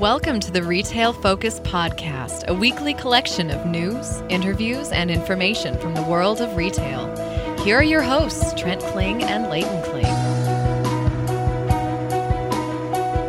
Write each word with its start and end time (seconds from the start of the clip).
Welcome 0.00 0.40
to 0.40 0.50
the 0.50 0.62
Retail 0.62 1.12
Focus 1.12 1.60
Podcast, 1.60 2.46
a 2.46 2.54
weekly 2.54 2.94
collection 2.94 3.50
of 3.50 3.66
news, 3.66 4.22
interviews, 4.30 4.92
and 4.92 5.10
information 5.10 5.76
from 5.76 5.94
the 5.94 6.02
world 6.02 6.40
of 6.40 6.56
retail. 6.56 7.14
Here 7.58 7.76
are 7.76 7.82
your 7.82 8.00
hosts, 8.00 8.58
Trent 8.58 8.80
Kling 8.80 9.22
and 9.22 9.50
Leighton 9.50 9.82
Kling. 9.84 10.04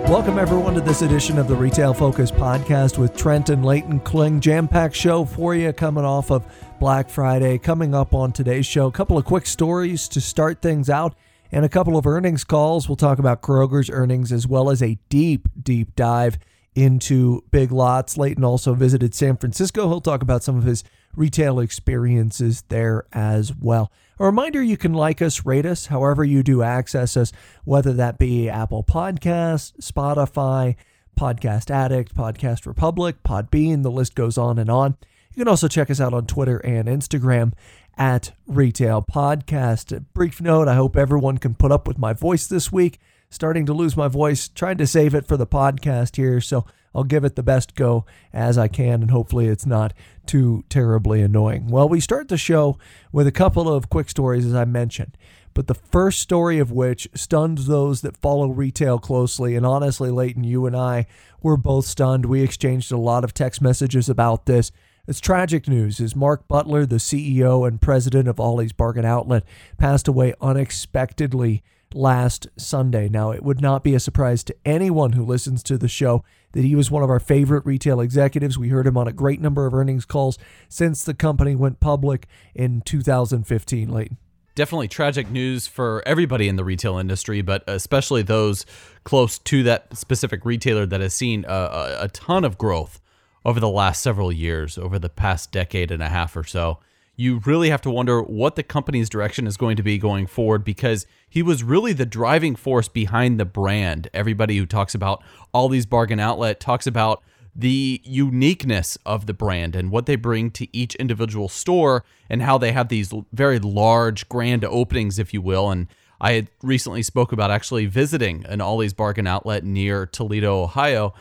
Welcome, 0.09 0.39
everyone, 0.39 0.73
to 0.75 0.79
this 0.79 1.01
edition 1.01 1.37
of 1.37 1.49
the 1.49 1.55
Retail 1.55 1.93
Focus 1.93 2.31
Podcast 2.31 2.97
with 2.97 3.17
Trent 3.17 3.49
and 3.49 3.65
Leighton 3.65 3.99
Kling. 3.99 4.39
Jam 4.39 4.69
packed 4.69 4.95
show 4.95 5.25
for 5.25 5.53
you 5.53 5.73
coming 5.73 6.05
off 6.05 6.31
of 6.31 6.45
Black 6.79 7.09
Friday. 7.09 7.57
Coming 7.57 7.93
up 7.93 8.13
on 8.13 8.31
today's 8.31 8.65
show, 8.65 8.87
a 8.87 8.93
couple 8.93 9.17
of 9.17 9.25
quick 9.25 9.45
stories 9.45 10.07
to 10.07 10.21
start 10.21 10.61
things 10.61 10.89
out 10.89 11.15
and 11.51 11.65
a 11.65 11.69
couple 11.69 11.97
of 11.97 12.07
earnings 12.07 12.45
calls. 12.45 12.87
We'll 12.87 12.95
talk 12.95 13.19
about 13.19 13.41
Kroger's 13.41 13.89
earnings 13.89 14.31
as 14.31 14.47
well 14.47 14.69
as 14.69 14.81
a 14.81 14.97
deep, 15.09 15.49
deep 15.61 15.97
dive 15.97 16.39
into 16.75 17.43
Big 17.51 17.71
Lots. 17.71 18.17
Leighton 18.17 18.43
also 18.43 18.73
visited 18.73 19.13
San 19.13 19.37
Francisco. 19.37 19.87
He'll 19.87 20.01
talk 20.01 20.21
about 20.21 20.43
some 20.43 20.57
of 20.57 20.63
his 20.63 20.83
retail 21.15 21.59
experiences 21.59 22.63
there 22.69 23.05
as 23.11 23.53
well. 23.53 23.91
A 24.19 24.25
reminder 24.25 24.61
you 24.61 24.77
can 24.77 24.93
like 24.93 25.21
us, 25.21 25.45
rate 25.45 25.65
us, 25.65 25.87
however 25.87 26.23
you 26.23 26.43
do 26.43 26.61
access 26.61 27.17
us, 27.17 27.31
whether 27.65 27.91
that 27.93 28.17
be 28.17 28.49
Apple 28.49 28.83
Podcasts, 28.83 29.73
Spotify, 29.81 30.75
Podcast 31.19 31.69
Addict, 31.69 32.15
Podcast 32.15 32.65
Republic, 32.65 33.17
Podbean, 33.23 33.83
the 33.83 33.91
list 33.91 34.15
goes 34.15 34.37
on 34.37 34.57
and 34.57 34.69
on. 34.69 34.95
You 35.33 35.41
can 35.41 35.47
also 35.47 35.67
check 35.67 35.89
us 35.89 35.99
out 36.01 36.13
on 36.13 36.25
Twitter 36.25 36.57
and 36.59 36.87
Instagram 36.87 37.53
at 37.97 38.31
Retail 38.47 39.01
Podcast. 39.01 39.95
A 39.95 40.01
brief 40.01 40.41
note 40.41 40.67
I 40.67 40.75
hope 40.75 40.95
everyone 40.95 41.37
can 41.37 41.55
put 41.55 41.71
up 41.71 41.87
with 41.87 41.97
my 41.97 42.13
voice 42.13 42.47
this 42.47 42.71
week 42.71 42.99
starting 43.31 43.65
to 43.65 43.73
lose 43.73 43.97
my 43.97 44.07
voice, 44.07 44.47
trying 44.47 44.77
to 44.77 44.85
save 44.85 45.15
it 45.15 45.25
for 45.25 45.37
the 45.37 45.47
podcast 45.47 46.17
here. 46.17 46.39
So 46.39 46.65
I'll 46.93 47.05
give 47.05 47.23
it 47.23 47.35
the 47.35 47.41
best 47.41 47.73
go 47.73 48.05
as 48.33 48.57
I 48.57 48.67
can, 48.67 49.01
and 49.01 49.09
hopefully 49.09 49.47
it's 49.47 49.65
not 49.65 49.93
too 50.27 50.63
terribly 50.69 51.21
annoying. 51.21 51.67
Well, 51.67 51.89
we 51.89 51.99
start 51.99 52.27
the 52.27 52.37
show 52.37 52.77
with 53.11 53.25
a 53.25 53.31
couple 53.31 53.73
of 53.73 53.89
quick 53.89 54.09
stories, 54.09 54.45
as 54.45 54.53
I 54.53 54.65
mentioned. 54.65 55.17
But 55.53 55.67
the 55.67 55.73
first 55.73 56.19
story 56.19 56.59
of 56.59 56.71
which 56.71 57.09
stunned 57.13 57.59
those 57.59 58.01
that 58.01 58.17
follow 58.17 58.49
retail 58.49 58.99
closely. 58.99 59.55
And 59.55 59.65
honestly, 59.65 60.09
Leighton, 60.09 60.43
you 60.43 60.65
and 60.65 60.75
I 60.75 61.07
were 61.41 61.57
both 61.57 61.85
stunned. 61.85 62.25
We 62.25 62.41
exchanged 62.41 62.91
a 62.91 62.97
lot 62.97 63.23
of 63.23 63.33
text 63.33 63.61
messages 63.61 64.07
about 64.07 64.45
this. 64.45 64.71
It's 65.07 65.19
tragic 65.19 65.67
news 65.67 65.99
as 65.99 66.15
Mark 66.15 66.47
Butler, 66.47 66.85
the 66.85 66.97
CEO 66.97 67.67
and 67.67 67.81
president 67.81 68.27
of 68.27 68.39
Ollie's 68.39 68.71
Bargain 68.71 69.03
Outlet, 69.03 69.43
passed 69.77 70.07
away 70.07 70.33
unexpectedly 70.39 71.63
last 71.93 72.47
Sunday. 72.57 73.09
Now, 73.09 73.31
it 73.31 73.43
would 73.43 73.61
not 73.61 73.83
be 73.83 73.95
a 73.95 73.99
surprise 73.99 74.43
to 74.45 74.55
anyone 74.65 75.13
who 75.13 75.25
listens 75.25 75.63
to 75.63 75.77
the 75.77 75.87
show 75.87 76.23
that 76.53 76.63
he 76.63 76.75
was 76.75 76.91
one 76.91 77.03
of 77.03 77.09
our 77.09 77.19
favorite 77.19 77.65
retail 77.65 77.99
executives. 78.01 78.57
We 78.57 78.69
heard 78.69 78.87
him 78.87 78.97
on 78.97 79.07
a 79.07 79.13
great 79.13 79.41
number 79.41 79.65
of 79.65 79.73
earnings 79.73 80.05
calls 80.05 80.37
since 80.69 81.03
the 81.03 81.13
company 81.13 81.55
went 81.55 81.79
public 81.79 82.27
in 82.53 82.81
2015, 82.81 83.89
Leighton. 83.89 84.17
Definitely 84.53 84.89
tragic 84.89 85.31
news 85.31 85.67
for 85.67 86.03
everybody 86.05 86.49
in 86.49 86.57
the 86.57 86.65
retail 86.65 86.97
industry, 86.97 87.41
but 87.41 87.63
especially 87.67 88.21
those 88.21 88.65
close 89.05 89.39
to 89.39 89.63
that 89.63 89.95
specific 89.97 90.43
retailer 90.43 90.85
that 90.85 90.99
has 90.99 91.13
seen 91.13 91.45
a, 91.47 91.53
a, 91.53 91.97
a 92.01 92.07
ton 92.09 92.43
of 92.43 92.57
growth 92.57 92.99
over 93.45 93.59
the 93.59 93.69
last 93.69 94.01
several 94.03 94.31
years, 94.31 94.77
over 94.77 94.99
the 94.99 95.09
past 95.09 95.51
decade 95.51 95.89
and 95.89 96.03
a 96.03 96.09
half 96.09 96.35
or 96.35 96.43
so 96.43 96.79
you 97.21 97.39
really 97.45 97.69
have 97.69 97.81
to 97.81 97.91
wonder 97.91 98.23
what 98.23 98.55
the 98.55 98.63
company's 98.63 99.07
direction 99.07 99.45
is 99.45 99.55
going 99.55 99.77
to 99.77 99.83
be 99.83 99.99
going 99.99 100.25
forward 100.25 100.63
because 100.63 101.05
he 101.29 101.43
was 101.43 101.63
really 101.63 101.93
the 101.93 102.05
driving 102.05 102.55
force 102.55 102.87
behind 102.87 103.39
the 103.39 103.45
brand. 103.45 104.09
Everybody 104.11 104.57
who 104.57 104.65
talks 104.65 104.95
about 104.95 105.23
Ollie's 105.53 105.85
Bargain 105.85 106.19
Outlet 106.19 106.59
talks 106.59 106.87
about 106.87 107.21
the 107.55 108.01
uniqueness 108.03 108.97
of 109.05 109.27
the 109.27 109.35
brand 109.35 109.75
and 109.75 109.91
what 109.91 110.07
they 110.07 110.15
bring 110.15 110.49
to 110.49 110.75
each 110.75 110.95
individual 110.95 111.47
store 111.47 112.03
and 112.27 112.41
how 112.41 112.57
they 112.57 112.71
have 112.71 112.87
these 112.87 113.13
very 113.31 113.59
large 113.59 114.27
grand 114.27 114.65
openings 114.65 115.19
if 115.19 115.31
you 115.31 115.43
will 115.43 115.69
and 115.69 115.87
I 116.19 116.33
had 116.33 116.49
recently 116.63 117.03
spoke 117.03 117.31
about 117.31 117.51
actually 117.51 117.87
visiting 117.87 118.45
an 118.45 118.61
Ollie's 118.61 118.93
Bargain 118.93 119.25
Outlet 119.27 119.63
near 119.63 120.05
Toledo, 120.07 120.63
Ohio 120.63 121.13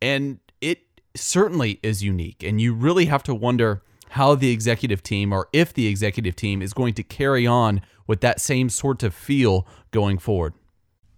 and 0.00 0.38
it 0.60 0.82
certainly 1.16 1.80
is 1.82 2.04
unique 2.04 2.44
and 2.44 2.60
you 2.60 2.74
really 2.74 3.06
have 3.06 3.24
to 3.24 3.34
wonder 3.34 3.82
how 4.10 4.34
the 4.34 4.50
executive 4.50 5.02
team 5.02 5.32
or 5.32 5.48
if 5.52 5.72
the 5.72 5.86
executive 5.86 6.36
team 6.36 6.62
is 6.62 6.72
going 6.72 6.94
to 6.94 7.02
carry 7.02 7.46
on 7.46 7.80
with 8.06 8.20
that 8.20 8.40
same 8.40 8.68
sort 8.68 9.02
of 9.02 9.14
feel 9.14 9.66
going 9.90 10.18
forward. 10.18 10.54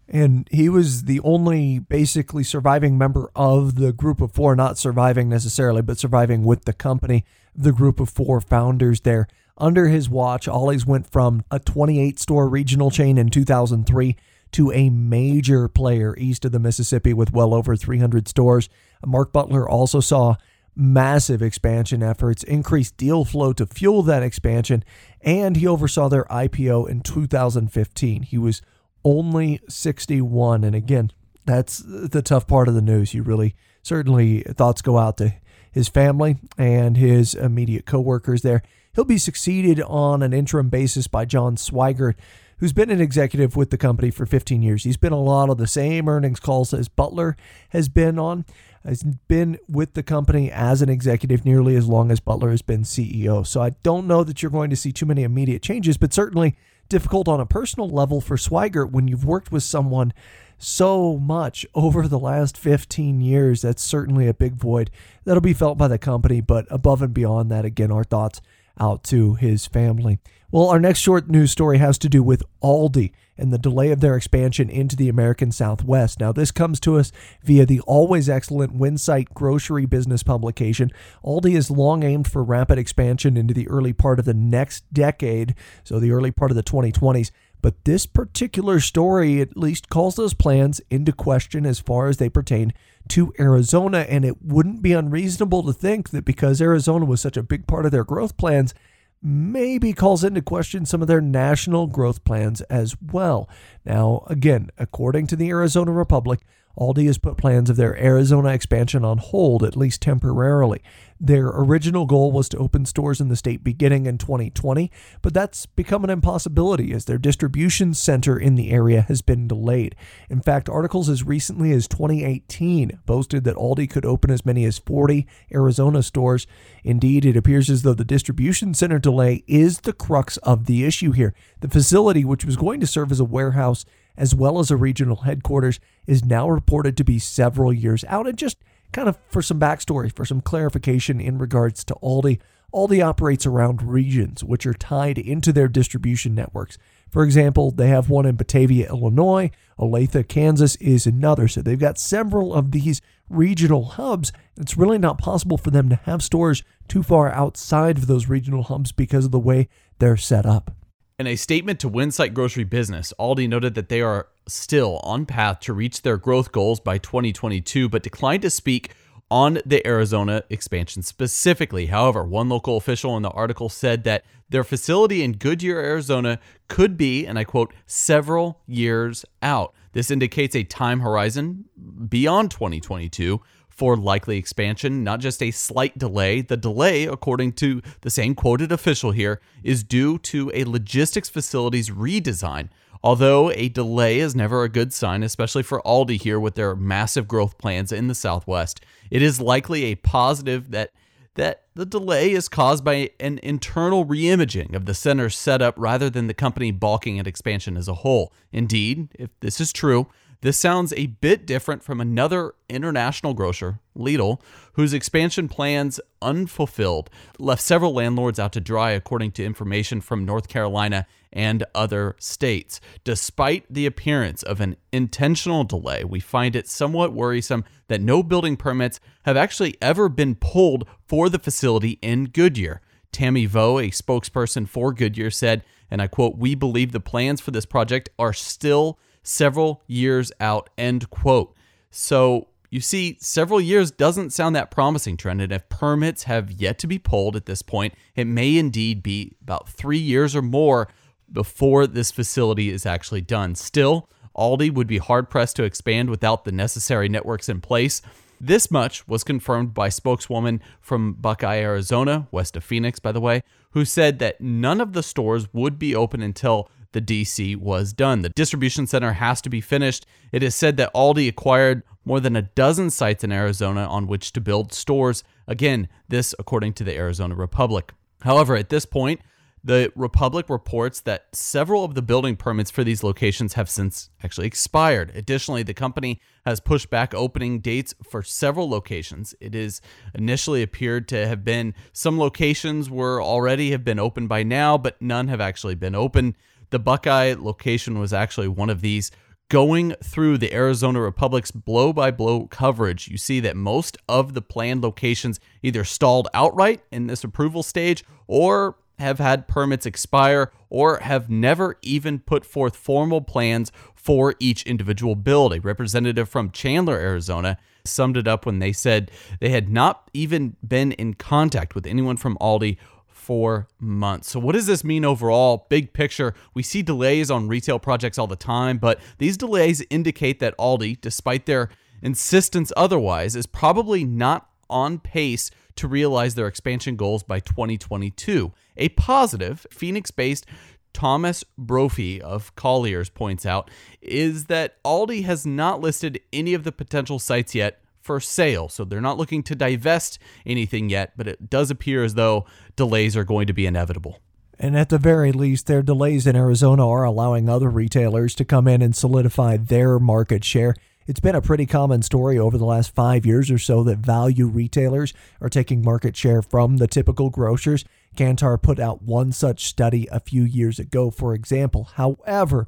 And 0.08 0.48
he 0.50 0.68
was 0.68 1.04
the 1.04 1.20
only 1.20 1.78
basically 1.78 2.42
surviving 2.42 2.98
member 2.98 3.30
of 3.36 3.76
the 3.76 3.92
group 3.92 4.20
of 4.20 4.32
four, 4.32 4.56
not 4.56 4.76
surviving 4.76 5.28
necessarily, 5.28 5.82
but 5.82 5.98
surviving 5.98 6.42
with 6.42 6.64
the 6.64 6.72
company, 6.72 7.24
the 7.54 7.72
group 7.72 8.00
of 8.00 8.10
four 8.10 8.40
founders 8.40 9.02
there. 9.02 9.28
Under 9.56 9.86
his 9.86 10.08
watch, 10.08 10.48
Ollie's 10.48 10.84
went 10.84 11.08
from 11.10 11.44
a 11.50 11.60
28 11.60 12.18
store 12.18 12.48
regional 12.48 12.90
chain 12.90 13.18
in 13.18 13.28
2003 13.28 14.16
to 14.52 14.72
a 14.72 14.90
major 14.90 15.68
player 15.68 16.16
east 16.18 16.44
of 16.44 16.50
the 16.50 16.58
Mississippi 16.58 17.12
with 17.12 17.32
well 17.32 17.54
over 17.54 17.76
300 17.76 18.26
stores. 18.26 18.68
Mark 19.06 19.32
Butler 19.32 19.68
also 19.68 20.00
saw 20.00 20.34
massive 20.80 21.42
expansion 21.42 22.02
efforts, 22.02 22.42
increased 22.42 22.96
deal 22.96 23.24
flow 23.24 23.52
to 23.52 23.66
fuel 23.66 24.02
that 24.02 24.22
expansion, 24.22 24.82
and 25.20 25.56
he 25.56 25.66
oversaw 25.66 26.08
their 26.08 26.24
IPO 26.24 26.88
in 26.88 27.02
2015. 27.02 28.22
He 28.22 28.38
was 28.38 28.62
only 29.04 29.60
61. 29.68 30.64
And 30.64 30.74
again, 30.74 31.10
that's 31.44 31.82
the 31.86 32.22
tough 32.22 32.46
part 32.46 32.68
of 32.68 32.74
the 32.74 32.82
news. 32.82 33.14
You 33.14 33.22
really, 33.22 33.54
certainly, 33.82 34.40
thoughts 34.42 34.82
go 34.82 34.98
out 34.98 35.18
to 35.18 35.34
his 35.70 35.88
family 35.88 36.36
and 36.58 36.96
his 36.96 37.34
immediate 37.34 37.86
coworkers 37.86 38.42
there. 38.42 38.62
He'll 38.94 39.04
be 39.04 39.18
succeeded 39.18 39.80
on 39.82 40.22
an 40.22 40.32
interim 40.32 40.68
basis 40.68 41.06
by 41.06 41.24
John 41.24 41.56
Swygert, 41.56 42.14
who's 42.58 42.72
been 42.72 42.90
an 42.90 43.00
executive 43.00 43.56
with 43.56 43.70
the 43.70 43.78
company 43.78 44.10
for 44.10 44.26
15 44.26 44.62
years. 44.62 44.82
He's 44.82 44.96
been 44.96 45.12
a 45.12 45.20
lot 45.20 45.48
of 45.48 45.58
the 45.58 45.68
same 45.68 46.08
earnings 46.08 46.40
calls 46.40 46.74
as 46.74 46.88
Butler 46.88 47.36
has 47.70 47.88
been 47.88 48.18
on 48.18 48.44
has 48.84 49.02
been 49.02 49.58
with 49.68 49.94
the 49.94 50.02
company 50.02 50.50
as 50.50 50.80
an 50.80 50.88
executive 50.88 51.44
nearly 51.44 51.76
as 51.76 51.86
long 51.86 52.10
as 52.10 52.20
Butler 52.20 52.50
has 52.50 52.62
been 52.62 52.82
CEO. 52.82 53.46
So 53.46 53.60
I 53.60 53.70
don't 53.82 54.06
know 54.06 54.24
that 54.24 54.42
you're 54.42 54.50
going 54.50 54.70
to 54.70 54.76
see 54.76 54.92
too 54.92 55.06
many 55.06 55.22
immediate 55.22 55.62
changes, 55.62 55.98
but 55.98 56.14
certainly 56.14 56.56
difficult 56.88 57.28
on 57.28 57.40
a 57.40 57.46
personal 57.46 57.88
level 57.88 58.20
for 58.20 58.36
Swygert 58.36 58.90
when 58.90 59.06
you've 59.06 59.24
worked 59.24 59.52
with 59.52 59.62
someone 59.62 60.12
so 60.58 61.16
much 61.18 61.66
over 61.74 62.06
the 62.06 62.18
last 62.18 62.56
15 62.56 63.20
years. 63.20 63.62
That's 63.62 63.82
certainly 63.82 64.26
a 64.28 64.34
big 64.34 64.54
void 64.54 64.90
that'll 65.24 65.40
be 65.40 65.54
felt 65.54 65.78
by 65.78 65.88
the 65.88 65.98
company. 65.98 66.40
But 66.40 66.66
above 66.70 67.02
and 67.02 67.14
beyond 67.14 67.50
that, 67.50 67.64
again, 67.64 67.92
our 67.92 68.04
thoughts 68.04 68.40
out 68.78 69.04
to 69.04 69.34
his 69.34 69.66
family. 69.66 70.18
Well, 70.50 70.68
our 70.68 70.80
next 70.80 71.00
short 71.00 71.28
news 71.28 71.52
story 71.52 71.78
has 71.78 71.96
to 71.98 72.08
do 72.08 72.22
with 72.22 72.42
Aldi 72.62 73.12
and 73.40 73.52
the 73.52 73.58
delay 73.58 73.90
of 73.90 74.00
their 74.00 74.16
expansion 74.16 74.68
into 74.68 74.96
the 74.96 75.08
American 75.08 75.50
Southwest. 75.50 76.20
Now, 76.20 76.32
this 76.32 76.50
comes 76.50 76.78
to 76.80 76.98
us 76.98 77.10
via 77.42 77.66
the 77.66 77.80
always 77.80 78.28
excellent 78.28 78.78
Winsight 78.78 79.32
grocery 79.34 79.86
business 79.86 80.22
publication. 80.22 80.90
Aldi 81.24 81.54
has 81.54 81.70
long 81.70 82.02
aimed 82.02 82.30
for 82.30 82.44
rapid 82.44 82.78
expansion 82.78 83.36
into 83.36 83.54
the 83.54 83.68
early 83.68 83.92
part 83.92 84.18
of 84.18 84.24
the 84.24 84.34
next 84.34 84.92
decade, 84.92 85.54
so 85.82 85.98
the 85.98 86.12
early 86.12 86.30
part 86.30 86.50
of 86.50 86.56
the 86.56 86.62
2020s. 86.62 87.30
But 87.62 87.84
this 87.84 88.06
particular 88.06 88.80
story 88.80 89.40
at 89.40 89.56
least 89.56 89.88
calls 89.88 90.16
those 90.16 90.34
plans 90.34 90.80
into 90.90 91.12
question 91.12 91.66
as 91.66 91.78
far 91.78 92.08
as 92.08 92.16
they 92.16 92.28
pertain 92.28 92.72
to 93.08 93.32
Arizona. 93.38 94.06
And 94.08 94.24
it 94.24 94.42
wouldn't 94.42 94.82
be 94.82 94.92
unreasonable 94.92 95.62
to 95.64 95.72
think 95.72 96.10
that 96.10 96.24
because 96.24 96.60
Arizona 96.60 97.04
was 97.04 97.20
such 97.20 97.36
a 97.36 97.42
big 97.42 97.66
part 97.66 97.84
of 97.84 97.92
their 97.92 98.04
growth 98.04 98.36
plans, 98.36 98.74
maybe 99.22 99.92
calls 99.92 100.24
into 100.24 100.42
question 100.42 100.86
some 100.86 101.02
of 101.02 101.08
their 101.08 101.20
national 101.20 101.86
growth 101.86 102.24
plans 102.24 102.60
as 102.62 102.96
well. 103.00 103.48
Now, 103.84 104.24
again, 104.28 104.70
according 104.78 105.26
to 105.28 105.36
the 105.36 105.50
Arizona 105.50 105.92
Republic, 105.92 106.40
Aldi 106.78 107.06
has 107.06 107.18
put 107.18 107.36
plans 107.36 107.68
of 107.68 107.76
their 107.76 107.96
Arizona 107.98 108.50
expansion 108.50 109.04
on 109.04 109.18
hold, 109.18 109.62
at 109.62 109.76
least 109.76 110.00
temporarily. 110.00 110.82
Their 111.22 111.48
original 111.48 112.06
goal 112.06 112.32
was 112.32 112.48
to 112.48 112.56
open 112.56 112.86
stores 112.86 113.20
in 113.20 113.28
the 113.28 113.36
state 113.36 113.62
beginning 113.62 114.06
in 114.06 114.16
2020, 114.16 114.90
but 115.20 115.34
that's 115.34 115.66
become 115.66 116.02
an 116.02 116.08
impossibility 116.08 116.92
as 116.94 117.04
their 117.04 117.18
distribution 117.18 117.92
center 117.92 118.38
in 118.38 118.54
the 118.54 118.70
area 118.70 119.02
has 119.02 119.20
been 119.20 119.46
delayed. 119.46 119.94
In 120.30 120.40
fact, 120.40 120.70
articles 120.70 121.10
as 121.10 121.22
recently 121.22 121.72
as 121.72 121.86
2018 121.88 123.00
boasted 123.04 123.44
that 123.44 123.56
Aldi 123.56 123.90
could 123.90 124.06
open 124.06 124.30
as 124.30 124.46
many 124.46 124.64
as 124.64 124.78
40 124.78 125.26
Arizona 125.52 126.02
stores. 126.02 126.46
Indeed, 126.84 127.26
it 127.26 127.36
appears 127.36 127.68
as 127.68 127.82
though 127.82 127.92
the 127.92 128.02
distribution 128.02 128.72
center 128.72 128.98
delay 128.98 129.44
is 129.46 129.80
the 129.80 129.92
crux 129.92 130.38
of 130.38 130.64
the 130.64 130.84
issue 130.86 131.12
here. 131.12 131.34
The 131.60 131.68
facility, 131.68 132.24
which 132.24 132.46
was 132.46 132.56
going 132.56 132.80
to 132.80 132.86
serve 132.86 133.12
as 133.12 133.20
a 133.20 133.24
warehouse 133.24 133.84
as 134.16 134.34
well 134.34 134.58
as 134.58 134.70
a 134.70 134.76
regional 134.76 135.16
headquarters, 135.16 135.80
is 136.06 136.24
now 136.24 136.48
reported 136.48 136.96
to 136.96 137.04
be 137.04 137.18
several 137.18 137.72
years 137.72 138.04
out. 138.08 138.26
And 138.26 138.38
just 138.38 138.56
kind 138.92 139.08
of 139.08 139.18
for 139.28 139.42
some 139.42 139.60
backstory, 139.60 140.14
for 140.14 140.24
some 140.24 140.40
clarification 140.40 141.20
in 141.20 141.38
regards 141.38 141.84
to 141.84 141.94
Aldi, 142.02 142.40
Aldi 142.72 143.04
operates 143.04 143.46
around 143.46 143.82
regions, 143.82 144.44
which 144.44 144.64
are 144.64 144.74
tied 144.74 145.18
into 145.18 145.52
their 145.52 145.68
distribution 145.68 146.34
networks. 146.34 146.78
For 147.08 147.24
example, 147.24 147.72
they 147.72 147.88
have 147.88 148.08
one 148.08 148.26
in 148.26 148.36
Batavia, 148.36 148.88
Illinois. 148.88 149.50
Olathe, 149.78 150.28
Kansas 150.28 150.76
is 150.76 151.06
another. 151.06 151.48
So 151.48 151.62
they've 151.62 151.78
got 151.78 151.98
several 151.98 152.54
of 152.54 152.70
these 152.70 153.00
regional 153.28 153.84
hubs. 153.86 154.32
It's 154.56 154.76
really 154.76 154.98
not 154.98 155.18
possible 155.18 155.58
for 155.58 155.70
them 155.70 155.88
to 155.88 155.96
have 156.04 156.22
stores 156.22 156.62
too 156.86 157.02
far 157.02 157.32
outside 157.32 157.98
of 157.98 158.06
those 158.06 158.28
regional 158.28 158.62
hubs 158.62 158.92
because 158.92 159.24
of 159.24 159.32
the 159.32 159.40
way 159.40 159.68
they're 159.98 160.16
set 160.16 160.46
up. 160.46 160.76
In 161.18 161.26
a 161.26 161.36
statement 161.36 161.80
to 161.80 161.90
Winsight 161.90 162.32
Grocery 162.32 162.64
Business, 162.64 163.12
Aldi 163.18 163.48
noted 163.48 163.74
that 163.74 163.88
they 163.88 164.00
are 164.00 164.28
still 164.52 164.98
on 165.02 165.26
path 165.26 165.60
to 165.60 165.72
reach 165.72 166.02
their 166.02 166.16
growth 166.16 166.52
goals 166.52 166.80
by 166.80 166.98
2022, 166.98 167.88
but 167.88 168.02
declined 168.02 168.42
to 168.42 168.50
speak 168.50 168.94
on 169.30 169.60
the 169.64 169.86
Arizona 169.86 170.42
expansion 170.50 171.02
specifically. 171.02 171.86
However, 171.86 172.24
one 172.24 172.48
local 172.48 172.76
official 172.76 173.16
in 173.16 173.22
the 173.22 173.30
article 173.30 173.68
said 173.68 174.04
that 174.04 174.24
their 174.48 174.64
facility 174.64 175.22
in 175.22 175.32
Goodyear, 175.32 175.78
Arizona 175.78 176.40
could 176.68 176.96
be, 176.96 177.24
and 177.24 177.38
I 177.38 177.44
quote, 177.44 177.72
several 177.86 178.60
years 178.66 179.24
out. 179.40 179.72
This 179.92 180.10
indicates 180.10 180.56
a 180.56 180.64
time 180.64 181.00
horizon 181.00 181.66
beyond 182.08 182.50
2022 182.50 183.40
for 183.68 183.96
likely 183.96 184.36
expansion, 184.36 185.02
not 185.02 185.20
just 185.20 185.42
a 185.42 185.50
slight 185.50 185.96
delay. 185.96 186.42
The 186.42 186.56
delay, 186.56 187.04
according 187.04 187.52
to 187.52 187.80
the 188.02 188.10
same 188.10 188.34
quoted 188.34 188.72
official 188.72 189.12
here, 189.12 189.40
is 189.62 189.82
due 189.82 190.18
to 190.18 190.50
a 190.52 190.64
logistics 190.64 191.28
facility's 191.28 191.88
redesign. 191.88 192.68
Although 193.02 193.50
a 193.52 193.68
delay 193.68 194.18
is 194.18 194.36
never 194.36 194.62
a 194.62 194.68
good 194.68 194.92
sign, 194.92 195.22
especially 195.22 195.62
for 195.62 195.80
Aldi 195.82 196.20
here 196.20 196.38
with 196.38 196.54
their 196.54 196.76
massive 196.76 197.26
growth 197.26 197.56
plans 197.56 197.92
in 197.92 198.08
the 198.08 198.14
Southwest, 198.14 198.80
it 199.10 199.22
is 199.22 199.40
likely 199.40 199.84
a 199.84 199.94
positive 199.96 200.70
that 200.70 200.92
that 201.36 201.62
the 201.74 201.86
delay 201.86 202.32
is 202.32 202.48
caused 202.48 202.84
by 202.84 203.10
an 203.20 203.38
internal 203.42 204.04
reimaging 204.04 204.74
of 204.74 204.84
the 204.84 204.92
center's 204.94 205.36
setup 205.36 205.74
rather 205.78 206.10
than 206.10 206.26
the 206.26 206.34
company 206.34 206.70
balking 206.72 207.18
at 207.18 207.26
expansion 207.26 207.76
as 207.76 207.88
a 207.88 207.94
whole. 207.94 208.32
Indeed, 208.52 209.08
if 209.14 209.30
this 209.40 209.60
is 209.60 209.72
true, 209.72 210.08
this 210.42 210.58
sounds 210.58 210.94
a 210.94 211.06
bit 211.06 211.46
different 211.46 211.82
from 211.82 212.00
another 212.00 212.54
international 212.68 213.34
grocer, 213.34 213.78
Lidl, 213.96 214.40
whose 214.72 214.94
expansion 214.94 215.48
plans 215.48 216.00
unfulfilled 216.22 217.10
left 217.38 217.62
several 217.62 217.92
landlords 217.92 218.38
out 218.38 218.52
to 218.54 218.60
dry, 218.60 218.92
according 218.92 219.32
to 219.32 219.44
information 219.44 220.00
from 220.00 220.24
North 220.24 220.48
Carolina 220.48 221.06
and 221.32 221.64
other 221.74 222.16
states. 222.18 222.80
Despite 223.04 223.66
the 223.68 223.86
appearance 223.86 224.42
of 224.42 224.60
an 224.60 224.76
intentional 224.92 225.64
delay, 225.64 226.04
we 226.04 226.20
find 226.20 226.56
it 226.56 226.68
somewhat 226.68 227.12
worrisome 227.12 227.64
that 227.88 228.00
no 228.00 228.22
building 228.22 228.56
permits 228.56 228.98
have 229.24 229.36
actually 229.36 229.76
ever 229.82 230.08
been 230.08 230.34
pulled 230.34 230.88
for 231.06 231.28
the 231.28 231.38
facility 231.38 231.98
in 232.00 232.24
Goodyear. 232.26 232.80
Tammy 233.12 233.44
Vo, 233.44 233.78
a 233.78 233.90
spokesperson 233.90 234.68
for 234.68 234.92
Goodyear, 234.92 235.30
said, 235.30 235.64
and 235.90 236.00
I 236.00 236.06
quote, 236.06 236.36
We 236.36 236.54
believe 236.54 236.92
the 236.92 237.00
plans 237.00 237.40
for 237.40 237.50
this 237.50 237.66
project 237.66 238.08
are 238.18 238.32
still 238.32 238.98
several 239.22 239.82
years 239.86 240.32
out, 240.40 240.70
end 240.78 241.10
quote. 241.10 241.54
So 241.90 242.48
you 242.70 242.80
see, 242.80 243.18
several 243.20 243.60
years 243.60 243.90
doesn't 243.90 244.30
sound 244.30 244.54
that 244.54 244.70
promising, 244.70 245.16
Trent. 245.16 245.40
And 245.40 245.52
if 245.52 245.68
permits 245.68 246.24
have 246.24 246.52
yet 246.52 246.78
to 246.78 246.86
be 246.86 246.98
pulled 246.98 247.34
at 247.34 247.46
this 247.46 247.62
point, 247.62 247.94
it 248.14 248.26
may 248.26 248.56
indeed 248.56 249.02
be 249.02 249.36
about 249.42 249.68
three 249.68 249.98
years 249.98 250.36
or 250.36 250.42
more 250.42 250.88
before 251.32 251.86
this 251.86 252.12
facility 252.12 252.70
is 252.70 252.86
actually 252.86 253.22
done. 253.22 253.56
Still, 253.56 254.08
Aldi 254.36 254.72
would 254.72 254.86
be 254.86 254.98
hard 254.98 255.28
pressed 255.28 255.56
to 255.56 255.64
expand 255.64 256.10
without 256.10 256.44
the 256.44 256.52
necessary 256.52 257.08
networks 257.08 257.48
in 257.48 257.60
place. 257.60 258.02
This 258.40 258.70
much 258.70 259.06
was 259.06 259.24
confirmed 259.24 259.74
by 259.74 259.88
spokeswoman 259.88 260.62
from 260.80 261.14
Buckeye, 261.14 261.58
Arizona, 261.58 262.28
west 262.30 262.56
of 262.56 262.64
Phoenix, 262.64 262.98
by 262.98 263.12
the 263.12 263.20
way, 263.20 263.42
who 263.72 263.84
said 263.84 264.18
that 264.20 264.40
none 264.40 264.80
of 264.80 264.92
the 264.92 265.02
stores 265.02 265.52
would 265.52 265.78
be 265.78 265.94
open 265.94 266.22
until 266.22 266.70
the 266.92 267.00
DC 267.00 267.56
was 267.56 267.92
done. 267.92 268.22
The 268.22 268.28
distribution 268.30 268.86
center 268.86 269.14
has 269.14 269.40
to 269.42 269.50
be 269.50 269.60
finished. 269.60 270.06
It 270.32 270.42
is 270.42 270.54
said 270.54 270.76
that 270.78 270.92
Aldi 270.94 271.28
acquired 271.28 271.82
more 272.04 272.20
than 272.20 272.36
a 272.36 272.42
dozen 272.42 272.90
sites 272.90 273.24
in 273.24 273.32
Arizona 273.32 273.82
on 273.82 274.06
which 274.06 274.32
to 274.32 274.40
build 274.40 274.72
stores. 274.72 275.22
Again, 275.46 275.88
this 276.08 276.34
according 276.38 276.74
to 276.74 276.84
the 276.84 276.96
Arizona 276.96 277.34
Republic. 277.34 277.92
However, 278.22 278.56
at 278.56 278.68
this 278.68 278.84
point, 278.84 279.20
the 279.62 279.92
Republic 279.94 280.48
reports 280.48 281.00
that 281.00 281.26
several 281.34 281.84
of 281.84 281.94
the 281.94 282.00
building 282.00 282.34
permits 282.34 282.70
for 282.70 282.82
these 282.82 283.04
locations 283.04 283.54
have 283.54 283.68
since 283.68 284.08
actually 284.24 284.46
expired. 284.46 285.12
Additionally, 285.14 285.62
the 285.62 285.74
company 285.74 286.20
has 286.46 286.60
pushed 286.60 286.88
back 286.88 287.12
opening 287.14 287.60
dates 287.60 287.94
for 288.02 288.22
several 288.22 288.70
locations. 288.70 289.34
It 289.38 289.54
is 289.54 289.82
initially 290.14 290.62
appeared 290.62 291.08
to 291.08 291.26
have 291.26 291.44
been 291.44 291.74
some 291.92 292.18
locations 292.18 292.88
were 292.88 293.22
already 293.22 293.72
have 293.72 293.84
been 293.84 293.98
open 293.98 294.26
by 294.26 294.42
now, 294.42 294.78
but 294.78 295.00
none 295.02 295.28
have 295.28 295.42
actually 295.42 295.74
been 295.74 295.94
open. 295.94 296.36
The 296.70 296.78
Buckeye 296.78 297.34
location 297.36 297.98
was 297.98 298.12
actually 298.12 298.48
one 298.48 298.70
of 298.70 298.80
these. 298.80 299.10
Going 299.48 299.96
through 300.04 300.38
the 300.38 300.54
Arizona 300.54 301.00
Republic's 301.00 301.50
blow 301.50 301.92
by 301.92 302.12
blow 302.12 302.46
coverage, 302.46 303.08
you 303.08 303.18
see 303.18 303.40
that 303.40 303.56
most 303.56 303.98
of 304.08 304.34
the 304.34 304.42
planned 304.42 304.80
locations 304.80 305.40
either 305.60 305.82
stalled 305.82 306.28
outright 306.32 306.82
in 306.92 307.08
this 307.08 307.24
approval 307.24 307.64
stage 307.64 308.04
or 308.28 308.76
have 309.00 309.18
had 309.18 309.48
permits 309.48 309.86
expire 309.86 310.52
or 310.68 310.98
have 310.98 311.28
never 311.28 311.76
even 311.82 312.20
put 312.20 312.44
forth 312.44 312.76
formal 312.76 313.20
plans 313.20 313.72
for 313.96 314.36
each 314.38 314.62
individual 314.62 315.16
build. 315.16 315.52
A 315.52 315.60
representative 315.60 316.28
from 316.28 316.52
Chandler, 316.52 316.98
Arizona, 316.98 317.58
summed 317.84 318.16
it 318.16 318.28
up 318.28 318.46
when 318.46 318.60
they 318.60 318.72
said 318.72 319.10
they 319.40 319.48
had 319.48 319.68
not 319.68 320.08
even 320.12 320.56
been 320.66 320.92
in 320.92 321.14
contact 321.14 321.74
with 321.74 321.86
anyone 321.86 322.16
from 322.16 322.36
Aldi 322.40 322.76
for 323.20 323.68
months. 323.78 324.30
So, 324.30 324.40
what 324.40 324.52
does 324.52 324.66
this 324.66 324.82
mean 324.82 325.04
overall? 325.04 325.66
Big 325.68 325.92
picture, 325.92 326.34
we 326.54 326.62
see 326.62 326.82
delays 326.82 327.30
on 327.30 327.48
retail 327.48 327.78
projects 327.78 328.18
all 328.18 328.26
the 328.26 328.34
time, 328.34 328.78
but 328.78 328.98
these 329.18 329.36
delays 329.36 329.84
indicate 329.90 330.40
that 330.40 330.56
Aldi, 330.58 331.00
despite 331.00 331.46
their 331.46 331.68
insistence 332.02 332.72
otherwise, 332.76 333.36
is 333.36 333.46
probably 333.46 334.04
not 334.04 334.48
on 334.68 334.98
pace 334.98 335.50
to 335.76 335.86
realize 335.86 336.34
their 336.34 336.46
expansion 336.46 336.96
goals 336.96 337.22
by 337.22 337.40
2022. 337.40 338.52
A 338.76 338.88
positive, 338.90 339.66
Phoenix 339.70 340.10
based 340.10 340.46
Thomas 340.92 341.44
Brophy 341.56 342.20
of 342.20 342.54
Colliers 342.56 343.10
points 343.10 343.46
out 343.46 343.70
is 344.00 344.46
that 344.46 344.82
Aldi 344.82 345.24
has 345.24 345.46
not 345.46 345.80
listed 345.80 346.20
any 346.32 346.54
of 346.54 346.64
the 346.64 346.72
potential 346.72 347.18
sites 347.18 347.54
yet 347.54 347.79
for 348.00 348.20
sale. 348.20 348.68
So 348.68 348.84
they're 348.84 349.00
not 349.00 349.18
looking 349.18 349.42
to 349.44 349.54
divest 349.54 350.18
anything 350.46 350.88
yet, 350.88 351.12
but 351.16 351.28
it 351.28 351.50
does 351.50 351.70
appear 351.70 352.02
as 352.02 352.14
though 352.14 352.46
delays 352.76 353.16
are 353.16 353.24
going 353.24 353.46
to 353.46 353.52
be 353.52 353.66
inevitable. 353.66 354.20
And 354.58 354.76
at 354.76 354.90
the 354.90 354.98
very 354.98 355.32
least, 355.32 355.66
their 355.66 355.82
delays 355.82 356.26
in 356.26 356.36
Arizona 356.36 356.86
are 356.86 357.04
allowing 357.04 357.48
other 357.48 357.70
retailers 357.70 358.34
to 358.34 358.44
come 358.44 358.68
in 358.68 358.82
and 358.82 358.94
solidify 358.94 359.56
their 359.56 359.98
market 359.98 360.44
share. 360.44 360.74
It's 361.06 361.20
been 361.20 361.34
a 361.34 361.40
pretty 361.40 361.64
common 361.64 362.02
story 362.02 362.38
over 362.38 362.58
the 362.58 362.66
last 362.66 362.94
five 362.94 363.24
years 363.24 363.50
or 363.50 363.58
so 363.58 363.82
that 363.84 363.98
value 363.98 364.46
retailers 364.46 365.14
are 365.40 365.48
taking 365.48 365.82
market 365.82 366.14
share 366.14 366.42
from 366.42 366.76
the 366.76 366.86
typical 366.86 367.30
grocers. 367.30 367.86
Kantar 368.16 368.60
put 368.60 368.78
out 368.78 369.02
one 369.02 369.32
such 369.32 369.64
study 369.64 370.06
a 370.12 370.20
few 370.20 370.42
years 370.42 370.78
ago, 370.78 371.10
for 371.10 371.34
example. 371.34 371.88
However, 371.94 372.66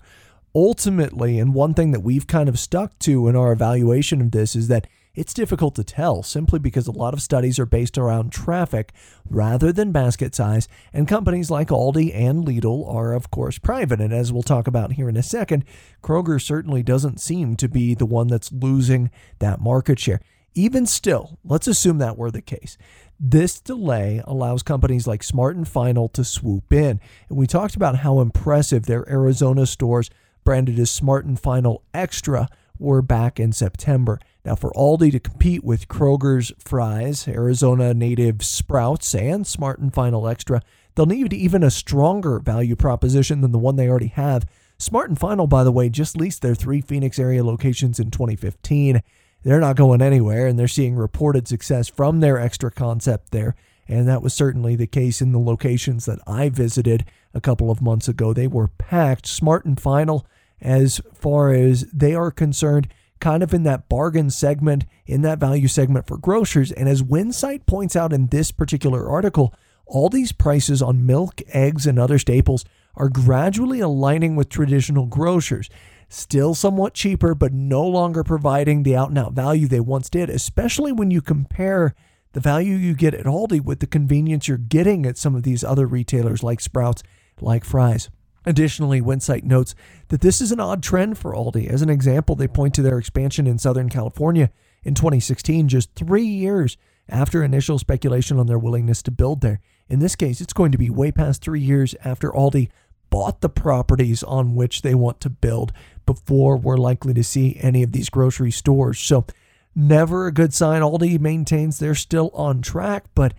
ultimately, 0.54 1.38
and 1.38 1.54
one 1.54 1.74
thing 1.74 1.92
that 1.92 2.00
we've 2.00 2.26
kind 2.26 2.48
of 2.48 2.58
stuck 2.58 2.98
to 3.00 3.28
in 3.28 3.36
our 3.36 3.52
evaluation 3.52 4.20
of 4.20 4.30
this 4.30 4.56
is 4.56 4.68
that 4.68 4.86
it's 5.14 5.34
difficult 5.34 5.74
to 5.74 5.84
tell 5.84 6.22
simply 6.22 6.58
because 6.58 6.86
a 6.86 6.92
lot 6.92 7.12
of 7.12 7.22
studies 7.22 7.58
are 7.58 7.66
based 7.66 7.98
around 7.98 8.32
traffic 8.32 8.92
rather 9.28 9.72
than 9.72 9.92
basket 9.92 10.34
size, 10.34 10.68
and 10.92 11.06
companies 11.06 11.50
like 11.50 11.68
Aldi 11.68 12.14
and 12.14 12.46
Lidl 12.46 12.88
are, 12.92 13.12
of 13.12 13.30
course, 13.30 13.58
private. 13.58 14.00
And 14.00 14.12
as 14.12 14.32
we'll 14.32 14.42
talk 14.42 14.66
about 14.66 14.92
here 14.92 15.08
in 15.08 15.16
a 15.16 15.22
second, 15.22 15.64
Kroger 16.02 16.40
certainly 16.40 16.82
doesn't 16.82 17.20
seem 17.20 17.56
to 17.56 17.68
be 17.68 17.94
the 17.94 18.06
one 18.06 18.28
that's 18.28 18.52
losing 18.52 19.10
that 19.38 19.60
market 19.60 19.98
share. 19.98 20.20
Even 20.54 20.84
still, 20.86 21.38
let's 21.44 21.66
assume 21.66 21.98
that 21.98 22.18
were 22.18 22.30
the 22.30 22.42
case. 22.42 22.76
This 23.18 23.60
delay 23.60 24.20
allows 24.24 24.62
companies 24.62 25.06
like 25.06 25.22
Smart 25.22 25.56
and 25.56 25.66
Final 25.66 26.08
to 26.10 26.24
swoop 26.24 26.72
in. 26.72 27.00
And 27.28 27.38
we 27.38 27.46
talked 27.46 27.76
about 27.76 27.98
how 27.98 28.20
impressive 28.20 28.86
their 28.86 29.08
Arizona 29.08 29.64
stores, 29.64 30.10
branded 30.44 30.78
as 30.78 30.90
Smart 30.90 31.24
and 31.24 31.38
Final 31.38 31.84
Extra, 31.94 32.48
were 32.78 33.00
back 33.00 33.38
in 33.38 33.52
September. 33.52 34.18
Now, 34.44 34.56
for 34.56 34.72
Aldi 34.72 35.12
to 35.12 35.20
compete 35.20 35.62
with 35.62 35.86
Kroger's 35.86 36.52
Fry's, 36.58 37.28
Arizona 37.28 37.94
native 37.94 38.44
Sprouts, 38.44 39.14
and 39.14 39.46
Smart 39.46 39.78
and 39.78 39.94
Final 39.94 40.26
Extra, 40.26 40.62
they'll 40.94 41.06
need 41.06 41.32
even 41.32 41.62
a 41.62 41.70
stronger 41.70 42.40
value 42.40 42.74
proposition 42.74 43.40
than 43.40 43.52
the 43.52 43.58
one 43.58 43.76
they 43.76 43.88
already 43.88 44.08
have. 44.08 44.44
Smart 44.78 45.08
and 45.08 45.18
Final, 45.18 45.46
by 45.46 45.62
the 45.62 45.70
way, 45.70 45.88
just 45.88 46.16
leased 46.16 46.42
their 46.42 46.56
three 46.56 46.80
Phoenix 46.80 47.20
area 47.20 47.44
locations 47.44 48.00
in 48.00 48.10
2015. 48.10 49.00
They're 49.44 49.60
not 49.60 49.76
going 49.76 50.02
anywhere, 50.02 50.48
and 50.48 50.58
they're 50.58 50.66
seeing 50.66 50.96
reported 50.96 51.46
success 51.46 51.86
from 51.88 52.18
their 52.18 52.36
extra 52.36 52.72
concept 52.72 53.30
there. 53.30 53.54
And 53.86 54.08
that 54.08 54.22
was 54.22 54.34
certainly 54.34 54.74
the 54.74 54.88
case 54.88 55.20
in 55.20 55.30
the 55.30 55.38
locations 55.38 56.06
that 56.06 56.18
I 56.26 56.48
visited 56.48 57.04
a 57.32 57.40
couple 57.40 57.70
of 57.70 57.80
months 57.80 58.08
ago. 58.08 58.32
They 58.32 58.48
were 58.48 58.68
packed. 58.68 59.26
Smart 59.26 59.64
and 59.64 59.80
Final, 59.80 60.26
as 60.60 61.00
far 61.14 61.52
as 61.52 61.82
they 61.92 62.14
are 62.14 62.32
concerned, 62.32 62.88
kind 63.22 63.42
of 63.42 63.54
in 63.54 63.62
that 63.62 63.88
bargain 63.88 64.28
segment, 64.28 64.84
in 65.06 65.22
that 65.22 65.38
value 65.38 65.68
segment 65.68 66.06
for 66.08 66.18
grocers. 66.18 66.72
And 66.72 66.88
as 66.88 67.02
Winsight 67.04 67.64
points 67.66 67.94
out 67.94 68.12
in 68.12 68.26
this 68.26 68.50
particular 68.50 69.08
article, 69.08 69.54
Aldi's 69.88 70.32
prices 70.32 70.82
on 70.82 71.06
milk, 71.06 71.40
eggs, 71.48 71.86
and 71.86 71.98
other 71.98 72.18
staples 72.18 72.64
are 72.96 73.08
gradually 73.08 73.78
aligning 73.78 74.34
with 74.34 74.48
traditional 74.48 75.06
grocers. 75.06 75.70
Still 76.08 76.54
somewhat 76.54 76.94
cheaper, 76.94 77.34
but 77.34 77.52
no 77.52 77.86
longer 77.86 78.24
providing 78.24 78.82
the 78.82 78.96
out 78.96 79.10
and 79.10 79.18
out 79.18 79.32
value 79.34 79.68
they 79.68 79.80
once 79.80 80.10
did, 80.10 80.28
especially 80.28 80.90
when 80.90 81.12
you 81.12 81.22
compare 81.22 81.94
the 82.32 82.40
value 82.40 82.74
you 82.74 82.94
get 82.94 83.14
at 83.14 83.24
Aldi 83.24 83.60
with 83.60 83.78
the 83.78 83.86
convenience 83.86 84.48
you're 84.48 84.58
getting 84.58 85.06
at 85.06 85.16
some 85.16 85.36
of 85.36 85.44
these 85.44 85.62
other 85.62 85.86
retailers 85.86 86.42
like 86.42 86.60
Sprouts, 86.60 87.04
like 87.40 87.64
Fry's. 87.64 88.10
Additionally, 88.44 89.00
Winsight 89.00 89.44
notes 89.44 89.74
that 90.08 90.20
this 90.20 90.40
is 90.40 90.52
an 90.52 90.60
odd 90.60 90.82
trend 90.82 91.18
for 91.18 91.32
Aldi. 91.32 91.68
As 91.68 91.82
an 91.82 91.90
example, 91.90 92.34
they 92.34 92.48
point 92.48 92.74
to 92.74 92.82
their 92.82 92.98
expansion 92.98 93.46
in 93.46 93.58
Southern 93.58 93.88
California 93.88 94.50
in 94.82 94.94
2016, 94.94 95.68
just 95.68 95.94
three 95.94 96.24
years 96.24 96.76
after 97.08 97.42
initial 97.42 97.78
speculation 97.78 98.38
on 98.38 98.46
their 98.46 98.58
willingness 98.58 99.02
to 99.02 99.10
build 99.10 99.40
there. 99.40 99.60
In 99.88 100.00
this 100.00 100.16
case, 100.16 100.40
it's 100.40 100.52
going 100.52 100.72
to 100.72 100.78
be 100.78 100.90
way 100.90 101.12
past 101.12 101.42
three 101.42 101.60
years 101.60 101.94
after 102.04 102.30
Aldi 102.30 102.68
bought 103.10 103.42
the 103.42 103.48
properties 103.48 104.22
on 104.22 104.54
which 104.54 104.82
they 104.82 104.94
want 104.94 105.20
to 105.20 105.28
build 105.30 105.72
before 106.06 106.56
we're 106.56 106.78
likely 106.78 107.12
to 107.12 107.22
see 107.22 107.58
any 107.60 107.82
of 107.82 107.92
these 107.92 108.08
grocery 108.08 108.50
stores. 108.50 108.98
So, 108.98 109.26
never 109.74 110.26
a 110.26 110.32
good 110.32 110.54
sign. 110.54 110.80
Aldi 110.80 111.20
maintains 111.20 111.78
they're 111.78 111.94
still 111.94 112.30
on 112.32 112.62
track, 112.62 113.04
but 113.14 113.34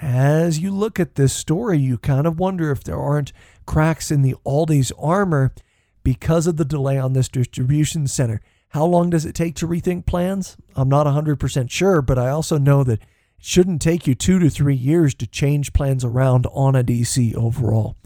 as 0.00 0.58
you 0.58 0.70
look 0.70 0.98
at 0.98 1.14
this 1.14 1.32
story, 1.32 1.78
you 1.78 1.98
kind 1.98 2.26
of 2.26 2.38
wonder 2.38 2.70
if 2.70 2.82
there 2.82 2.98
aren't 2.98 3.32
cracks 3.66 4.10
in 4.10 4.22
the 4.22 4.34
Aldi's 4.46 4.92
armor 4.98 5.52
because 6.02 6.46
of 6.46 6.56
the 6.56 6.64
delay 6.64 6.98
on 6.98 7.12
this 7.12 7.28
distribution 7.28 8.06
center. 8.06 8.40
How 8.70 8.84
long 8.84 9.10
does 9.10 9.26
it 9.26 9.34
take 9.34 9.56
to 9.56 9.68
rethink 9.68 10.06
plans? 10.06 10.56
I'm 10.74 10.88
not 10.88 11.06
100% 11.06 11.70
sure, 11.70 12.00
but 12.00 12.18
I 12.18 12.30
also 12.30 12.56
know 12.56 12.82
that 12.84 13.00
it 13.00 13.06
shouldn't 13.38 13.82
take 13.82 14.06
you 14.06 14.14
two 14.14 14.38
to 14.38 14.48
three 14.48 14.74
years 14.74 15.14
to 15.16 15.26
change 15.26 15.72
plans 15.72 16.04
around 16.04 16.46
on 16.52 16.74
a 16.74 16.84
DC 16.84 17.34
overall. 17.34 17.96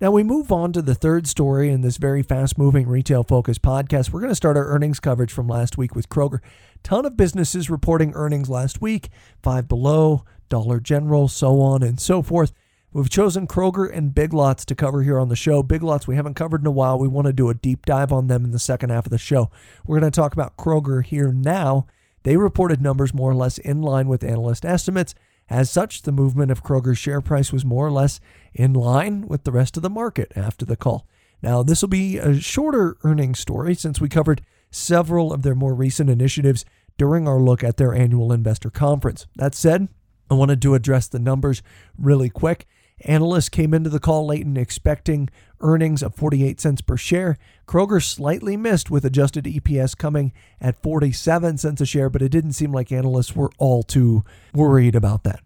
Now 0.00 0.10
we 0.10 0.22
move 0.22 0.50
on 0.50 0.72
to 0.72 0.80
the 0.80 0.94
third 0.94 1.26
story 1.26 1.68
in 1.68 1.82
this 1.82 1.98
very 1.98 2.22
fast 2.22 2.56
moving 2.56 2.88
retail 2.88 3.22
focused 3.22 3.60
podcast. 3.60 4.10
We're 4.10 4.20
going 4.20 4.32
to 4.32 4.34
start 4.36 4.56
our 4.56 4.66
earnings 4.66 4.98
coverage 4.98 5.30
from 5.30 5.46
last 5.46 5.76
week 5.76 5.94
with 5.94 6.08
Kroger. 6.08 6.40
Ton 6.82 7.04
of 7.04 7.18
businesses 7.18 7.68
reporting 7.68 8.14
earnings 8.14 8.48
last 8.48 8.80
week, 8.80 9.10
five 9.42 9.68
below, 9.68 10.24
Dollar 10.50 10.80
General, 10.80 11.28
so 11.28 11.62
on 11.62 11.82
and 11.82 11.98
so 11.98 12.20
forth. 12.20 12.52
We've 12.92 13.08
chosen 13.08 13.46
Kroger 13.46 13.90
and 13.90 14.14
Big 14.14 14.34
Lots 14.34 14.64
to 14.64 14.74
cover 14.74 15.02
here 15.02 15.18
on 15.18 15.28
the 15.28 15.36
show. 15.36 15.62
Big 15.62 15.82
Lots 15.82 16.06
we 16.06 16.16
haven't 16.16 16.34
covered 16.34 16.60
in 16.60 16.66
a 16.66 16.72
while. 16.72 16.98
We 16.98 17.08
want 17.08 17.28
to 17.28 17.32
do 17.32 17.48
a 17.48 17.54
deep 17.54 17.86
dive 17.86 18.12
on 18.12 18.26
them 18.26 18.44
in 18.44 18.50
the 18.50 18.58
second 18.58 18.90
half 18.90 19.06
of 19.06 19.10
the 19.10 19.16
show. 19.16 19.50
We're 19.86 20.00
going 20.00 20.10
to 20.10 20.20
talk 20.20 20.32
about 20.32 20.56
Kroger 20.56 21.04
here 21.04 21.32
now. 21.32 21.86
They 22.24 22.36
reported 22.36 22.82
numbers 22.82 23.14
more 23.14 23.30
or 23.30 23.34
less 23.34 23.58
in 23.58 23.80
line 23.80 24.08
with 24.08 24.24
analyst 24.24 24.64
estimates. 24.64 25.14
As 25.48 25.70
such, 25.70 26.02
the 26.02 26.12
movement 26.12 26.50
of 26.50 26.64
Kroger's 26.64 26.98
share 26.98 27.20
price 27.20 27.52
was 27.52 27.64
more 27.64 27.86
or 27.86 27.92
less 27.92 28.20
in 28.52 28.72
line 28.72 29.26
with 29.28 29.44
the 29.44 29.52
rest 29.52 29.76
of 29.76 29.84
the 29.84 29.88
market 29.88 30.32
after 30.34 30.66
the 30.66 30.76
call. 30.76 31.06
Now, 31.42 31.62
this 31.62 31.82
will 31.82 31.88
be 31.88 32.18
a 32.18 32.40
shorter 32.40 32.96
earnings 33.04 33.38
story 33.38 33.74
since 33.74 34.00
we 34.00 34.08
covered 34.08 34.42
several 34.70 35.32
of 35.32 35.42
their 35.42 35.54
more 35.54 35.74
recent 35.74 36.10
initiatives 36.10 36.64
during 36.98 37.26
our 37.26 37.40
look 37.40 37.64
at 37.64 37.76
their 37.76 37.94
annual 37.94 38.32
investor 38.32 38.68
conference. 38.68 39.26
That 39.36 39.54
said, 39.54 39.88
I 40.30 40.34
wanted 40.34 40.62
to 40.62 40.74
address 40.74 41.08
the 41.08 41.18
numbers 41.18 41.62
really 41.98 42.30
quick. 42.30 42.66
Analysts 43.02 43.48
came 43.48 43.72
into 43.72 43.90
the 43.90 43.98
call 43.98 44.26
late 44.26 44.44
and 44.44 44.58
expecting 44.58 45.30
earnings 45.60 46.02
of 46.02 46.14
48 46.14 46.60
cents 46.60 46.82
per 46.82 46.96
share. 46.96 47.38
Kroger 47.66 48.02
slightly 48.02 48.56
missed 48.56 48.90
with 48.90 49.04
adjusted 49.04 49.44
EPS 49.44 49.96
coming 49.96 50.32
at 50.60 50.80
47 50.82 51.58
cents 51.58 51.80
a 51.80 51.86
share, 51.86 52.10
but 52.10 52.22
it 52.22 52.28
didn't 52.28 52.52
seem 52.52 52.72
like 52.72 52.92
analysts 52.92 53.34
were 53.34 53.50
all 53.58 53.82
too 53.82 54.22
worried 54.54 54.94
about 54.94 55.24
that. 55.24 55.40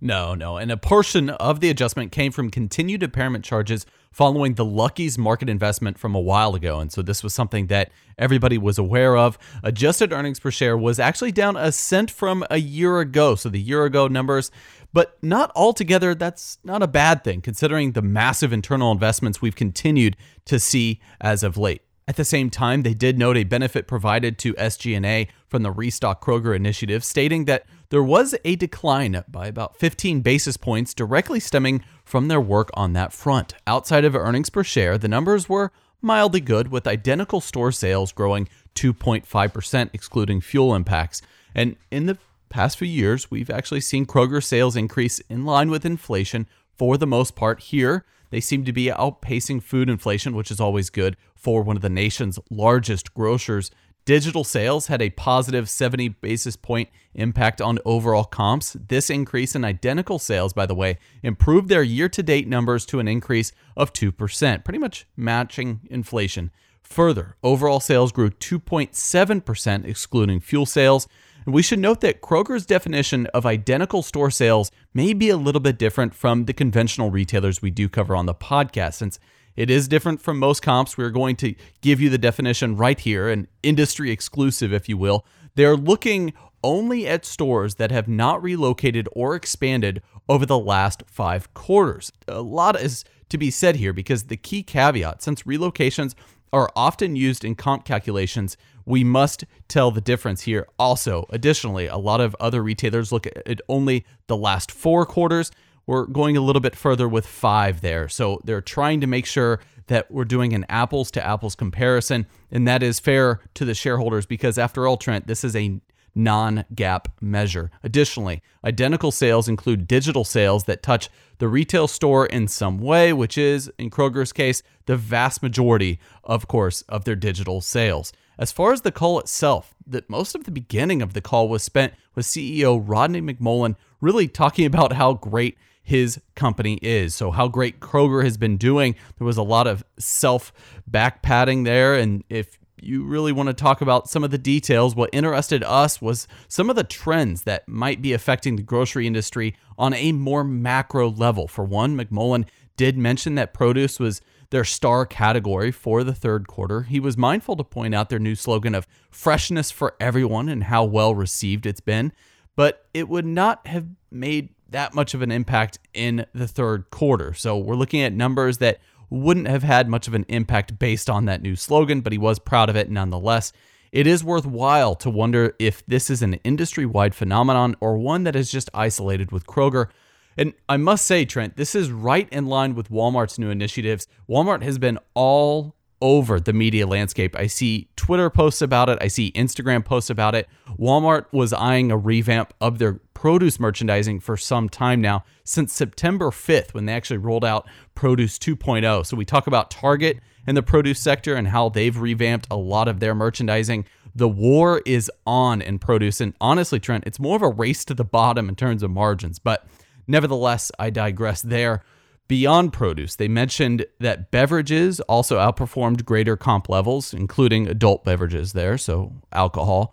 No, 0.00 0.34
no. 0.34 0.56
And 0.56 0.70
a 0.70 0.76
portion 0.76 1.28
of 1.30 1.58
the 1.58 1.70
adjustment 1.70 2.12
came 2.12 2.30
from 2.30 2.50
continued 2.50 3.02
impairment 3.02 3.44
charges 3.44 3.84
following 4.12 4.54
the 4.54 4.64
Lucky's 4.64 5.18
market 5.18 5.48
investment 5.48 5.98
from 5.98 6.14
a 6.14 6.20
while 6.20 6.54
ago. 6.54 6.78
And 6.78 6.92
so 6.92 7.02
this 7.02 7.24
was 7.24 7.34
something 7.34 7.66
that 7.66 7.90
everybody 8.16 8.58
was 8.58 8.78
aware 8.78 9.16
of. 9.16 9.38
Adjusted 9.64 10.12
earnings 10.12 10.38
per 10.38 10.52
share 10.52 10.78
was 10.78 11.00
actually 11.00 11.32
down 11.32 11.56
a 11.56 11.72
cent 11.72 12.12
from 12.12 12.44
a 12.48 12.58
year 12.58 13.00
ago. 13.00 13.34
So 13.34 13.48
the 13.48 13.60
year 13.60 13.84
ago 13.84 14.06
numbers, 14.06 14.52
but 14.92 15.18
not 15.20 15.50
altogether, 15.56 16.14
that's 16.14 16.58
not 16.62 16.82
a 16.82 16.88
bad 16.88 17.24
thing 17.24 17.40
considering 17.40 17.92
the 17.92 18.02
massive 18.02 18.52
internal 18.52 18.92
investments 18.92 19.42
we've 19.42 19.56
continued 19.56 20.16
to 20.44 20.60
see 20.60 21.00
as 21.20 21.42
of 21.42 21.56
late. 21.56 21.82
At 22.08 22.16
the 22.16 22.24
same 22.24 22.48
time, 22.48 22.84
they 22.84 22.94
did 22.94 23.18
note 23.18 23.36
a 23.36 23.44
benefit 23.44 23.86
provided 23.86 24.38
to 24.38 24.54
SG&A 24.54 25.28
from 25.46 25.62
the 25.62 25.70
Restock 25.70 26.24
Kroger 26.24 26.56
initiative, 26.56 27.04
stating 27.04 27.44
that 27.44 27.66
there 27.90 28.02
was 28.02 28.34
a 28.46 28.56
decline 28.56 29.22
by 29.28 29.46
about 29.46 29.76
15 29.76 30.22
basis 30.22 30.56
points 30.56 30.94
directly 30.94 31.38
stemming 31.38 31.84
from 32.06 32.28
their 32.28 32.40
work 32.40 32.70
on 32.72 32.94
that 32.94 33.12
front. 33.12 33.52
Outside 33.66 34.06
of 34.06 34.16
earnings 34.16 34.48
per 34.48 34.64
share, 34.64 34.96
the 34.96 35.06
numbers 35.06 35.50
were 35.50 35.70
mildly 36.00 36.40
good, 36.40 36.70
with 36.70 36.86
identical 36.86 37.42
store 37.42 37.72
sales 37.72 38.10
growing 38.10 38.48
2.5%, 38.74 39.90
excluding 39.92 40.40
fuel 40.40 40.74
impacts. 40.74 41.20
And 41.54 41.76
in 41.90 42.06
the 42.06 42.16
past 42.48 42.78
few 42.78 42.88
years, 42.88 43.30
we've 43.30 43.50
actually 43.50 43.82
seen 43.82 44.06
Kroger 44.06 44.42
sales 44.42 44.76
increase 44.76 45.18
in 45.28 45.44
line 45.44 45.70
with 45.70 45.84
inflation 45.84 46.48
for 46.72 46.96
the 46.96 47.06
most 47.06 47.36
part 47.36 47.60
here. 47.60 48.06
They 48.30 48.40
seem 48.40 48.64
to 48.64 48.72
be 48.72 48.86
outpacing 48.86 49.62
food 49.62 49.88
inflation, 49.88 50.34
which 50.34 50.50
is 50.50 50.60
always 50.60 50.90
good 50.90 51.16
for 51.34 51.62
one 51.62 51.76
of 51.76 51.82
the 51.82 51.88
nation's 51.88 52.38
largest 52.50 53.14
grocers. 53.14 53.70
Digital 54.04 54.42
sales 54.42 54.86
had 54.86 55.02
a 55.02 55.10
positive 55.10 55.68
70 55.68 56.08
basis 56.08 56.56
point 56.56 56.88
impact 57.14 57.60
on 57.60 57.78
overall 57.84 58.24
comps. 58.24 58.74
This 58.88 59.10
increase 59.10 59.54
in 59.54 59.64
identical 59.64 60.18
sales, 60.18 60.54
by 60.54 60.64
the 60.64 60.74
way, 60.74 60.98
improved 61.22 61.68
their 61.68 61.82
year 61.82 62.08
to 62.08 62.22
date 62.22 62.48
numbers 62.48 62.86
to 62.86 63.00
an 63.00 63.08
increase 63.08 63.52
of 63.76 63.92
2%, 63.92 64.64
pretty 64.64 64.78
much 64.78 65.06
matching 65.14 65.80
inflation. 65.90 66.50
Further, 66.82 67.36
overall 67.42 67.80
sales 67.80 68.12
grew 68.12 68.30
2.7%, 68.30 69.84
excluding 69.84 70.40
fuel 70.40 70.64
sales. 70.64 71.06
And 71.48 71.54
we 71.54 71.62
should 71.62 71.78
note 71.78 72.02
that 72.02 72.20
Kroger's 72.20 72.66
definition 72.66 73.24
of 73.28 73.46
identical 73.46 74.02
store 74.02 74.30
sales 74.30 74.70
may 74.92 75.14
be 75.14 75.30
a 75.30 75.36
little 75.38 75.62
bit 75.62 75.78
different 75.78 76.14
from 76.14 76.44
the 76.44 76.52
conventional 76.52 77.10
retailers 77.10 77.62
we 77.62 77.70
do 77.70 77.88
cover 77.88 78.14
on 78.14 78.26
the 78.26 78.34
podcast, 78.34 78.96
since 78.96 79.18
it 79.56 79.70
is 79.70 79.88
different 79.88 80.20
from 80.20 80.38
most 80.38 80.60
comps. 80.60 80.98
We're 80.98 81.08
going 81.08 81.36
to 81.36 81.54
give 81.80 82.02
you 82.02 82.10
the 82.10 82.18
definition 82.18 82.76
right 82.76 83.00
here, 83.00 83.30
an 83.30 83.48
industry 83.62 84.10
exclusive, 84.10 84.74
if 84.74 84.90
you 84.90 84.98
will. 84.98 85.24
They're 85.54 85.74
looking 85.74 86.34
only 86.62 87.06
at 87.06 87.24
stores 87.24 87.76
that 87.76 87.90
have 87.90 88.08
not 88.08 88.42
relocated 88.42 89.08
or 89.12 89.34
expanded 89.34 90.02
over 90.28 90.44
the 90.44 90.58
last 90.58 91.02
five 91.06 91.54
quarters. 91.54 92.12
A 92.26 92.42
lot 92.42 92.78
is 92.78 93.06
to 93.30 93.38
be 93.38 93.50
said 93.50 93.76
here 93.76 93.94
because 93.94 94.24
the 94.24 94.36
key 94.36 94.62
caveat, 94.62 95.22
since 95.22 95.44
relocations 95.44 96.14
are 96.52 96.70
often 96.76 97.16
used 97.16 97.42
in 97.42 97.54
comp 97.54 97.86
calculations, 97.86 98.58
we 98.88 99.04
must 99.04 99.44
tell 99.68 99.90
the 99.90 100.00
difference 100.00 100.42
here. 100.42 100.66
Also, 100.78 101.26
additionally, 101.30 101.86
a 101.86 101.96
lot 101.96 102.20
of 102.20 102.34
other 102.40 102.62
retailers 102.62 103.12
look 103.12 103.26
at 103.26 103.60
only 103.68 104.06
the 104.26 104.36
last 104.36 104.72
four 104.72 105.04
quarters. 105.04 105.50
We're 105.86 106.06
going 106.06 106.36
a 106.36 106.40
little 106.40 106.60
bit 106.60 106.74
further 106.74 107.08
with 107.08 107.26
five 107.26 107.82
there. 107.82 108.08
So 108.08 108.40
they're 108.44 108.60
trying 108.62 109.00
to 109.02 109.06
make 109.06 109.26
sure 109.26 109.60
that 109.88 110.10
we're 110.10 110.24
doing 110.24 110.52
an 110.54 110.64
apples 110.68 111.10
to 111.12 111.26
apples 111.26 111.54
comparison, 111.54 112.26
and 112.50 112.66
that 112.66 112.82
is 112.82 112.98
fair 112.98 113.40
to 113.54 113.64
the 113.64 113.74
shareholders 113.74 114.26
because, 114.26 114.58
after 114.58 114.86
all, 114.86 114.96
Trent, 114.96 115.26
this 115.26 115.44
is 115.44 115.54
a 115.54 115.80
non 116.14 116.64
GAAP 116.74 117.06
measure. 117.20 117.70
Additionally, 117.82 118.42
identical 118.64 119.10
sales 119.10 119.48
include 119.48 119.88
digital 119.88 120.24
sales 120.24 120.64
that 120.64 120.82
touch 120.82 121.08
the 121.38 121.48
retail 121.48 121.86
store 121.86 122.26
in 122.26 122.48
some 122.48 122.78
way, 122.78 123.12
which 123.12 123.38
is, 123.38 123.70
in 123.78 123.90
Kroger's 123.90 124.32
case, 124.32 124.62
the 124.86 124.96
vast 124.96 125.42
majority, 125.42 126.00
of 126.24 126.48
course, 126.48 126.82
of 126.82 127.04
their 127.04 127.16
digital 127.16 127.60
sales. 127.60 128.12
As 128.38 128.52
far 128.52 128.72
as 128.72 128.82
the 128.82 128.92
call 128.92 129.18
itself, 129.18 129.74
that 129.86 130.08
most 130.08 130.34
of 130.34 130.44
the 130.44 130.50
beginning 130.50 131.02
of 131.02 131.12
the 131.12 131.20
call 131.20 131.48
was 131.48 131.62
spent 131.62 131.92
with 132.14 132.26
CEO 132.26 132.82
Rodney 132.84 133.20
McMullen 133.20 133.76
really 134.00 134.28
talking 134.28 134.64
about 134.64 134.92
how 134.92 135.14
great 135.14 135.58
his 135.82 136.20
company 136.34 136.78
is. 136.82 137.14
So, 137.14 137.30
how 137.30 137.48
great 137.48 137.80
Kroger 137.80 138.22
has 138.22 138.36
been 138.36 138.58
doing. 138.58 138.94
There 139.16 139.24
was 139.24 139.38
a 139.38 139.42
lot 139.42 139.66
of 139.66 139.82
self 139.98 140.52
back 140.86 141.22
patting 141.22 141.64
there. 141.64 141.94
And 141.94 142.22
if 142.28 142.58
you 142.82 143.04
really 143.04 143.32
want 143.32 143.48
to 143.48 143.54
talk 143.54 143.80
about 143.80 144.08
some 144.08 144.24
of 144.24 144.30
the 144.30 144.38
details, 144.38 144.94
what 144.94 145.10
interested 145.12 145.62
us 145.64 146.00
was 146.00 146.28
some 146.48 146.70
of 146.70 146.76
the 146.76 146.84
trends 146.84 147.42
that 147.42 147.68
might 147.68 148.02
be 148.02 148.12
affecting 148.12 148.56
the 148.56 148.62
grocery 148.62 149.06
industry 149.06 149.54
on 149.78 149.94
a 149.94 150.12
more 150.12 150.44
macro 150.44 151.10
level. 151.10 151.48
For 151.48 151.64
one, 151.64 151.96
McMullen 151.96 152.46
did 152.76 152.96
mention 152.96 153.34
that 153.34 153.54
produce 153.54 153.98
was 153.98 154.20
their 154.50 154.64
star 154.64 155.04
category 155.04 155.70
for 155.70 156.02
the 156.02 156.14
third 156.14 156.48
quarter. 156.48 156.82
He 156.82 157.00
was 157.00 157.16
mindful 157.16 157.56
to 157.56 157.64
point 157.64 157.94
out 157.94 158.08
their 158.08 158.18
new 158.18 158.34
slogan 158.34 158.74
of 158.74 158.86
freshness 159.10 159.70
for 159.70 159.94
everyone 160.00 160.48
and 160.48 160.64
how 160.64 160.84
well 160.84 161.14
received 161.14 161.66
it's 161.66 161.80
been, 161.80 162.12
but 162.56 162.86
it 162.94 163.08
would 163.08 163.26
not 163.26 163.66
have 163.66 163.86
made 164.10 164.50
that 164.70 164.94
much 164.94 165.14
of 165.14 165.22
an 165.22 165.30
impact 165.30 165.78
in 165.94 166.26
the 166.32 166.48
third 166.48 166.90
quarter. 166.90 167.34
So 167.34 167.58
we're 167.58 167.74
looking 167.74 168.02
at 168.02 168.12
numbers 168.12 168.58
that 168.58 168.78
wouldn't 169.10 169.48
have 169.48 169.62
had 169.62 169.88
much 169.88 170.08
of 170.08 170.14
an 170.14 170.24
impact 170.28 170.78
based 170.78 171.08
on 171.08 171.24
that 171.26 171.42
new 171.42 171.56
slogan, 171.56 172.00
but 172.00 172.12
he 172.12 172.18
was 172.18 172.38
proud 172.38 172.68
of 172.68 172.76
it 172.76 172.90
nonetheless. 172.90 173.52
It 173.90 174.06
is 174.06 174.22
worthwhile 174.22 174.94
to 174.96 175.10
wonder 175.10 175.54
if 175.58 175.84
this 175.86 176.10
is 176.10 176.22
an 176.22 176.34
industry 176.44 176.84
wide 176.84 177.14
phenomenon 177.14 177.74
or 177.80 177.96
one 177.96 178.24
that 178.24 178.36
is 178.36 178.50
just 178.50 178.68
isolated 178.74 179.32
with 179.32 179.46
Kroger. 179.46 179.88
And 180.36 180.52
I 180.68 180.76
must 180.76 181.06
say, 181.06 181.24
Trent, 181.24 181.56
this 181.56 181.74
is 181.74 181.90
right 181.90 182.28
in 182.30 182.46
line 182.46 182.74
with 182.74 182.90
Walmart's 182.90 183.38
new 183.38 183.50
initiatives. 183.50 184.06
Walmart 184.28 184.62
has 184.62 184.78
been 184.78 184.98
all 185.14 185.74
over 186.00 186.38
the 186.38 186.52
media 186.52 186.86
landscape. 186.86 187.36
I 187.36 187.48
see 187.48 187.88
Twitter 187.96 188.30
posts 188.30 188.62
about 188.62 188.88
it, 188.88 188.98
I 189.00 189.08
see 189.08 189.32
Instagram 189.32 189.84
posts 189.84 190.10
about 190.10 190.34
it. 190.34 190.48
Walmart 190.78 191.26
was 191.32 191.52
eyeing 191.52 191.90
a 191.90 191.96
revamp 191.96 192.54
of 192.60 192.78
their 192.78 193.00
produce 193.18 193.58
merchandising 193.58 194.20
for 194.20 194.36
some 194.36 194.68
time 194.68 195.00
now, 195.00 195.24
since 195.42 195.72
September 195.72 196.26
5th, 196.26 196.72
when 196.72 196.86
they 196.86 196.92
actually 196.92 197.16
rolled 197.16 197.44
out 197.44 197.66
Produce 197.96 198.38
2.0. 198.38 199.04
So 199.04 199.16
we 199.16 199.24
talk 199.24 199.48
about 199.48 199.72
Target 199.72 200.20
and 200.46 200.56
the 200.56 200.62
produce 200.62 201.00
sector 201.00 201.34
and 201.34 201.48
how 201.48 201.68
they've 201.68 201.98
revamped 201.98 202.46
a 202.48 202.56
lot 202.56 202.86
of 202.86 203.00
their 203.00 203.16
merchandising. 203.16 203.86
The 204.14 204.28
war 204.28 204.82
is 204.86 205.10
on 205.26 205.60
in 205.60 205.80
produce. 205.80 206.20
And 206.20 206.32
honestly, 206.40 206.78
Trent, 206.78 207.08
it's 207.08 207.18
more 207.18 207.34
of 207.34 207.42
a 207.42 207.48
race 207.48 207.84
to 207.86 207.94
the 207.94 208.04
bottom 208.04 208.48
in 208.48 208.54
terms 208.54 208.84
of 208.84 208.92
margins. 208.92 209.40
But 209.40 209.66
nevertheless, 210.06 210.70
I 210.78 210.90
digress 210.90 211.42
there. 211.42 211.82
Beyond 212.28 212.72
produce, 212.72 213.16
they 213.16 213.26
mentioned 213.26 213.84
that 213.98 214.30
beverages 214.30 215.00
also 215.00 215.38
outperformed 215.38 216.04
greater 216.04 216.36
comp 216.36 216.68
levels, 216.68 217.12
including 217.12 217.66
adult 217.66 218.04
beverages 218.04 218.52
there, 218.52 218.78
so 218.78 219.12
alcohol. 219.32 219.92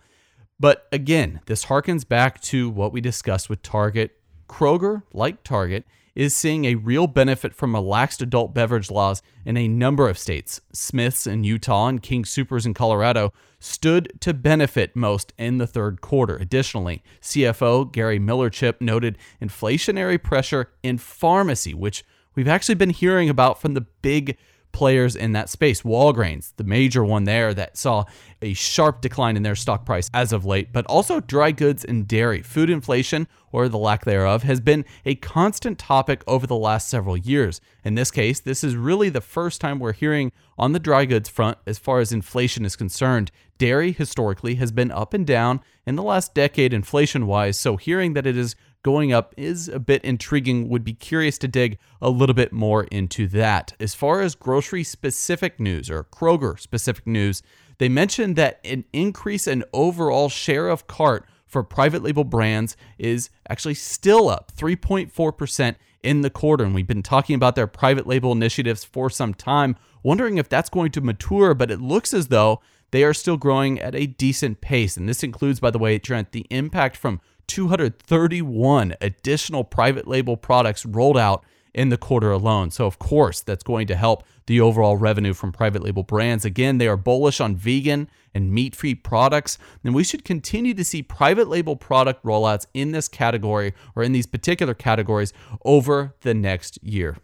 But 0.58 0.86
again, 0.90 1.40
this 1.46 1.66
harkens 1.66 2.08
back 2.08 2.40
to 2.42 2.70
what 2.70 2.92
we 2.92 3.00
discussed 3.00 3.50
with 3.50 3.62
Target. 3.62 4.12
Kroger, 4.48 5.02
like 5.12 5.42
Target, 5.42 5.84
is 6.14 6.34
seeing 6.34 6.64
a 6.64 6.76
real 6.76 7.06
benefit 7.06 7.54
from 7.54 7.74
relaxed 7.74 8.22
adult 8.22 8.54
beverage 8.54 8.90
laws 8.90 9.22
in 9.44 9.56
a 9.56 9.68
number 9.68 10.08
of 10.08 10.16
states. 10.16 10.62
Smith's 10.72 11.26
in 11.26 11.44
Utah 11.44 11.88
and 11.88 12.02
King 12.02 12.24
Soopers 12.24 12.64
in 12.64 12.72
Colorado 12.72 13.34
stood 13.58 14.10
to 14.20 14.32
benefit 14.32 14.96
most 14.96 15.34
in 15.36 15.58
the 15.58 15.66
third 15.66 16.00
quarter. 16.00 16.36
Additionally, 16.36 17.02
CFO 17.20 17.92
Gary 17.92 18.18
Millerchip 18.18 18.80
noted 18.80 19.18
inflationary 19.42 20.20
pressure 20.20 20.70
in 20.82 20.96
pharmacy, 20.96 21.74
which 21.74 22.02
we've 22.34 22.48
actually 22.48 22.76
been 22.76 22.90
hearing 22.90 23.28
about 23.28 23.60
from 23.60 23.74
the 23.74 23.82
big 23.82 24.38
players 24.76 25.16
in 25.16 25.32
that 25.32 25.48
space. 25.48 25.80
Walgreens, 25.80 26.52
the 26.58 26.62
major 26.64 27.02
one 27.02 27.24
there 27.24 27.54
that 27.54 27.78
saw 27.78 28.04
a 28.42 28.52
sharp 28.52 29.00
decline 29.00 29.34
in 29.34 29.42
their 29.42 29.56
stock 29.56 29.86
price 29.86 30.10
as 30.12 30.34
of 30.34 30.44
late, 30.44 30.70
but 30.70 30.84
also 30.84 31.18
dry 31.18 31.50
goods 31.50 31.82
and 31.82 32.06
dairy. 32.06 32.42
Food 32.42 32.68
inflation, 32.68 33.26
or 33.50 33.70
the 33.70 33.78
lack 33.78 34.04
thereof, 34.04 34.42
has 34.42 34.60
been 34.60 34.84
a 35.06 35.14
constant 35.14 35.78
topic 35.78 36.22
over 36.26 36.46
the 36.46 36.54
last 36.54 36.90
several 36.90 37.16
years. 37.16 37.58
In 37.84 37.94
this 37.94 38.10
case, 38.10 38.38
this 38.38 38.62
is 38.62 38.76
really 38.76 39.08
the 39.08 39.22
first 39.22 39.62
time 39.62 39.78
we're 39.78 39.94
hearing 39.94 40.30
on 40.58 40.72
the 40.72 40.78
dry 40.78 41.06
goods 41.06 41.30
front 41.30 41.56
as 41.66 41.78
far 41.78 42.00
as 42.00 42.12
inflation 42.12 42.66
is 42.66 42.76
concerned. 42.76 43.30
Dairy 43.56 43.92
historically 43.92 44.56
has 44.56 44.72
been 44.72 44.90
up 44.90 45.14
and 45.14 45.26
down 45.26 45.60
in 45.86 45.96
the 45.96 46.02
last 46.02 46.34
decade 46.34 46.74
inflation 46.74 47.26
wise, 47.26 47.58
so 47.58 47.78
hearing 47.78 48.12
that 48.12 48.26
it 48.26 48.36
is 48.36 48.56
going 48.86 49.12
up 49.12 49.34
is 49.36 49.66
a 49.66 49.80
bit 49.80 50.04
intriguing. 50.04 50.68
Would 50.68 50.84
be 50.84 50.94
curious 50.94 51.38
to 51.38 51.48
dig 51.48 51.76
a 52.00 52.08
little 52.08 52.36
bit 52.36 52.52
more 52.52 52.84
into 52.84 53.26
that. 53.26 53.72
As 53.80 53.96
far 53.96 54.20
as 54.20 54.36
grocery 54.36 54.84
specific 54.84 55.58
news 55.58 55.90
or 55.90 56.04
Kroger 56.04 56.56
specific 56.56 57.04
news, 57.04 57.42
they 57.78 57.88
mentioned 57.88 58.36
that 58.36 58.60
an 58.64 58.84
increase 58.92 59.48
in 59.48 59.64
overall 59.72 60.28
share 60.28 60.68
of 60.68 60.86
cart 60.86 61.26
for 61.48 61.64
private 61.64 62.04
label 62.04 62.22
brands 62.22 62.76
is 62.96 63.28
actually 63.50 63.74
still 63.74 64.28
up 64.28 64.52
3.4% 64.56 65.74
in 66.04 66.20
the 66.20 66.30
quarter. 66.30 66.62
And 66.62 66.72
we've 66.72 66.86
been 66.86 67.02
talking 67.02 67.34
about 67.34 67.56
their 67.56 67.66
private 67.66 68.06
label 68.06 68.30
initiatives 68.30 68.84
for 68.84 69.10
some 69.10 69.34
time, 69.34 69.74
wondering 70.04 70.38
if 70.38 70.48
that's 70.48 70.70
going 70.70 70.92
to 70.92 71.00
mature, 71.00 71.54
but 71.54 71.72
it 71.72 71.80
looks 71.80 72.14
as 72.14 72.28
though 72.28 72.60
they 72.92 73.02
are 73.02 73.14
still 73.14 73.36
growing 73.36 73.80
at 73.80 73.96
a 73.96 74.06
decent 74.06 74.60
pace. 74.60 74.96
And 74.96 75.08
this 75.08 75.24
includes, 75.24 75.58
by 75.58 75.72
the 75.72 75.78
way, 75.80 75.98
Trent, 75.98 76.30
the 76.30 76.46
impact 76.50 76.96
from 76.96 77.20
231 77.46 78.94
additional 79.00 79.64
private 79.64 80.06
label 80.06 80.36
products 80.36 80.84
rolled 80.84 81.18
out 81.18 81.44
in 81.76 81.90
the 81.90 81.98
quarter 81.98 82.32
alone. 82.32 82.70
So, 82.70 82.86
of 82.86 82.98
course, 82.98 83.42
that's 83.42 83.62
going 83.62 83.86
to 83.88 83.96
help 83.96 84.24
the 84.46 84.60
overall 84.60 84.96
revenue 84.96 85.34
from 85.34 85.52
private 85.52 85.82
label 85.82 86.02
brands. 86.02 86.44
Again, 86.44 86.78
they 86.78 86.88
are 86.88 86.96
bullish 86.96 87.40
on 87.40 87.54
vegan 87.54 88.08
and 88.34 88.50
meat 88.50 88.74
free 88.74 88.94
products, 88.94 89.58
and 89.84 89.94
we 89.94 90.02
should 90.02 90.24
continue 90.24 90.72
to 90.74 90.84
see 90.84 91.02
private 91.02 91.48
label 91.48 91.76
product 91.76 92.24
rollouts 92.24 92.66
in 92.72 92.92
this 92.92 93.08
category 93.08 93.74
or 93.94 94.02
in 94.02 94.12
these 94.12 94.26
particular 94.26 94.72
categories 94.74 95.32
over 95.64 96.14
the 96.22 96.34
next 96.34 96.82
year. 96.82 97.18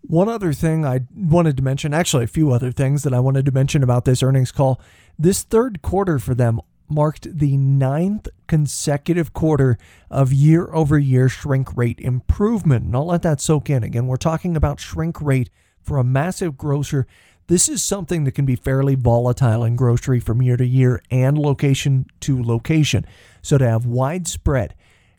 One 0.00 0.28
other 0.28 0.52
thing 0.52 0.86
I 0.86 1.00
wanted 1.14 1.56
to 1.56 1.62
mention, 1.62 1.92
actually, 1.92 2.24
a 2.24 2.28
few 2.28 2.52
other 2.52 2.70
things 2.70 3.02
that 3.02 3.12
I 3.12 3.20
wanted 3.20 3.44
to 3.46 3.52
mention 3.52 3.82
about 3.82 4.04
this 4.04 4.22
earnings 4.22 4.52
call. 4.52 4.80
This 5.18 5.42
third 5.42 5.82
quarter 5.82 6.18
for 6.18 6.34
them 6.34 6.60
marked 6.88 7.38
the 7.38 7.56
ninth 7.56 8.28
consecutive 8.46 9.32
quarter 9.32 9.78
of 10.10 10.32
year 10.32 10.68
over 10.72 10.98
year 10.98 11.28
shrink 11.28 11.76
rate 11.76 11.98
improvement. 12.00 12.84
And 12.84 12.96
I'll 12.96 13.06
let 13.06 13.22
that 13.22 13.40
soak 13.40 13.70
in. 13.70 13.82
Again, 13.82 14.06
we're 14.06 14.16
talking 14.16 14.56
about 14.56 14.80
shrink 14.80 15.20
rate 15.20 15.50
for 15.82 15.98
a 15.98 16.04
massive 16.04 16.56
grocer. 16.56 17.06
This 17.48 17.68
is 17.68 17.82
something 17.82 18.24
that 18.24 18.32
can 18.32 18.44
be 18.44 18.56
fairly 18.56 18.96
volatile 18.96 19.62
in 19.62 19.76
grocery 19.76 20.18
from 20.18 20.42
year 20.42 20.56
to 20.56 20.66
year 20.66 21.02
and 21.10 21.38
location 21.38 22.06
to 22.20 22.42
location. 22.42 23.06
So 23.42 23.58
to 23.58 23.68
have 23.68 23.86
widespread 23.86 24.74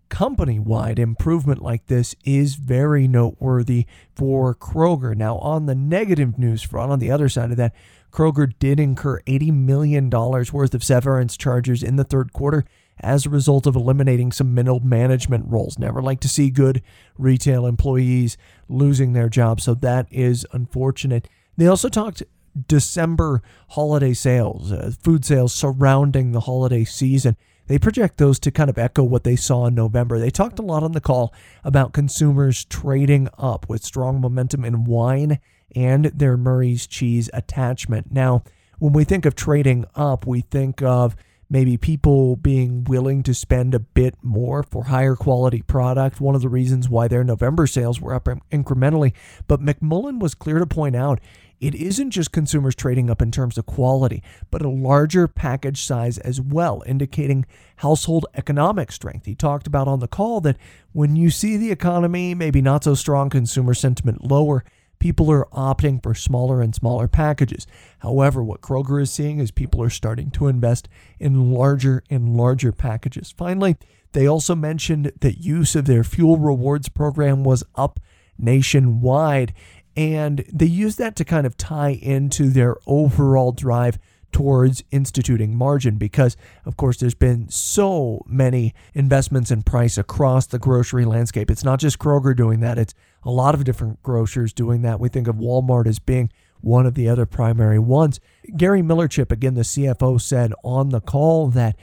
company 0.10 0.60
wide 0.60 1.00
improvement 1.00 1.62
like 1.62 1.88
this 1.88 2.16
is 2.24 2.56
very 2.56 3.08
noteworthy 3.08 3.86
for 4.16 4.56
Kroger. 4.56 5.16
Now, 5.16 5.38
on 5.38 5.66
the 5.66 5.76
negative 5.76 6.38
news 6.38 6.62
front, 6.62 6.92
on 6.92 7.00
the 7.00 7.12
other 7.12 7.30
side 7.30 7.52
of 7.52 7.58
that, 7.58 7.74
Kroger 8.12 8.52
did 8.60 8.80
incur 8.80 9.22
$80 9.22 9.54
million 9.54 10.10
worth 10.10 10.74
of 10.74 10.84
severance 10.84 11.38
charges 11.38 11.84
in 11.84 11.96
the 11.98 12.04
third 12.04 12.34
quarter 12.34 12.66
as 13.00 13.26
a 13.26 13.30
result 13.30 13.68
of 13.68 13.76
eliminating 13.76 14.32
some 14.32 14.54
middle 14.54 14.80
management 14.80 15.46
roles. 15.48 15.78
Never 15.78 16.02
like 16.02 16.20
to 16.22 16.30
see 16.30 16.50
good 16.50 16.82
retail 17.18 17.66
employees 17.66 18.38
losing 18.68 19.14
their 19.14 19.30
jobs, 19.30 19.64
so 19.64 19.74
that 19.76 20.08
is 20.12 20.46
unfortunate. 20.52 21.30
They 21.56 21.68
also 21.68 21.90
talked 21.90 22.24
December 22.68 23.44
holiday 23.70 24.14
sales, 24.14 24.72
uh, 24.72 24.92
food 25.02 25.26
sales 25.26 25.54
surrounding 25.54 26.32
the 26.32 26.42
holiday 26.42 26.84
season. 26.84 27.38
They 27.68 27.78
project 27.78 28.18
those 28.18 28.40
to 28.40 28.52
kind 28.52 28.70
of 28.70 28.78
echo 28.78 29.04
what 29.04 29.26
they 29.26 29.36
saw 29.36 29.66
in 29.68 29.76
November. 29.76 30.20
They 30.20 30.30
talked 30.30 30.58
a 30.58 30.64
lot 30.64 30.84
on 30.84 30.94
the 30.94 31.02
call 31.02 31.34
about 31.64 31.94
consumers 31.94 32.66
trading 32.66 33.28
up 33.38 33.68
with 33.68 33.84
strong 33.84 34.22
momentum 34.22 34.64
in 34.64 34.86
wine 34.86 35.40
and 35.76 36.06
their 36.06 36.38
Murray's 36.38 36.88
cheese 36.88 37.30
attachment. 37.34 38.12
Now, 38.12 38.44
when 38.80 38.94
we 38.94 39.04
think 39.04 39.26
of 39.26 39.36
trading 39.36 39.86
up, 39.96 40.26
we 40.26 40.42
think 40.42 40.82
of 40.82 41.16
maybe 41.50 41.78
people 41.78 42.36
being 42.36 42.84
willing 42.84 43.24
to 43.24 43.34
spend 43.34 43.74
a 43.74 43.80
bit 43.80 44.16
more 44.22 44.64
for 44.64 44.86
higher 44.86 45.16
quality 45.16 45.62
product. 45.62 46.20
One 46.20 46.36
of 46.36 46.42
the 46.42 46.50
reasons 46.50 46.90
why 46.90 47.08
their 47.08 47.24
November 47.24 47.68
sales 47.68 48.02
were 48.02 48.14
up 48.14 48.26
incrementally. 48.52 49.14
But 49.48 49.62
McMullen 49.62 50.20
was 50.20 50.36
clear 50.36 50.60
to 50.60 50.68
point 50.68 50.96
out 50.96 51.20
it 51.60 51.74
isn't 51.74 52.12
just 52.12 52.32
consumers 52.32 52.76
trading 52.76 53.10
up 53.10 53.22
in 53.22 53.32
terms 53.32 53.58
of 53.58 53.66
quality, 53.66 54.22
but 54.52 54.62
a 54.62 54.70
larger 54.70 55.28
package 55.28 55.84
size 55.84 56.20
as 56.20 56.40
well, 56.40 56.84
indicating 56.86 57.46
household 57.78 58.28
economic 58.36 58.92
strength. 58.92 59.26
He 59.26 59.34
talked 59.34 59.66
about 59.66 59.88
on 59.88 60.00
the 60.00 60.08
call 60.08 60.40
that 60.42 60.58
when 60.92 61.16
you 61.16 61.32
see 61.32 61.58
the 61.58 61.72
economy 61.72 62.36
maybe 62.36 62.62
not 62.62 62.84
so 62.84 62.94
strong, 62.94 63.32
consumer 63.32 63.74
sentiment 63.74 64.30
lower, 64.30 64.64
people 65.00 65.32
are 65.32 65.46
opting 65.46 66.02
for 66.02 66.14
smaller 66.14 66.62
and 66.62 66.74
smaller 66.74 67.08
packages. 67.08 67.68
However, 68.00 68.44
what 68.44 68.62
Kroger 68.62 69.02
is 69.02 69.12
seeing 69.12 69.40
is 69.40 69.52
people 69.52 69.82
are 69.82 69.90
starting 69.90 70.32
to 70.32 70.48
invest 70.48 70.88
in 71.20 71.52
larger 71.52 72.04
and 72.10 72.36
larger 72.36 72.72
packages. 72.72 73.34
Finally, 73.36 73.78
they 74.14 74.28
also 74.28 74.56
mentioned 74.56 75.12
that 75.20 75.44
use 75.44 75.76
of 75.76 75.86
their 75.86 76.04
fuel 76.04 76.38
rewards 76.38 76.90
program 76.90 77.44
was 77.44 77.64
up 77.76 78.00
nationwide, 78.38 79.54
and 79.96 80.46
they 80.52 80.66
used 80.66 80.98
that 80.98 81.16
to 81.18 81.26
kind 81.26 81.46
of 81.46 81.58
tie 81.58 81.92
into 81.92 82.50
their 82.50 82.78
overall 82.86 83.52
drive 83.52 83.98
towards 84.32 84.84
instituting 84.92 85.56
margin 85.56 85.98
because 85.98 86.36
of 86.66 86.78
course 86.78 86.98
there's 86.98 87.16
been 87.16 87.50
so 87.50 88.22
many 88.28 88.74
investments 88.94 89.52
in 89.52 89.64
price 89.64 89.98
across 89.98 90.46
the 90.48 90.60
grocery 90.60 91.06
landscape 91.06 91.50
it's 91.50 91.64
not 91.64 91.80
just 91.80 91.98
Kroger 91.98 92.36
doing 92.36 92.60
that 92.60 92.78
it's 92.78 92.94
a 93.28 93.32
lot 93.32 93.54
of 93.54 93.66
different 93.66 94.02
grocers 94.04 94.54
doing 94.54 94.84
that. 94.84 95.02
We 95.02 95.10
think 95.10 95.28
of 95.28 95.36
Walmart 95.36 95.86
as 95.86 96.00
being 96.00 96.32
one 96.62 96.86
of 96.86 96.96
the 96.96 97.10
other 97.10 97.26
primary 97.26 97.78
ones. 97.78 98.22
Gary 98.56 98.82
Millerchip, 98.82 99.32
again, 99.32 99.56
the 99.56 99.62
CFO, 99.62 100.20
said 100.20 100.54
on 100.64 100.90
the 100.90 101.02
call 101.02 101.50
that, 101.50 101.76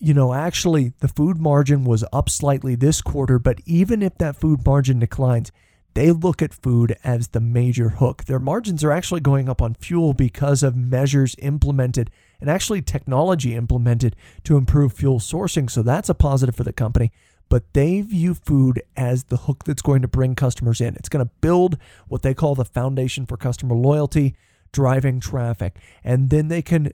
you 0.00 0.14
know, 0.14 0.32
actually 0.32 0.94
the 1.00 1.08
food 1.08 1.38
margin 1.38 1.84
was 1.84 2.02
up 2.14 2.30
slightly 2.30 2.74
this 2.74 3.02
quarter, 3.02 3.38
but 3.38 3.60
even 3.66 4.02
if 4.02 4.16
that 4.16 4.36
food 4.36 4.64
margin 4.64 4.98
declines, 4.98 5.52
they 5.94 6.12
look 6.12 6.40
at 6.40 6.54
food 6.54 6.96
as 7.02 7.28
the 7.28 7.40
major 7.40 7.90
hook. 7.90 8.24
Their 8.24 8.38
margins 8.38 8.84
are 8.84 8.92
actually 8.92 9.20
going 9.20 9.48
up 9.48 9.60
on 9.60 9.74
fuel 9.74 10.14
because 10.14 10.62
of 10.62 10.76
measures 10.76 11.36
implemented 11.38 12.10
and 12.40 12.48
actually 12.48 12.82
technology 12.82 13.54
implemented 13.54 14.16
to 14.44 14.56
improve 14.56 14.92
fuel 14.92 15.18
sourcing. 15.18 15.68
So 15.70 15.82
that's 15.82 16.08
a 16.08 16.14
positive 16.14 16.56
for 16.56 16.64
the 16.64 16.72
company 16.72 17.12
but 17.50 17.74
they 17.74 18.00
view 18.00 18.32
food 18.32 18.80
as 18.96 19.24
the 19.24 19.36
hook 19.36 19.64
that's 19.64 19.82
going 19.82 20.00
to 20.00 20.08
bring 20.08 20.34
customers 20.34 20.80
in. 20.80 20.94
It's 20.94 21.10
going 21.10 21.26
to 21.26 21.32
build 21.42 21.76
what 22.08 22.22
they 22.22 22.32
call 22.32 22.54
the 22.54 22.64
foundation 22.64 23.26
for 23.26 23.36
customer 23.36 23.74
loyalty, 23.74 24.36
driving 24.72 25.20
traffic. 25.20 25.76
And 26.02 26.30
then 26.30 26.48
they 26.48 26.62
can 26.62 26.92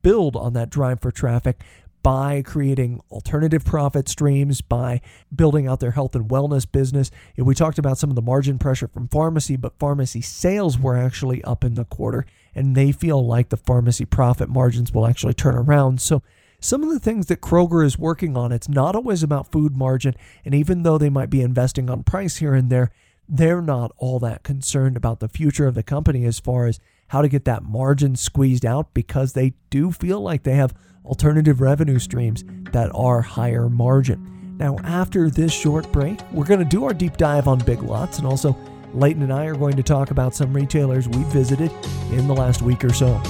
build 0.00 0.34
on 0.34 0.54
that 0.54 0.70
drive 0.70 1.00
for 1.00 1.12
traffic 1.12 1.62
by 2.02 2.42
creating 2.42 3.00
alternative 3.10 3.64
profit 3.64 4.08
streams, 4.08 4.60
by 4.60 5.00
building 5.34 5.66
out 5.66 5.80
their 5.80 5.92
health 5.92 6.14
and 6.14 6.28
wellness 6.28 6.70
business. 6.70 7.10
And 7.36 7.46
we 7.46 7.54
talked 7.54 7.78
about 7.78 7.98
some 7.98 8.10
of 8.10 8.16
the 8.16 8.22
margin 8.22 8.58
pressure 8.58 8.88
from 8.88 9.08
pharmacy, 9.08 9.56
but 9.56 9.78
pharmacy 9.78 10.20
sales 10.20 10.78
were 10.78 10.96
actually 10.96 11.42
up 11.44 11.64
in 11.64 11.74
the 11.74 11.84
quarter, 11.84 12.26
and 12.54 12.74
they 12.74 12.92
feel 12.92 13.24
like 13.24 13.50
the 13.50 13.56
pharmacy 13.56 14.04
profit 14.04 14.48
margins 14.48 14.92
will 14.92 15.06
actually 15.06 15.34
turn 15.34 15.54
around. 15.54 16.00
So, 16.00 16.22
some 16.64 16.84
of 16.84 16.90
the 16.90 17.00
things 17.00 17.26
that 17.26 17.40
Kroger 17.40 17.84
is 17.84 17.98
working 17.98 18.36
on, 18.36 18.52
it's 18.52 18.68
not 18.68 18.94
always 18.94 19.24
about 19.24 19.50
food 19.50 19.76
margin. 19.76 20.14
And 20.44 20.54
even 20.54 20.84
though 20.84 20.96
they 20.96 21.10
might 21.10 21.28
be 21.28 21.40
investing 21.40 21.90
on 21.90 22.04
price 22.04 22.36
here 22.36 22.54
and 22.54 22.70
there, 22.70 22.92
they're 23.28 23.60
not 23.60 23.90
all 23.96 24.20
that 24.20 24.44
concerned 24.44 24.96
about 24.96 25.18
the 25.18 25.28
future 25.28 25.66
of 25.66 25.74
the 25.74 25.82
company 25.82 26.24
as 26.24 26.38
far 26.38 26.66
as 26.66 26.78
how 27.12 27.20
to 27.20 27.28
get 27.28 27.44
that 27.44 27.62
margin 27.62 28.16
squeezed 28.16 28.64
out 28.64 28.94
because 28.94 29.34
they 29.34 29.52
do 29.68 29.92
feel 29.92 30.18
like 30.18 30.44
they 30.44 30.54
have 30.54 30.74
alternative 31.04 31.60
revenue 31.60 31.98
streams 31.98 32.42
that 32.72 32.90
are 32.94 33.20
higher 33.20 33.68
margin. 33.68 34.56
Now, 34.56 34.78
after 34.78 35.28
this 35.28 35.52
short 35.52 35.92
break, 35.92 36.18
we're 36.32 36.46
going 36.46 36.60
to 36.60 36.64
do 36.64 36.84
our 36.86 36.94
deep 36.94 37.18
dive 37.18 37.48
on 37.48 37.58
Big 37.58 37.82
Lots, 37.82 38.16
and 38.16 38.26
also 38.26 38.56
Leighton 38.94 39.22
and 39.22 39.30
I 39.30 39.44
are 39.44 39.54
going 39.54 39.76
to 39.76 39.82
talk 39.82 40.10
about 40.10 40.34
some 40.34 40.54
retailers 40.54 41.06
we 41.06 41.22
visited 41.24 41.70
in 42.12 42.26
the 42.26 42.34
last 42.34 42.62
week 42.62 42.82
or 42.82 42.94
so. 42.94 43.20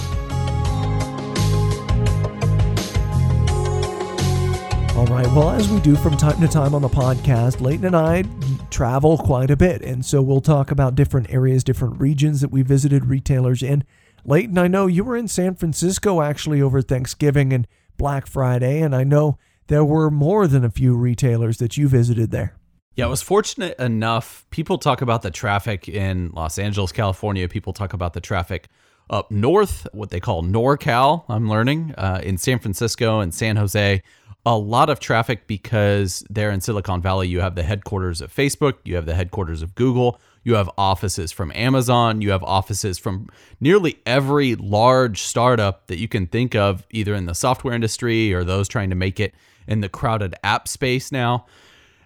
All 5.02 5.08
right. 5.08 5.26
Well, 5.32 5.50
as 5.50 5.68
we 5.68 5.80
do 5.80 5.96
from 5.96 6.16
time 6.16 6.40
to 6.40 6.46
time 6.46 6.76
on 6.76 6.82
the 6.82 6.88
podcast, 6.88 7.60
Leighton 7.60 7.86
and 7.86 7.96
I 7.96 8.22
travel 8.70 9.18
quite 9.18 9.50
a 9.50 9.56
bit. 9.56 9.82
And 9.82 10.06
so 10.06 10.22
we'll 10.22 10.40
talk 10.40 10.70
about 10.70 10.94
different 10.94 11.28
areas, 11.28 11.64
different 11.64 12.00
regions 12.00 12.40
that 12.40 12.52
we 12.52 12.62
visited 12.62 13.06
retailers 13.06 13.64
in. 13.64 13.82
Leighton, 14.24 14.58
I 14.58 14.68
know 14.68 14.86
you 14.86 15.02
were 15.02 15.16
in 15.16 15.26
San 15.26 15.56
Francisco 15.56 16.22
actually 16.22 16.62
over 16.62 16.80
Thanksgiving 16.80 17.52
and 17.52 17.66
Black 17.96 18.28
Friday, 18.28 18.80
and 18.80 18.94
I 18.94 19.02
know 19.02 19.38
there 19.66 19.84
were 19.84 20.08
more 20.08 20.46
than 20.46 20.64
a 20.64 20.70
few 20.70 20.94
retailers 20.94 21.56
that 21.56 21.76
you 21.76 21.88
visited 21.88 22.30
there. 22.30 22.54
Yeah, 22.94 23.06
I 23.06 23.08
was 23.08 23.22
fortunate 23.22 23.76
enough. 23.80 24.46
People 24.50 24.78
talk 24.78 25.02
about 25.02 25.22
the 25.22 25.32
traffic 25.32 25.88
in 25.88 26.30
Los 26.30 26.60
Angeles, 26.60 26.92
California. 26.92 27.48
People 27.48 27.72
talk 27.72 27.92
about 27.92 28.12
the 28.12 28.20
traffic 28.20 28.68
up 29.10 29.30
north, 29.30 29.86
what 29.92 30.10
they 30.10 30.20
call 30.20 30.42
NorCal, 30.42 31.24
I'm 31.28 31.48
learning, 31.48 31.92
uh, 31.98 32.20
in 32.22 32.38
San 32.38 32.60
Francisco 32.60 33.18
and 33.18 33.34
San 33.34 33.56
Jose. 33.56 34.02
A 34.44 34.58
lot 34.58 34.90
of 34.90 34.98
traffic 34.98 35.46
because 35.46 36.24
there 36.28 36.50
in 36.50 36.60
Silicon 36.60 37.00
Valley, 37.00 37.28
you 37.28 37.40
have 37.40 37.54
the 37.54 37.62
headquarters 37.62 38.20
of 38.20 38.34
Facebook, 38.34 38.74
you 38.84 38.96
have 38.96 39.06
the 39.06 39.14
headquarters 39.14 39.62
of 39.62 39.76
Google, 39.76 40.20
you 40.42 40.54
have 40.54 40.68
offices 40.76 41.30
from 41.30 41.52
Amazon, 41.54 42.20
you 42.20 42.32
have 42.32 42.42
offices 42.42 42.98
from 42.98 43.28
nearly 43.60 44.00
every 44.04 44.56
large 44.56 45.22
startup 45.22 45.86
that 45.86 45.98
you 45.98 46.08
can 46.08 46.26
think 46.26 46.56
of, 46.56 46.84
either 46.90 47.14
in 47.14 47.26
the 47.26 47.34
software 47.34 47.72
industry 47.72 48.34
or 48.34 48.42
those 48.42 48.66
trying 48.66 48.90
to 48.90 48.96
make 48.96 49.20
it 49.20 49.32
in 49.68 49.80
the 49.80 49.88
crowded 49.88 50.34
app 50.42 50.66
space 50.66 51.12
now. 51.12 51.46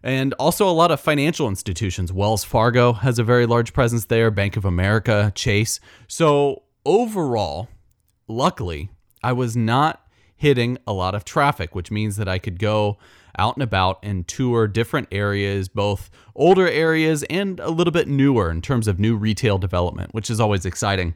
And 0.03 0.35
also 0.35 0.68
a 0.68 0.70
lot 0.70 0.90
of 0.90 1.01
financial 1.01 1.49
institutions. 1.49 2.12
Wells 2.12 2.44
Fargo 2.44 2.92
has 2.92 3.18
a 3.18 3.25
very 3.25 3.46
large 3.46 3.72
presence 3.72 4.05
there, 4.05 4.31
Bank 4.31 4.57
of 4.57 4.64
America, 4.64 5.33
Chase. 5.35 5.81
So, 6.07 6.62
overall, 6.85 7.68
luckily, 8.29 8.90
I 9.22 9.33
was 9.33 9.57
not 9.57 10.06
hitting 10.37 10.79
a 10.87 10.92
lot 10.92 11.14
of 11.14 11.25
traffic, 11.25 11.75
which 11.75 11.90
means 11.90 12.16
that 12.16 12.29
I 12.29 12.38
could 12.38 12.59
go 12.59 12.99
out 13.38 13.57
and 13.57 13.62
about 13.62 13.99
and 14.03 14.27
tour 14.27 14.68
different 14.68 15.09
areas, 15.11 15.68
both 15.68 16.11
older 16.35 16.68
areas 16.68 17.22
and 17.25 17.61
a 17.61 17.70
little 17.70 17.92
bit 17.92 18.09
newer 18.09 18.51
in 18.51 18.62
terms 18.62 18.87
of 18.87 18.99
new 18.99 19.16
retail 19.16 19.59
development, 19.59 20.14
which 20.14 20.31
is 20.31 20.40
always 20.40 20.64
exciting. 20.64 21.14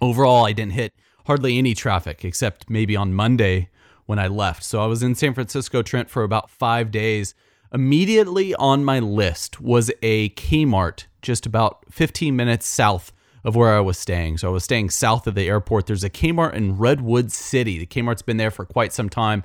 Overall, 0.00 0.44
I 0.44 0.52
didn't 0.52 0.72
hit 0.72 0.92
hardly 1.26 1.58
any 1.58 1.74
traffic 1.74 2.24
except 2.24 2.70
maybe 2.70 2.96
on 2.96 3.14
Monday 3.14 3.70
when 4.06 4.18
I 4.18 4.28
left. 4.28 4.62
So 4.62 4.82
I 4.82 4.86
was 4.86 5.02
in 5.02 5.14
San 5.14 5.34
Francisco, 5.34 5.82
Trent, 5.82 6.10
for 6.10 6.22
about 6.22 6.50
five 6.50 6.90
days. 6.90 7.34
Immediately 7.72 8.54
on 8.54 8.84
my 8.84 8.98
list 8.98 9.60
was 9.60 9.90
a 10.02 10.30
Kmart 10.30 11.06
just 11.22 11.46
about 11.46 11.84
15 11.90 12.36
minutes 12.36 12.66
south 12.66 13.12
of 13.44 13.54
where 13.54 13.76
I 13.76 13.80
was 13.80 13.98
staying. 13.98 14.38
So 14.38 14.48
I 14.48 14.52
was 14.52 14.64
staying 14.64 14.90
south 14.90 15.26
of 15.26 15.34
the 15.34 15.48
airport. 15.48 15.86
There's 15.86 16.04
a 16.04 16.10
Kmart 16.10 16.54
in 16.54 16.78
Redwood 16.78 17.30
City. 17.30 17.78
The 17.78 17.86
Kmart's 17.86 18.22
been 18.22 18.38
there 18.38 18.50
for 18.50 18.64
quite 18.64 18.92
some 18.92 19.10
time. 19.10 19.44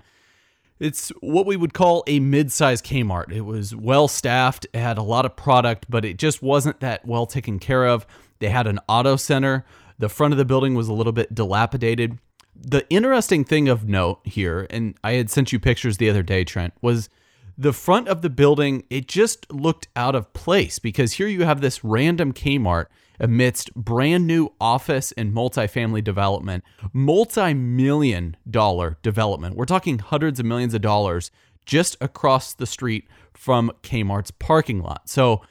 It's 0.79 1.09
what 1.19 1.45
we 1.45 1.57
would 1.57 1.73
call 1.73 2.05
a 2.07 2.21
mid-sized 2.21 2.85
Kmart. 2.85 3.33
It 3.33 3.41
was 3.41 3.75
well 3.75 4.07
staffed, 4.07 4.65
it 4.73 4.79
had 4.79 4.97
a 4.97 5.03
lot 5.03 5.25
of 5.25 5.35
product, 5.35 5.87
but 5.89 6.05
it 6.05 6.17
just 6.17 6.41
wasn't 6.41 6.79
that 6.79 7.05
well 7.05 7.25
taken 7.25 7.59
care 7.59 7.85
of. 7.85 8.07
They 8.39 8.49
had 8.49 8.65
an 8.65 8.79
auto 8.87 9.17
center. 9.17 9.65
The 9.97 10.07
front 10.07 10.33
of 10.33 10.37
the 10.37 10.45
building 10.45 10.75
was 10.75 10.87
a 10.87 10.93
little 10.93 11.11
bit 11.11 11.35
dilapidated. 11.35 12.17
The 12.55 12.89
interesting 12.89 13.43
thing 13.43 13.67
of 13.67 13.89
note 13.89 14.21
here, 14.23 14.67
and 14.69 14.97
I 15.03 15.13
had 15.13 15.29
sent 15.29 15.51
you 15.51 15.59
pictures 15.59 15.97
the 15.97 16.09
other 16.09 16.23
day, 16.23 16.45
Trent, 16.45 16.73
was 16.81 17.09
the 17.57 17.73
front 17.73 18.07
of 18.07 18.21
the 18.21 18.29
building, 18.29 18.85
it 18.89 19.05
just 19.05 19.51
looked 19.51 19.89
out 19.97 20.15
of 20.15 20.31
place 20.31 20.79
because 20.79 21.13
here 21.13 21.27
you 21.27 21.43
have 21.43 21.59
this 21.59 21.83
random 21.83 22.31
Kmart 22.31 22.85
amidst 23.19 23.73
brand 23.75 24.25
new 24.25 24.53
office 24.59 25.11
and 25.13 25.33
multifamily 25.33 26.03
development, 26.03 26.63
multi 26.93 27.53
million 27.53 28.37
dollar 28.49 28.97
development. 29.01 29.55
We're 29.55 29.65
talking 29.65 29.99
hundreds 29.99 30.39
of 30.39 30.45
millions 30.45 30.73
of 30.73 30.81
dollars 30.81 31.31
just 31.65 31.97
across 32.01 32.53
the 32.53 32.65
street 32.65 33.07
from 33.33 33.71
Kmart's 33.83 34.31
parking 34.31 34.81
lot. 34.81 35.07
So, 35.07 35.41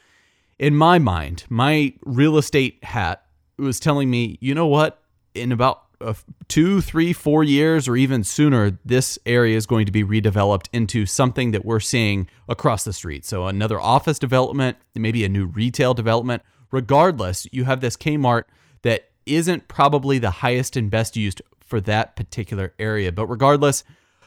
in 0.59 0.75
my 0.75 0.99
mind, 0.99 1.45
my 1.49 1.95
real 2.05 2.37
estate 2.37 2.83
hat 2.83 3.25
was 3.59 3.79
telling 3.79 4.11
me, 4.11 4.39
you 4.41 4.55
know 4.55 4.67
what? 4.67 5.01
In 5.35 5.53
about 5.53 5.85
uh, 6.01 6.15
two, 6.49 6.81
three, 6.81 7.13
four 7.13 7.45
years, 7.45 7.87
or 7.89 7.97
even 7.97 8.25
sooner, 8.25 8.79
this 8.85 9.19
area 9.27 9.57
is 9.57 9.67
going 9.67 9.87
to 9.87 9.93
be 9.93 10.03
redeveloped 10.03 10.69
into 10.73 11.07
something 11.07 11.53
that 11.53 11.65
we're 11.65 11.81
seeing 11.81 12.29
across 12.49 12.85
the 12.85 12.93
street. 12.93 13.25
So, 13.25 13.47
another 13.47 13.81
office 13.81 14.19
development, 14.19 14.77
maybe 14.95 15.25
a 15.25 15.29
new 15.29 15.47
retail 15.47 15.95
development, 15.95 16.43
regardless, 16.71 17.47
you 17.53 17.65
have 17.65 17.81
this 17.81 17.97
Kmart 17.97 18.45
that 18.83 19.11
isn't 19.27 19.69
probably 19.69 20.19
the 20.19 20.31
highest 20.31 20.77
and 20.77 20.91
best 20.91 21.17
used 21.17 21.43
for 21.61 21.81
that 21.83 22.17
particular 22.17 22.73
area. 22.79 23.13
But 23.13 23.27
regardless, 23.27 23.85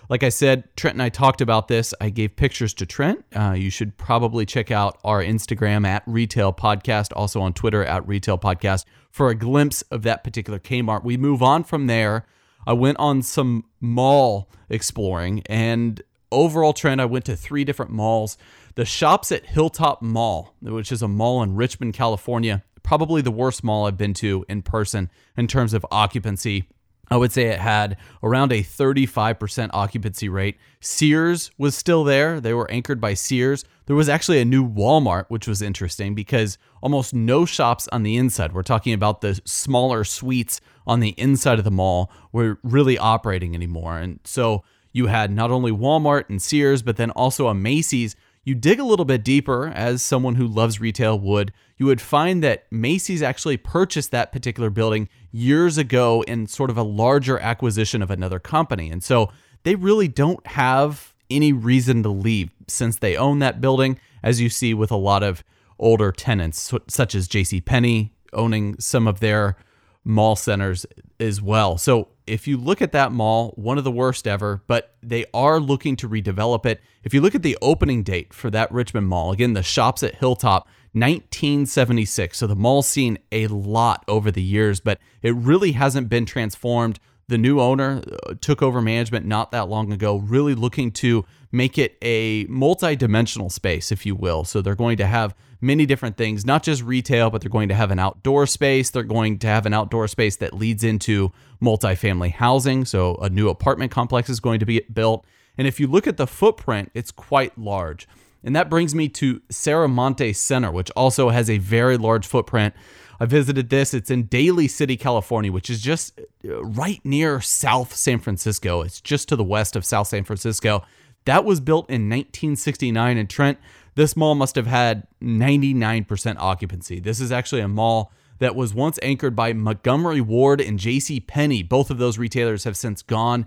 like 0.09 0.23
I 0.23 0.29
said, 0.29 0.65
Trent 0.75 0.95
and 0.95 1.01
I 1.01 1.09
talked 1.09 1.39
about 1.39 1.69
this. 1.69 1.93
I 2.01 2.09
gave 2.09 2.35
pictures 2.35 2.73
to 2.75 2.85
Trent. 2.85 3.23
Uh, 3.33 3.55
you 3.57 3.69
should 3.69 3.97
probably 3.97 4.45
check 4.45 4.69
out 4.69 4.99
our 5.05 5.23
Instagram 5.23 5.87
at 5.87 6.03
Retail 6.05 6.51
Podcast, 6.51 7.11
also 7.15 7.39
on 7.39 7.53
Twitter 7.53 7.83
at 7.85 8.05
Retail 8.05 8.37
Podcast 8.37 8.85
for 9.09 9.29
a 9.29 9.35
glimpse 9.35 9.83
of 9.83 10.03
that 10.03 10.23
particular 10.23 10.59
Kmart. 10.59 11.03
We 11.03 11.17
move 11.17 11.41
on 11.41 11.63
from 11.63 11.87
there. 11.87 12.25
I 12.67 12.73
went 12.73 12.99
on 12.99 13.21
some 13.21 13.63
mall 13.79 14.49
exploring, 14.69 15.43
and 15.47 16.01
overall 16.31 16.73
Trent, 16.73 17.01
I 17.01 17.05
went 17.05 17.25
to 17.25 17.35
three 17.35 17.63
different 17.63 17.91
malls. 17.91 18.37
The 18.75 18.85
shops 18.85 19.31
at 19.31 19.45
Hilltop 19.45 20.01
Mall, 20.01 20.55
which 20.61 20.91
is 20.91 21.01
a 21.01 21.07
mall 21.07 21.43
in 21.43 21.55
Richmond, 21.55 21.93
California, 21.93 22.63
probably 22.83 23.21
the 23.21 23.31
worst 23.31 23.63
mall 23.63 23.85
I've 23.85 23.97
been 23.97 24.13
to 24.15 24.45
in 24.47 24.61
person 24.61 25.09
in 25.35 25.47
terms 25.47 25.73
of 25.73 25.85
occupancy. 25.91 26.67
I 27.09 27.17
would 27.17 27.33
say 27.33 27.47
it 27.47 27.59
had 27.59 27.97
around 28.23 28.53
a 28.53 28.63
35% 28.63 29.71
occupancy 29.73 30.29
rate. 30.29 30.57
Sears 30.79 31.51
was 31.57 31.75
still 31.75 32.05
there. 32.05 32.39
They 32.39 32.53
were 32.53 32.71
anchored 32.71 33.01
by 33.01 33.15
Sears. 33.15 33.65
There 33.87 33.97
was 33.97 34.07
actually 34.07 34.39
a 34.39 34.45
new 34.45 34.65
Walmart, 34.65 35.25
which 35.27 35.45
was 35.45 35.61
interesting 35.61 36.15
because 36.15 36.57
almost 36.81 37.13
no 37.13 37.45
shops 37.45 37.89
on 37.91 38.03
the 38.03 38.15
inside. 38.15 38.53
We're 38.53 38.63
talking 38.63 38.93
about 38.93 39.19
the 39.19 39.41
smaller 39.43 40.05
suites 40.05 40.61
on 40.87 41.01
the 41.01 41.09
inside 41.17 41.59
of 41.59 41.65
the 41.65 41.71
mall 41.71 42.09
were 42.31 42.59
really 42.63 42.97
operating 42.97 43.53
anymore. 43.53 43.97
And 43.97 44.21
so 44.23 44.63
you 44.93 45.07
had 45.07 45.31
not 45.31 45.51
only 45.51 45.71
Walmart 45.71 46.29
and 46.29 46.41
Sears, 46.41 46.81
but 46.81 46.95
then 46.95 47.11
also 47.11 47.47
a 47.47 47.53
Macy's 47.53 48.15
you 48.43 48.55
dig 48.55 48.79
a 48.79 48.83
little 48.83 49.05
bit 49.05 49.23
deeper, 49.23 49.67
as 49.67 50.01
someone 50.01 50.35
who 50.35 50.47
loves 50.47 50.79
retail 50.79 51.19
would, 51.19 51.53
you 51.77 51.85
would 51.85 52.01
find 52.01 52.43
that 52.43 52.65
Macy's 52.71 53.21
actually 53.21 53.57
purchased 53.57 54.11
that 54.11 54.31
particular 54.31 54.69
building 54.69 55.09
years 55.31 55.77
ago 55.77 56.23
in 56.23 56.47
sort 56.47 56.69
of 56.69 56.77
a 56.77 56.83
larger 56.83 57.39
acquisition 57.39 58.01
of 58.01 58.11
another 58.11 58.39
company. 58.39 58.89
And 58.89 59.03
so 59.03 59.31
they 59.63 59.75
really 59.75 60.07
don't 60.07 60.45
have 60.47 61.13
any 61.29 61.53
reason 61.53 62.03
to 62.03 62.09
leave 62.09 62.51
since 62.67 62.97
they 62.97 63.15
own 63.15 63.39
that 63.39 63.61
building, 63.61 63.99
as 64.23 64.41
you 64.41 64.49
see 64.49 64.73
with 64.73 64.91
a 64.91 64.97
lot 64.97 65.23
of 65.23 65.43
older 65.79 66.11
tenants, 66.11 66.73
such 66.87 67.15
as 67.15 67.27
J.C. 67.27 67.61
Penney 67.61 68.13
owning 68.33 68.79
some 68.79 69.07
of 69.07 69.19
their 69.19 69.55
mall 70.03 70.35
centers 70.35 70.85
as 71.19 71.41
well. 71.41 71.77
So 71.77 72.09
if 72.27 72.47
you 72.47 72.57
look 72.57 72.81
at 72.81 72.91
that 72.91 73.11
mall, 73.11 73.53
one 73.55 73.77
of 73.77 73.83
the 73.83 73.91
worst 73.91 74.27
ever, 74.27 74.61
but 74.67 74.95
they 75.01 75.25
are 75.33 75.59
looking 75.59 75.95
to 75.97 76.09
redevelop 76.09 76.65
it. 76.65 76.81
If 77.03 77.13
you 77.13 77.21
look 77.21 77.35
at 77.35 77.43
the 77.43 77.57
opening 77.61 78.03
date 78.03 78.33
for 78.33 78.49
that 78.51 78.71
Richmond 78.71 79.07
mall, 79.07 79.31
again, 79.31 79.53
the 79.53 79.63
shops 79.63 80.03
at 80.03 80.15
Hilltop, 80.15 80.67
1976. 80.93 82.37
So 82.37 82.47
the 82.47 82.55
mall's 82.55 82.87
seen 82.87 83.17
a 83.31 83.47
lot 83.47 84.03
over 84.07 84.31
the 84.31 84.41
years, 84.41 84.79
but 84.79 84.99
it 85.21 85.33
really 85.35 85.71
hasn't 85.73 86.09
been 86.09 86.25
transformed. 86.25 86.99
The 87.31 87.37
new 87.37 87.61
owner 87.61 88.01
uh, 88.27 88.33
took 88.41 88.61
over 88.61 88.81
management 88.81 89.25
not 89.25 89.51
that 89.51 89.69
long 89.69 89.93
ago, 89.93 90.17
really 90.17 90.53
looking 90.53 90.91
to 90.91 91.23
make 91.49 91.77
it 91.77 91.97
a 92.01 92.43
multi 92.49 92.93
dimensional 92.97 93.49
space, 93.49 93.89
if 93.89 94.05
you 94.05 94.15
will. 94.15 94.43
So 94.43 94.61
they're 94.61 94.75
going 94.75 94.97
to 94.97 95.07
have 95.07 95.33
many 95.61 95.85
different 95.85 96.17
things, 96.17 96.45
not 96.45 96.61
just 96.61 96.83
retail, 96.83 97.29
but 97.29 97.39
they're 97.39 97.49
going 97.49 97.69
to 97.69 97.73
have 97.73 97.89
an 97.89 97.99
outdoor 97.99 98.47
space. 98.47 98.89
They're 98.89 99.03
going 99.03 99.39
to 99.39 99.47
have 99.47 99.65
an 99.65 99.73
outdoor 99.73 100.09
space 100.09 100.35
that 100.35 100.53
leads 100.53 100.83
into 100.83 101.31
multifamily 101.63 102.33
housing. 102.33 102.83
So 102.83 103.15
a 103.15 103.29
new 103.29 103.47
apartment 103.47 103.91
complex 103.91 104.29
is 104.29 104.41
going 104.41 104.59
to 104.59 104.65
be 104.65 104.81
built. 104.91 105.25
And 105.57 105.65
if 105.67 105.79
you 105.79 105.87
look 105.87 106.07
at 106.07 106.17
the 106.17 106.27
footprint, 106.27 106.91
it's 106.93 107.11
quite 107.11 107.57
large. 107.57 108.09
And 108.43 108.53
that 108.57 108.69
brings 108.69 108.93
me 108.93 109.07
to 109.07 109.39
Serramonte 109.49 110.35
Center, 110.35 110.69
which 110.69 110.91
also 110.97 111.29
has 111.29 111.49
a 111.49 111.59
very 111.59 111.95
large 111.95 112.27
footprint. 112.27 112.73
I 113.21 113.25
visited 113.25 113.69
this. 113.69 113.93
It's 113.93 114.09
in 114.09 114.23
Daly 114.23 114.67
City, 114.67 114.97
California, 114.97 115.51
which 115.51 115.69
is 115.69 115.79
just 115.79 116.19
uh, 116.43 116.63
right 116.63 116.99
near 117.03 117.39
South 117.39 117.93
San 117.93 118.17
Francisco. 118.17 118.81
It's 118.81 118.99
just 118.99 119.29
to 119.29 119.35
the 119.35 119.43
west 119.43 119.75
of 119.75 119.85
South 119.85 120.07
San 120.07 120.23
Francisco. 120.23 120.83
That 121.25 121.45
was 121.45 121.59
built 121.59 121.87
in 121.87 122.09
1969 122.09 123.17
in 123.19 123.27
Trent. 123.27 123.59
This 123.93 124.17
mall 124.17 124.33
must 124.33 124.55
have 124.55 124.65
had 124.65 125.05
99% 125.21 126.37
occupancy. 126.39 126.99
This 126.99 127.21
is 127.21 127.31
actually 127.31 127.61
a 127.61 127.67
mall 127.67 128.11
that 128.39 128.55
was 128.55 128.73
once 128.73 128.97
anchored 129.03 129.35
by 129.35 129.53
Montgomery 129.53 130.19
Ward 130.19 130.59
and 130.59 130.79
J.C. 130.79 131.19
Penney. 131.19 131.61
Both 131.61 131.91
of 131.91 131.99
those 131.99 132.17
retailers 132.17 132.63
have 132.63 132.75
since 132.75 133.03
gone. 133.03 133.45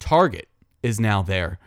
Target 0.00 0.48
is 0.82 0.98
now 0.98 1.22
there. 1.22 1.60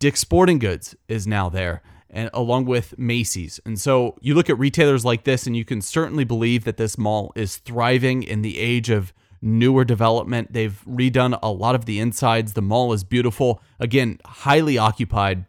Dick's 0.00 0.20
Sporting 0.20 0.58
Goods 0.58 0.94
is 1.08 1.26
now 1.26 1.48
there 1.48 1.80
and 2.10 2.30
along 2.34 2.64
with 2.66 2.98
Macy's. 2.98 3.60
And 3.64 3.78
so 3.80 4.16
you 4.20 4.34
look 4.34 4.50
at 4.50 4.58
retailers 4.58 5.04
like 5.04 5.24
this 5.24 5.46
and 5.46 5.56
you 5.56 5.64
can 5.64 5.80
certainly 5.80 6.24
believe 6.24 6.64
that 6.64 6.76
this 6.76 6.98
mall 6.98 7.32
is 7.34 7.56
thriving 7.56 8.22
in 8.22 8.42
the 8.42 8.58
age 8.58 8.90
of 8.90 9.12
newer 9.42 9.84
development. 9.84 10.52
They've 10.52 10.82
redone 10.86 11.38
a 11.42 11.50
lot 11.50 11.74
of 11.74 11.84
the 11.84 11.98
insides. 11.98 12.52
The 12.52 12.62
mall 12.62 12.92
is 12.92 13.04
beautiful. 13.04 13.62
Again, 13.78 14.18
highly 14.24 14.76
occupied. 14.76 15.46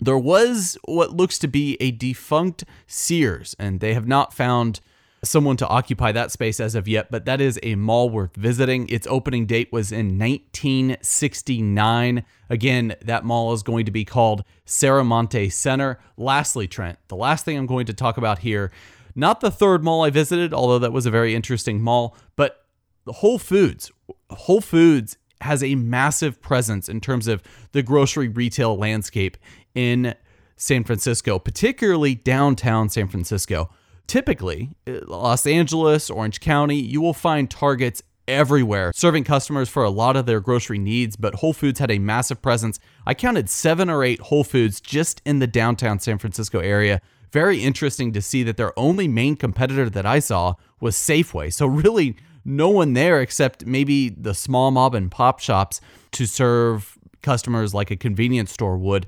There 0.00 0.18
was 0.18 0.78
what 0.84 1.12
looks 1.12 1.38
to 1.40 1.48
be 1.48 1.76
a 1.80 1.90
defunct 1.90 2.64
Sears, 2.86 3.56
and 3.58 3.80
they 3.80 3.94
have 3.94 4.06
not 4.06 4.32
found 4.32 4.80
someone 5.24 5.56
to 5.56 5.66
occupy 5.66 6.12
that 6.12 6.30
space 6.30 6.60
as 6.60 6.74
of 6.74 6.86
yet, 6.86 7.10
but 7.10 7.24
that 7.24 7.40
is 7.40 7.58
a 7.62 7.74
mall 7.74 8.10
worth 8.10 8.36
visiting. 8.36 8.88
Its 8.88 9.06
opening 9.08 9.46
date 9.46 9.72
was 9.72 9.90
in 9.90 10.18
1969. 10.18 12.24
Again, 12.50 12.94
that 13.02 13.24
mall 13.24 13.52
is 13.52 13.62
going 13.62 13.84
to 13.86 13.90
be 13.90 14.04
called 14.04 14.44
Serramonte 14.66 15.52
Center. 15.52 15.98
Lastly, 16.16 16.68
Trent, 16.68 16.98
the 17.08 17.16
last 17.16 17.44
thing 17.44 17.58
I'm 17.58 17.66
going 17.66 17.86
to 17.86 17.94
talk 17.94 18.16
about 18.16 18.40
here, 18.40 18.70
not 19.14 19.40
the 19.40 19.50
third 19.50 19.82
mall 19.82 20.04
I 20.04 20.10
visited, 20.10 20.54
although 20.54 20.78
that 20.78 20.92
was 20.92 21.06
a 21.06 21.10
very 21.10 21.34
interesting 21.34 21.80
mall, 21.80 22.16
but 22.36 22.64
Whole 23.06 23.38
Foods. 23.38 23.90
Whole 24.30 24.60
Foods 24.60 25.16
has 25.40 25.62
a 25.62 25.74
massive 25.74 26.40
presence 26.40 26.88
in 26.88 27.00
terms 27.00 27.26
of 27.26 27.42
the 27.72 27.82
grocery 27.82 28.28
retail 28.28 28.76
landscape 28.76 29.36
in 29.74 30.14
San 30.56 30.84
Francisco, 30.84 31.38
particularly 31.38 32.14
downtown 32.14 32.88
San 32.88 33.08
Francisco. 33.08 33.70
Typically, 34.08 34.70
uh, 34.86 35.00
Los 35.06 35.46
Angeles, 35.46 36.08
Orange 36.08 36.40
County, 36.40 36.76
you 36.76 37.00
will 37.00 37.14
find 37.14 37.48
Targets 37.48 38.02
everywhere, 38.26 38.90
serving 38.94 39.22
customers 39.22 39.68
for 39.68 39.84
a 39.84 39.90
lot 39.90 40.16
of 40.16 40.24
their 40.24 40.40
grocery 40.40 40.78
needs, 40.78 41.14
but 41.14 41.36
Whole 41.36 41.52
Foods 41.52 41.78
had 41.78 41.90
a 41.90 41.98
massive 41.98 42.40
presence. 42.40 42.80
I 43.06 43.12
counted 43.12 43.50
seven 43.50 43.90
or 43.90 44.02
eight 44.02 44.20
Whole 44.20 44.44
Foods 44.44 44.80
just 44.80 45.20
in 45.26 45.38
the 45.40 45.46
downtown 45.46 46.00
San 46.00 46.16
Francisco 46.16 46.58
area. 46.58 47.00
Very 47.32 47.62
interesting 47.62 48.12
to 48.14 48.22
see 48.22 48.42
that 48.44 48.56
their 48.56 48.76
only 48.78 49.08
main 49.08 49.36
competitor 49.36 49.90
that 49.90 50.06
I 50.06 50.20
saw 50.20 50.54
was 50.80 50.96
Safeway. 50.96 51.52
So, 51.52 51.66
really, 51.66 52.16
no 52.46 52.70
one 52.70 52.94
there 52.94 53.20
except 53.20 53.66
maybe 53.66 54.08
the 54.08 54.32
small 54.32 54.70
mob 54.70 54.94
and 54.94 55.10
pop 55.10 55.38
shops 55.38 55.82
to 56.12 56.24
serve 56.24 56.96
customers 57.20 57.74
like 57.74 57.90
a 57.90 57.96
convenience 57.96 58.52
store 58.52 58.78
would. 58.78 59.06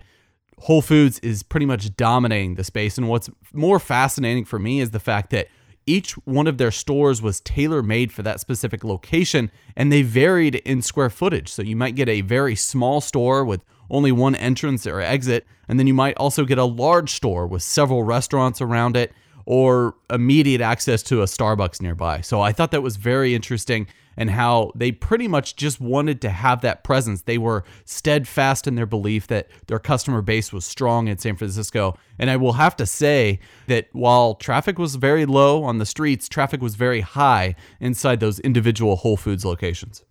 Whole 0.61 0.83
Foods 0.83 1.19
is 1.21 1.43
pretty 1.43 1.67
much 1.67 1.97
dominating 1.97 2.55
the 2.55 2.65
space. 2.65 2.99
And 2.99 3.09
what's 3.09 3.31
more 3.53 3.79
fascinating 3.79 4.45
for 4.45 4.59
me 4.59 4.81
is 4.81 4.91
the 4.91 5.01
fact 5.01 5.31
that 5.31 5.49
each 5.87 6.13
one 6.27 6.47
of 6.47 6.59
their 6.59 6.71
stores 6.71 7.23
was 7.23 7.41
tailor 7.41 7.83
made 7.83 8.13
for 8.13 8.23
that 8.23 8.41
specific 8.41 8.85
location 8.85 9.51
and 9.75 9.91
they 9.91 10.03
varied 10.03 10.57
in 10.57 10.83
square 10.83 11.11
footage. 11.11 11.49
So 11.49 11.63
you 11.63 11.77
might 11.77 11.95
get 11.95 12.09
a 12.09 12.21
very 12.21 12.55
small 12.55 13.01
store 13.01 13.45
with 13.45 13.65
only 13.89 14.13
one 14.13 14.37
entrance 14.37 14.87
or 14.87 15.01
exit, 15.01 15.45
and 15.67 15.79
then 15.79 15.87
you 15.87 15.95
might 15.95 16.17
also 16.17 16.45
get 16.45 16.59
a 16.59 16.65
large 16.65 17.11
store 17.11 17.47
with 17.47 17.63
several 17.63 18.05
restaurants 18.05 18.61
around 18.61 18.97
it 18.97 19.13
or 19.47 19.97
immediate 20.11 20.61
access 20.61 21.03
to 21.05 21.23
a 21.23 21.25
Starbucks 21.25 21.83
nearby. 21.83 22.21
So 22.21 22.41
I 22.41 22.53
thought 22.53 22.71
that 22.71 22.83
was 22.83 22.97
very 22.97 23.35
interesting 23.35 23.89
and 24.17 24.31
how 24.31 24.73
they 24.75 24.93
pretty 24.93 25.29
much 25.29 25.57
just 25.57 25.81
wanted 25.81 26.21
to 26.23 26.31
have 26.31 26.61
that 26.61 26.85
presence. 26.85 27.23
They 27.23 27.39
were 27.39 27.65
steadfast 27.85 28.67
in 28.67 28.75
their 28.75 28.87
belief 28.87 29.27
that 29.29 29.49
their 29.67 29.79
customer 29.79 30.23
base 30.23 30.53
was 30.53 30.65
strong 30.65 31.09
in 31.09 31.19
San 31.19 31.37
Francisco. 31.37 31.97
And 32.19 32.31
I 32.31 32.37
will 32.37 32.55
have 32.55 32.77
to 32.77 32.87
say 32.87 33.41
that 33.67 33.89
while 33.93 34.35
traffic 34.35 34.79
was 34.79 34.97
very 34.97 35.27
low 35.27 35.65
on 35.65 35.79
the 35.79 35.87
streets, 35.87 36.29
traffic 36.29 36.61
was 36.61 36.75
very 36.75 37.01
high 37.01 37.55
inside 37.81 38.21
those 38.21 38.41
individual 38.41 38.97
Whole 38.97 39.17
Foods 39.17 39.45
locations. 39.45 40.05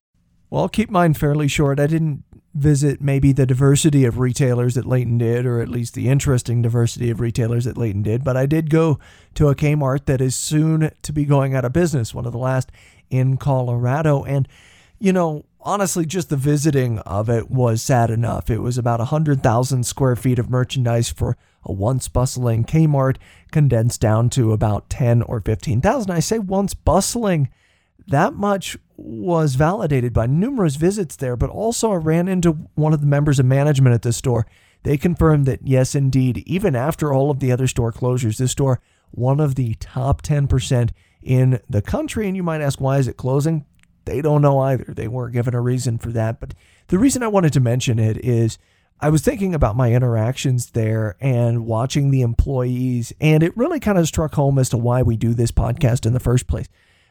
Well, 0.50 0.64
I'll 0.64 0.70
keep 0.70 0.90
mine 0.90 1.14
fairly 1.14 1.48
short. 1.48 1.80
I 1.80 1.86
didn't 1.86 2.24
visit 2.56 3.00
maybe 3.00 3.32
the 3.32 3.46
diversity 3.46 4.06
of 4.06 4.18
retailers 4.18 4.74
that 4.74 4.86
Leighton 4.86 5.20
did, 5.20 5.46
or 5.46 5.62
at 5.62 5.70
least 5.70 5.94
the 5.94 6.10
interesting 6.10 6.62
diversity 6.64 7.12
of 7.12 7.20
retailers 7.20 7.66
that 7.66 7.78
Leighton 7.78 8.02
did. 8.02 8.24
But 8.24 8.36
I 8.36 8.48
did 8.48 8.72
go 8.72 9.00
to 9.36 9.50
a 9.50 9.56
Kmart 9.56 10.06
that 10.06 10.22
is 10.22 10.36
soon 10.36 10.92
to 11.04 11.14
be 11.14 11.26
going 11.26 11.54
out 11.54 11.66
of 11.66 11.74
business, 11.74 12.14
one 12.14 12.26
of 12.26 12.32
the 12.32 12.40
last 12.40 12.72
in 13.10 13.38
Colorado. 13.38 14.24
And, 14.24 14.48
you 15.00 15.13
know, 15.13 15.45
honestly, 15.62 16.06
just 16.06 16.30
the 16.30 16.38
visiting 16.38 17.00
of 17.00 17.30
it 17.30 17.50
was 17.50 17.82
sad 17.82 18.10
enough. 18.10 18.50
It 18.50 18.60
was 18.60 18.78
about 18.78 19.00
100,000 19.00 19.84
square 19.86 20.15
feet 20.15 20.39
of 20.39 20.50
merchandise 20.50 21.10
for 21.10 21.38
a 21.63 21.74
once 21.74 22.08
bustling 22.08 22.63
Kmart, 22.63 23.17
condensed 23.52 24.00
down 24.00 24.30
to 24.32 24.54
about 24.54 24.89
10 24.89 25.22
or 25.24 25.41
15,000. 25.41 26.10
I 26.10 26.19
say 26.19 26.39
once 26.39 26.74
bustling 26.74 27.50
that 28.08 28.34
much 28.34 28.78
was 28.98 29.56
validated 29.56 30.13
by 30.13 30.26
numerous 30.26 30.76
visits 30.76 31.15
there, 31.15 31.36
but 31.36 31.50
also 31.50 31.91
I 31.91 31.95
ran 31.95 32.28
into 32.28 32.52
one 32.76 32.93
of 32.93 33.02
the 33.02 33.08
members 33.08 33.39
of 33.39 33.45
management 33.45 33.93
at 33.93 34.02
the 34.02 34.13
store. 34.13 34.48
They 34.84 34.98
confirmed 34.98 35.45
that, 35.45 35.60
yes, 35.63 35.93
indeed, 35.93 36.43
even 36.45 36.76
after 36.76 37.13
all 37.13 37.30
of 37.30 37.39
the 37.39 37.52
other 37.52 37.67
store 37.67 37.91
closures, 37.91 38.38
this 38.38 38.52
store, 38.52 38.82
one 39.12 39.39
of 39.39 39.56
the 39.56 39.76
top 39.76 40.22
10% 40.22 40.89
in 41.21 41.60
the 41.69 41.82
country. 41.82 42.27
And 42.27 42.36
you 42.36 42.43
might 42.43 42.62
ask, 42.62 42.79
why 42.79 42.97
is 42.97 43.08
it 43.08 43.17
closing? 43.17 43.65
They 44.05 44.21
don't 44.21 44.41
know 44.41 44.60
either. 44.60 44.93
They 44.95 45.08
weren't 45.08 45.34
given 45.34 45.53
a 45.53 45.62
reason 45.62 45.97
for 45.97 46.12
that. 46.12 46.39
But 46.39 46.53
the 46.88 46.97
reason 46.97 47.23
I 47.23 47.27
wanted 47.27 47.53
to 47.53 47.60
mention 47.60 47.99
it 47.99 48.17
is 48.17 48.58
I 49.01 49.10
was 49.10 49.21
thinking 49.21 49.53
about 49.53 49.77
my 49.77 49.93
interactions 49.93 50.71
there 50.71 51.15
and 51.21 51.65
watching 51.65 52.12
the 52.12 52.21
employees, 52.21 53.13
and 53.21 53.43
it 53.43 53.55
really 53.55 53.79
kind 53.79 53.97
of 53.97 54.08
struck 54.08 54.34
home 54.34 54.60
as 54.60 54.67
to 54.69 54.77
why 54.77 55.03
we 55.03 55.15
do 55.15 55.34
this 55.34 55.51
podcast 55.51 56.05
in 56.05 56.13
the 56.13 56.19
first 56.19 56.47
place. 56.47 56.67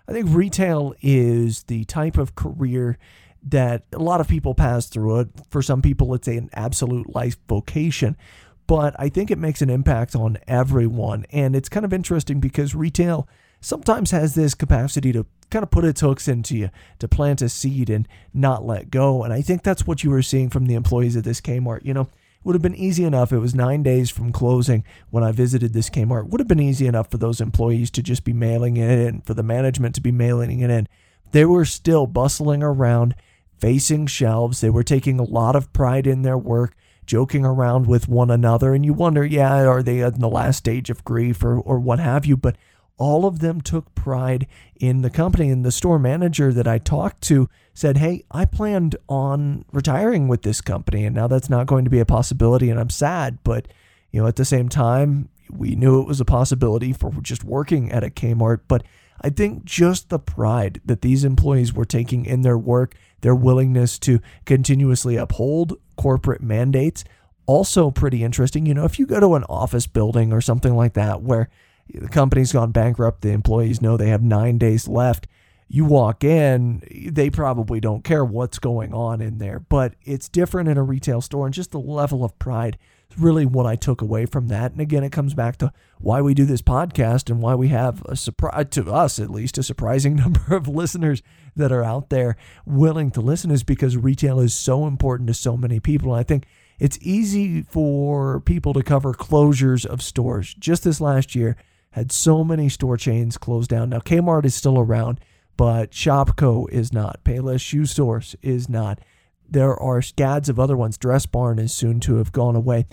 I 0.07 0.13
think 0.13 0.27
retail 0.29 0.95
is 1.01 1.63
the 1.65 1.85
type 1.85 2.19
of 2.19 2.35
career 2.35 2.99
that 3.43 3.85
a 3.93 3.99
lot 3.99 4.21
of 4.21 4.29
people 4.29 4.55
pass 4.55 4.87
through 4.87 5.21
it. 5.21 5.29
For 5.49 5.63
some 5.63 5.81
people, 5.81 6.13
it's 6.15 6.29
an 6.29 6.51
absolute 6.53 7.15
life 7.15 7.39
vocation, 7.49 8.17
but 8.67 8.95
I 8.99 9.09
think 9.09 9.31
it 9.31 9.39
makes 9.39 9.63
an 9.63 9.71
impact 9.71 10.15
on 10.15 10.39
everyone. 10.47 11.25
And 11.31 11.57
it's 11.57 11.69
kind 11.69 11.87
of 11.87 11.93
interesting 11.93 12.41
because 12.41 12.75
retail 12.75 13.29
sometimes 13.61 14.11
has 14.11 14.35
this 14.35 14.55
capacity 14.55 15.13
to 15.13 15.27
kind 15.51 15.63
of 15.63 15.71
put 15.71 15.85
its 15.85 16.01
hooks 16.01 16.29
into 16.29 16.57
you, 16.57 16.71
to 16.99 17.09
plant 17.09 17.43
a 17.43 17.49
seed 17.49 17.91
and 17.91 18.07
not 18.35 18.65
let 18.65 18.91
go. 18.91 19.23
And 19.23 19.33
I 19.33 19.41
think 19.41 19.63
that's 19.63 19.87
what 19.87 20.05
you 20.05 20.11
were 20.11 20.23
seeing 20.23 20.51
from 20.51 20.67
the 20.67 20.75
employees 20.75 21.17
at 21.17 21.25
this 21.25 21.41
Kmart. 21.41 21.85
You 21.85 21.95
know, 21.95 22.03
it 22.03 22.45
would 22.45 22.55
have 22.55 22.63
been 22.63 22.75
easy 22.75 23.05
enough. 23.05 23.33
It 23.33 23.39
was 23.39 23.55
nine 23.55 23.83
days 23.83 24.11
from 24.11 24.33
closing 24.33 24.85
when 25.11 25.25
I 25.25 25.33
visited 25.33 25.73
this 25.73 25.91
Kmart. 25.91 26.29
Would 26.29 26.41
have 26.41 26.49
been 26.49 26.61
easy 26.61 26.87
enough 26.87 27.11
for 27.11 27.19
those 27.19 27.41
employees 27.41 27.91
to 27.93 28.03
just 28.03 28.25
be 28.25 28.33
mailing 28.33 28.77
it 28.77 28.91
in, 28.91 29.23
for 29.23 29.35
the 29.35 29.43
management 29.43 29.95
to 29.97 30.01
be 30.01 30.13
mailing 30.13 30.61
it 30.61 30.71
in. 30.71 30.89
They 31.33 31.45
were 31.45 31.65
still 31.65 32.07
bustling 32.07 32.63
around, 32.63 33.15
facing 33.59 34.07
shelves. 34.07 34.61
They 34.61 34.71
were 34.71 34.85
taking 34.85 35.19
a 35.19 35.25
lot 35.25 35.57
of 35.57 35.73
pride 35.73 36.07
in 36.07 36.23
their 36.23 36.39
work, 36.39 36.77
joking 37.07 37.45
around 37.45 37.87
with 37.87 38.09
one 38.09 38.31
another. 38.31 38.73
And 38.73 38.85
you 38.85 38.93
wonder, 38.93 39.25
yeah, 39.25 39.67
are 39.67 39.83
they 39.83 40.01
in 40.01 40.21
the 40.21 40.29
last 40.29 40.59
stage 40.59 40.91
of 40.91 41.05
grief 41.05 41.43
or, 41.43 41.59
or 41.59 41.79
what 41.79 41.99
have 41.99 42.25
you? 42.25 42.37
But 42.37 42.57
all 42.99 43.25
of 43.25 43.39
them 43.39 43.61
took 43.61 43.95
pride 43.95 44.47
in 44.77 45.03
the 45.03 45.11
company. 45.11 45.49
And 45.49 45.65
the 45.65 45.73
store 45.73 45.99
manager 45.99 46.53
that 46.53 46.69
I 46.69 46.79
talked 46.79 47.23
to 47.23 47.49
said, 47.73 47.97
Hey, 47.97 48.25
I 48.31 48.45
planned 48.45 48.97
on 49.09 49.65
retiring 49.73 50.29
with 50.29 50.43
this 50.43 50.61
company, 50.61 51.05
and 51.05 51.15
now 51.15 51.29
that's 51.29 51.49
not 51.49 51.67
going 51.67 51.85
to 51.85 51.91
be 51.91 52.01
a 52.01 52.05
possibility. 52.05 52.69
And 52.69 52.79
I'm 52.79 52.91
sad. 52.91 53.39
But, 53.45 53.69
you 54.11 54.21
know, 54.21 54.27
at 54.27 54.37
the 54.37 54.45
same 54.45 54.69
time, 54.69 55.29
we 55.51 55.75
knew 55.75 56.01
it 56.01 56.07
was 56.07 56.21
a 56.21 56.27
possibility 56.27 56.93
for 56.93 57.11
just 57.23 57.45
working 57.45 57.91
at 57.91 58.05
a 58.05 58.11
Kmart. 58.11 58.61
But 58.69 58.83
I 59.21 59.31
think 59.31 59.65
just 59.65 60.11
the 60.11 60.19
pride 60.19 60.81
that 60.85 61.03
these 61.03 61.25
employees 61.25 61.73
were 61.73 61.85
taking 61.85 62.27
in 62.27 62.43
their 62.43 62.59
work, 62.59 62.95
their 63.21 63.35
willingness 63.35 63.99
to 64.01 64.21
continuously 64.45 65.17
uphold 65.17 65.79
corporate 65.97 66.43
mandates, 66.43 67.05
also 67.47 67.91
pretty 67.91 68.23
interesting. 68.23 68.67
You 68.67 68.75
know, 68.75 68.85
if 68.85 68.99
you 68.99 69.07
go 69.07 69.21
to 69.21 69.35
an 69.35 69.45
office 69.45 69.87
building 69.87 70.33
or 70.33 70.41
something 70.41 70.77
like 70.77 70.95
that 70.95 71.23
where 71.23 71.49
the 71.95 72.09
company's 72.09 72.53
gone 72.53 72.73
bankrupt, 72.73 73.23
the 73.23 73.31
employees 73.31 73.81
know 73.81 73.97
they 73.97 74.09
have 74.09 74.23
nine 74.23 74.59
days 74.59 74.89
left. 74.89 75.27
You 75.71 75.85
walk 75.85 76.25
in, 76.25 76.83
they 77.13 77.29
probably 77.29 77.79
don't 77.79 78.03
care 78.03 78.25
what's 78.25 78.59
going 78.59 78.95
on 78.95 79.21
in 79.21 79.37
there, 79.37 79.61
but 79.61 79.95
it's 80.03 80.29
different 80.29 80.69
in 80.71 80.79
a 80.79 80.83
retail 80.83 81.21
store, 81.21 81.45
and 81.45 81.53
just 81.53 81.73
the 81.73 81.81
level 81.81 82.25
of 82.25 82.39
pride 82.39 82.79
is 83.11 83.19
really 83.19 83.45
what 83.45 83.67
I 83.67 83.77
took 83.77 84.01
away 84.01 84.25
from 84.25 84.49
that. 84.49 84.73
And 84.73 84.81
again, 84.81 85.05
it 85.05 85.13
comes 85.13 85.35
back 85.35 85.59
to 85.59 85.73
why 85.99 86.23
we 86.23 86.33
do 86.33 86.47
this 86.47 86.63
podcast 86.63 87.29
and 87.31 87.43
why 87.43 87.55
we 87.55 87.69
have 87.69 88.03
a 88.07 88.17
surprise 88.17 88.55
uh, 88.57 88.65
to 88.65 88.91
us, 88.91 89.19
at 89.19 89.31
least, 89.31 89.59
a 89.59 89.63
surprising 89.63 90.17
number 90.17 90.57
of 90.57 90.69
listeners 90.69 91.23
that 91.55 91.71
are 91.71 91.85
out 91.85 92.09
there 92.09 92.37
willing 92.65 93.11
to 93.11 93.21
listen, 93.21 93.51
is 93.51 93.63
because 93.63 93.97
retail 93.97 94.41
is 94.41 94.55
so 94.55 94.87
important 94.87 95.27
to 95.27 95.35
so 95.35 95.55
many 95.55 95.81
people. 95.81 96.13
And 96.13 96.21
I 96.21 96.23
think 96.23 96.47
it's 96.79 96.99
easy 97.03 97.63
for 97.63 98.41
people 98.41 98.73
to 98.73 98.83
cover 98.83 99.13
closures 99.13 99.85
of 99.85 100.01
stores. 100.01 100.55
Just 100.55 100.85
this 100.85 101.01
last 101.01 101.35
year, 101.35 101.57
had 101.91 102.13
so 102.13 102.45
many 102.45 102.69
store 102.69 102.97
chains 102.97 103.39
closed 103.39 103.71
down. 103.71 103.91
Now, 103.91 103.99
Kmart 103.99 104.45
is 104.45 104.55
still 104.55 104.79
around, 104.79 105.21
but 105.57 105.91
Shopko 105.91 106.69
is 106.71 106.93
not. 106.93 107.25
Payless 107.25 107.61
Shoe 107.61 107.87
Stores 107.87 108.37
is 108.43 108.69
not. 108.69 109.01
There 109.49 109.75
are 109.75 110.03
scads 110.03 110.49
of 110.49 110.61
other 110.61 110.77
ones. 110.77 110.99
Dress 110.99 111.27
Barn 111.27 111.59
is 111.59 111.75
soon 111.75 112.01
to 112.01 112.17
have 112.17 112.33
gone 112.33 112.55
away. 112.55 112.87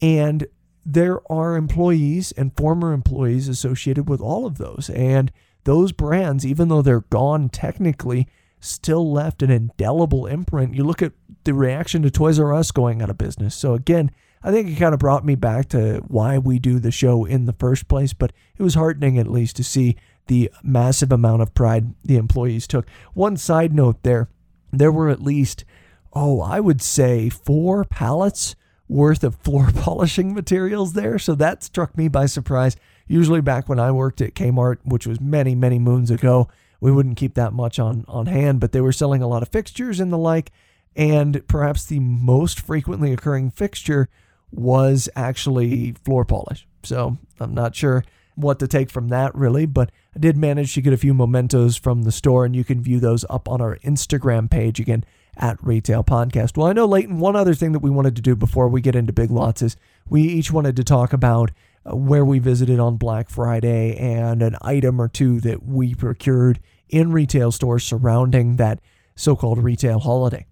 And 0.00 0.46
there 0.84 1.20
are 1.30 1.56
employees 1.56 2.32
and 2.32 2.56
former 2.56 2.92
employees 2.92 3.48
associated 3.48 4.08
with 4.08 4.20
all 4.20 4.46
of 4.46 4.58
those. 4.58 4.90
And 4.90 5.30
those 5.64 5.92
brands, 5.92 6.44
even 6.44 6.68
though 6.68 6.82
they're 6.82 7.02
gone 7.02 7.48
technically, 7.48 8.26
still 8.58 9.12
left 9.12 9.42
an 9.42 9.50
indelible 9.50 10.26
imprint. 10.26 10.74
You 10.74 10.82
look 10.84 11.02
at 11.02 11.12
the 11.44 11.54
reaction 11.54 12.02
to 12.02 12.10
Toys 12.10 12.38
R 12.38 12.52
Us 12.52 12.72
going 12.72 13.00
out 13.00 13.10
of 13.10 13.18
business. 13.18 13.54
So, 13.54 13.74
again, 13.74 14.10
I 14.44 14.50
think 14.50 14.68
it 14.68 14.76
kind 14.76 14.94
of 14.94 15.00
brought 15.00 15.24
me 15.24 15.34
back 15.34 15.68
to 15.70 16.02
why 16.08 16.38
we 16.38 16.58
do 16.58 16.78
the 16.78 16.90
show 16.90 17.24
in 17.24 17.44
the 17.44 17.52
first 17.52 17.88
place, 17.88 18.12
but 18.12 18.32
it 18.56 18.62
was 18.62 18.74
heartening 18.74 19.18
at 19.18 19.30
least 19.30 19.56
to 19.56 19.64
see 19.64 19.96
the 20.26 20.50
massive 20.62 21.12
amount 21.12 21.42
of 21.42 21.54
pride 21.54 21.94
the 22.04 22.16
employees 22.16 22.66
took. 22.66 22.88
One 23.14 23.36
side 23.36 23.74
note 23.74 24.02
there 24.02 24.28
there 24.72 24.92
were 24.92 25.10
at 25.10 25.22
least, 25.22 25.64
oh, 26.12 26.40
I 26.40 26.58
would 26.58 26.80
say 26.80 27.28
four 27.28 27.84
pallets 27.84 28.56
worth 28.88 29.22
of 29.22 29.34
floor 29.42 29.70
polishing 29.74 30.34
materials 30.34 30.94
there. 30.94 31.18
So 31.18 31.34
that 31.34 31.62
struck 31.62 31.96
me 31.96 32.08
by 32.08 32.26
surprise. 32.26 32.76
Usually, 33.06 33.40
back 33.40 33.68
when 33.68 33.78
I 33.78 33.90
worked 33.90 34.20
at 34.20 34.34
Kmart, 34.34 34.78
which 34.84 35.06
was 35.06 35.20
many, 35.20 35.54
many 35.54 35.78
moons 35.78 36.10
ago, 36.10 36.48
we 36.80 36.90
wouldn't 36.90 37.16
keep 37.16 37.34
that 37.34 37.52
much 37.52 37.78
on, 37.78 38.04
on 38.08 38.26
hand, 38.26 38.60
but 38.60 38.72
they 38.72 38.80
were 38.80 38.92
selling 38.92 39.22
a 39.22 39.28
lot 39.28 39.42
of 39.42 39.48
fixtures 39.48 40.00
and 40.00 40.12
the 40.12 40.18
like. 40.18 40.50
And 40.96 41.46
perhaps 41.48 41.84
the 41.84 42.00
most 42.00 42.60
frequently 42.60 43.12
occurring 43.12 43.50
fixture 43.50 44.08
was 44.52 45.08
actually 45.16 45.92
floor 46.04 46.24
polish. 46.24 46.66
So 46.82 47.16
I'm 47.40 47.54
not 47.54 47.74
sure 47.74 48.04
what 48.34 48.58
to 48.58 48.68
take 48.68 48.90
from 48.90 49.08
that 49.08 49.34
really, 49.34 49.66
but 49.66 49.90
I 50.14 50.18
did 50.18 50.36
manage 50.36 50.74
to 50.74 50.80
get 50.80 50.92
a 50.92 50.98
few 50.98 51.14
mementos 51.14 51.76
from 51.76 52.02
the 52.02 52.12
store, 52.12 52.44
and 52.44 52.54
you 52.56 52.64
can 52.64 52.82
view 52.82 53.00
those 53.00 53.24
up 53.28 53.48
on 53.48 53.60
our 53.60 53.76
Instagram 53.78 54.50
page 54.50 54.80
again 54.80 55.04
at 55.36 55.62
Retail 55.62 56.04
Podcast. 56.04 56.56
Well, 56.56 56.66
I 56.66 56.72
know, 56.72 56.86
Leighton, 56.86 57.18
one 57.18 57.36
other 57.36 57.54
thing 57.54 57.72
that 57.72 57.80
we 57.80 57.90
wanted 57.90 58.16
to 58.16 58.22
do 58.22 58.36
before 58.36 58.68
we 58.68 58.80
get 58.80 58.94
into 58.94 59.12
Big 59.12 59.30
Lots 59.30 59.62
is 59.62 59.76
we 60.08 60.22
each 60.22 60.52
wanted 60.52 60.76
to 60.76 60.84
talk 60.84 61.12
about 61.12 61.50
uh, 61.84 61.96
where 61.96 62.24
we 62.24 62.38
visited 62.38 62.78
on 62.78 62.96
Black 62.96 63.30
Friday 63.30 63.96
and 63.96 64.42
an 64.42 64.56
item 64.60 65.00
or 65.00 65.08
two 65.08 65.40
that 65.40 65.62
we 65.62 65.94
procured 65.94 66.60
in 66.88 67.12
retail 67.12 67.50
stores 67.50 67.84
surrounding 67.84 68.56
that 68.56 68.80
so 69.14 69.34
called 69.34 69.62
retail 69.62 70.00
holiday. 70.00 70.46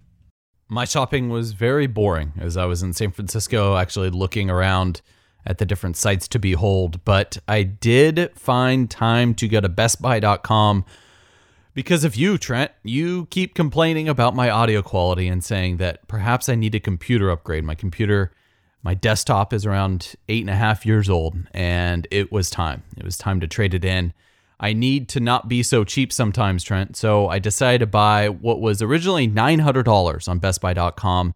My 0.73 0.85
shopping 0.85 1.31
was 1.31 1.51
very 1.51 1.89
boring 1.89 2.33
as 2.39 2.57
I 2.57 2.65
was 2.65 2.81
in 2.81 2.93
San 2.93 3.11
Francisco, 3.11 3.77
actually 3.77 4.09
looking 4.09 4.49
around 4.49 5.03
at 5.45 5.59
the 5.59 5.67
different 5.67 5.97
sites 5.97 6.29
to 6.29 6.39
behold. 6.39 7.05
But 7.05 7.39
I 7.49 7.65
did 7.65 8.31
find 8.37 8.89
time 8.89 9.35
to 9.35 9.49
go 9.49 9.61
to 9.61 9.69
BestBuy.com 9.69 10.85
because 11.75 12.05
of 12.05 12.15
you, 12.15 12.39
Trent. 12.39 12.71
You 12.85 13.27
keep 13.31 13.57
complaining 13.57 14.09
about 14.09 14.37
my 14.37 14.49
audio 14.49 14.81
quality 14.81 15.27
and 15.27 15.43
saying 15.43 15.79
that 15.79 16.07
perhaps 16.07 16.49
I 16.49 16.55
need 16.55 16.77
a 16.77 16.81
computer 16.81 17.31
upgrade. 17.31 17.65
My 17.65 17.75
computer, 17.75 18.31
my 18.85 18.95
desktop 18.95 19.53
is 19.53 19.67
around 19.67 20.15
eight 20.29 20.43
and 20.43 20.51
a 20.51 20.55
half 20.55 20.87
years 20.87 21.11
old, 21.11 21.37
and 21.53 22.07
it 22.13 22.31
was 22.31 22.49
time. 22.49 22.85
It 22.97 23.03
was 23.03 23.19
time 23.19 23.41
to 23.41 23.49
trade 23.49 23.75
it 23.75 23.85
in. 23.85 24.13
I 24.61 24.75
need 24.75 25.09
to 25.09 25.19
not 25.21 25.49
be 25.49 25.63
so 25.63 25.85
cheap 25.85 26.13
sometimes, 26.13 26.63
Trent. 26.63 26.95
So 26.95 27.29
I 27.29 27.39
decided 27.39 27.79
to 27.81 27.87
buy 27.87 28.29
what 28.29 28.61
was 28.61 28.83
originally 28.83 29.27
$900 29.27 30.29
on 30.29 30.39
BestBuy.com, 30.39 31.35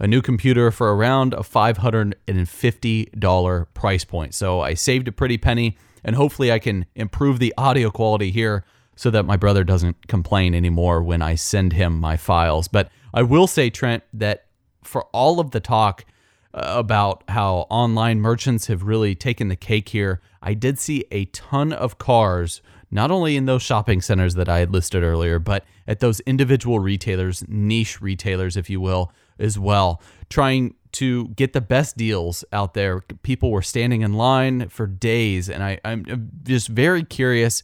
a 0.00 0.08
new 0.08 0.20
computer 0.20 0.72
for 0.72 0.92
around 0.94 1.34
a 1.34 1.38
$550 1.38 3.66
price 3.74 4.04
point. 4.04 4.34
So 4.34 4.60
I 4.60 4.74
saved 4.74 5.06
a 5.06 5.12
pretty 5.12 5.38
penny, 5.38 5.78
and 6.02 6.16
hopefully 6.16 6.50
I 6.50 6.58
can 6.58 6.86
improve 6.96 7.38
the 7.38 7.54
audio 7.56 7.92
quality 7.92 8.32
here 8.32 8.64
so 8.96 9.08
that 9.10 9.24
my 9.24 9.36
brother 9.36 9.62
doesn't 9.62 10.08
complain 10.08 10.52
anymore 10.54 11.00
when 11.00 11.22
I 11.22 11.36
send 11.36 11.74
him 11.74 12.00
my 12.00 12.16
files. 12.16 12.66
But 12.66 12.90
I 13.12 13.22
will 13.22 13.46
say, 13.46 13.70
Trent, 13.70 14.02
that 14.12 14.46
for 14.82 15.04
all 15.12 15.38
of 15.38 15.52
the 15.52 15.60
talk 15.60 16.04
uh, 16.52 16.74
about 16.76 17.22
how 17.28 17.68
online 17.70 18.20
merchants 18.20 18.66
have 18.66 18.82
really 18.82 19.14
taken 19.14 19.46
the 19.48 19.56
cake 19.56 19.90
here, 19.90 20.20
I 20.44 20.54
did 20.54 20.78
see 20.78 21.06
a 21.10 21.24
ton 21.26 21.72
of 21.72 21.98
cars, 21.98 22.60
not 22.90 23.10
only 23.10 23.36
in 23.36 23.46
those 23.46 23.62
shopping 23.62 24.02
centers 24.02 24.34
that 24.34 24.48
I 24.48 24.58
had 24.58 24.70
listed 24.70 25.02
earlier, 25.02 25.38
but 25.38 25.64
at 25.88 26.00
those 26.00 26.20
individual 26.20 26.78
retailers, 26.78 27.42
niche 27.48 28.00
retailers, 28.02 28.56
if 28.56 28.68
you 28.68 28.80
will, 28.80 29.10
as 29.38 29.58
well, 29.58 30.02
trying 30.28 30.74
to 30.92 31.28
get 31.28 31.54
the 31.54 31.60
best 31.62 31.96
deals 31.96 32.44
out 32.52 32.74
there. 32.74 33.00
People 33.22 33.50
were 33.50 33.62
standing 33.62 34.02
in 34.02 34.12
line 34.12 34.68
for 34.68 34.86
days, 34.86 35.48
and 35.48 35.64
I, 35.64 35.80
I'm 35.84 36.30
just 36.44 36.68
very 36.68 37.02
curious 37.02 37.62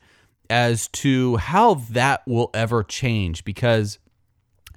as 0.49 0.89
to 0.89 1.37
how 1.37 1.75
that 1.75 2.27
will 2.27 2.51
ever 2.55 2.83
change 2.83 3.45
because 3.45 3.99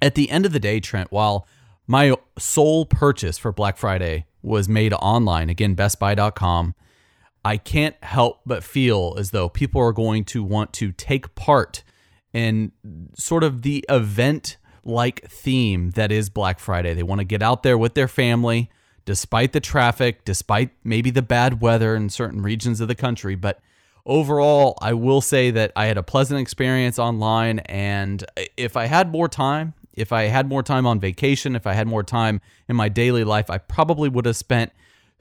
at 0.00 0.14
the 0.14 0.30
end 0.30 0.46
of 0.46 0.52
the 0.52 0.60
day, 0.60 0.78
Trent, 0.78 1.10
while 1.10 1.48
my 1.86 2.14
sole 2.38 2.84
purchase 2.84 3.38
for 3.38 3.50
Black 3.50 3.76
Friday 3.76 4.26
was 4.42 4.68
made 4.68 4.92
online, 4.92 5.50
again, 5.50 5.74
bestbuy.com, 5.74 6.74
I 7.44 7.58
can't 7.58 7.96
help 8.02 8.40
but 8.46 8.64
feel 8.64 9.14
as 9.18 9.30
though 9.30 9.48
people 9.48 9.80
are 9.80 9.92
going 9.92 10.24
to 10.26 10.42
want 10.42 10.72
to 10.74 10.92
take 10.92 11.34
part 11.34 11.84
in 12.32 12.72
sort 13.14 13.44
of 13.44 13.62
the 13.62 13.84
event 13.88 14.56
like 14.84 15.28
theme 15.28 15.90
that 15.90 16.10
is 16.10 16.30
Black 16.30 16.58
Friday. 16.58 16.94
They 16.94 17.02
want 17.02 17.20
to 17.20 17.24
get 17.24 17.42
out 17.42 17.62
there 17.62 17.78
with 17.78 17.94
their 17.94 18.08
family, 18.08 18.70
despite 19.04 19.52
the 19.52 19.60
traffic, 19.60 20.24
despite 20.24 20.70
maybe 20.82 21.10
the 21.10 21.22
bad 21.22 21.60
weather 21.60 21.94
in 21.94 22.08
certain 22.08 22.42
regions 22.42 22.80
of 22.80 22.88
the 22.88 22.94
country. 22.94 23.34
But 23.34 23.60
overall, 24.06 24.78
I 24.80 24.94
will 24.94 25.20
say 25.20 25.50
that 25.50 25.72
I 25.76 25.86
had 25.86 25.98
a 25.98 26.02
pleasant 26.02 26.40
experience 26.40 26.98
online. 26.98 27.60
And 27.60 28.24
if 28.56 28.76
I 28.76 28.86
had 28.86 29.10
more 29.10 29.28
time, 29.28 29.74
if 29.92 30.12
I 30.12 30.24
had 30.24 30.48
more 30.48 30.62
time 30.62 30.86
on 30.86 30.98
vacation, 30.98 31.54
if 31.54 31.66
I 31.66 31.74
had 31.74 31.86
more 31.86 32.02
time 32.02 32.40
in 32.68 32.76
my 32.76 32.88
daily 32.88 33.24
life, 33.24 33.48
I 33.48 33.58
probably 33.58 34.08
would 34.08 34.26
have 34.26 34.36
spent 34.36 34.72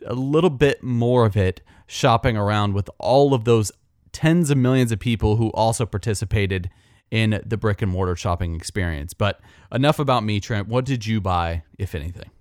a 0.06 0.14
little 0.14 0.50
bit 0.50 0.84
more 0.84 1.26
of 1.26 1.38
it 1.38 1.62
shopping 1.94 2.36
around 2.36 2.74
with 2.74 2.90
all 2.98 3.34
of 3.34 3.46
those 3.46 3.72
tens 4.12 4.50
of 4.50 4.58
millions 4.58 4.92
of 4.92 5.00
people 5.00 5.36
who 5.36 5.50
also 5.52 5.86
participated 5.86 6.70
in 7.12 7.42
the 7.46 7.58
brick 7.58 7.82
and 7.82 7.92
mortar 7.92 8.16
shopping 8.16 8.56
experience. 8.56 9.14
But 9.14 9.40
enough 9.72 10.00
about 10.00 10.24
me, 10.24 10.40
Trent. 10.40 10.68
What 10.68 10.86
did 10.86 11.06
you 11.06 11.22
buy, 11.22 11.64
if 11.78 11.94
anything? 11.94 12.32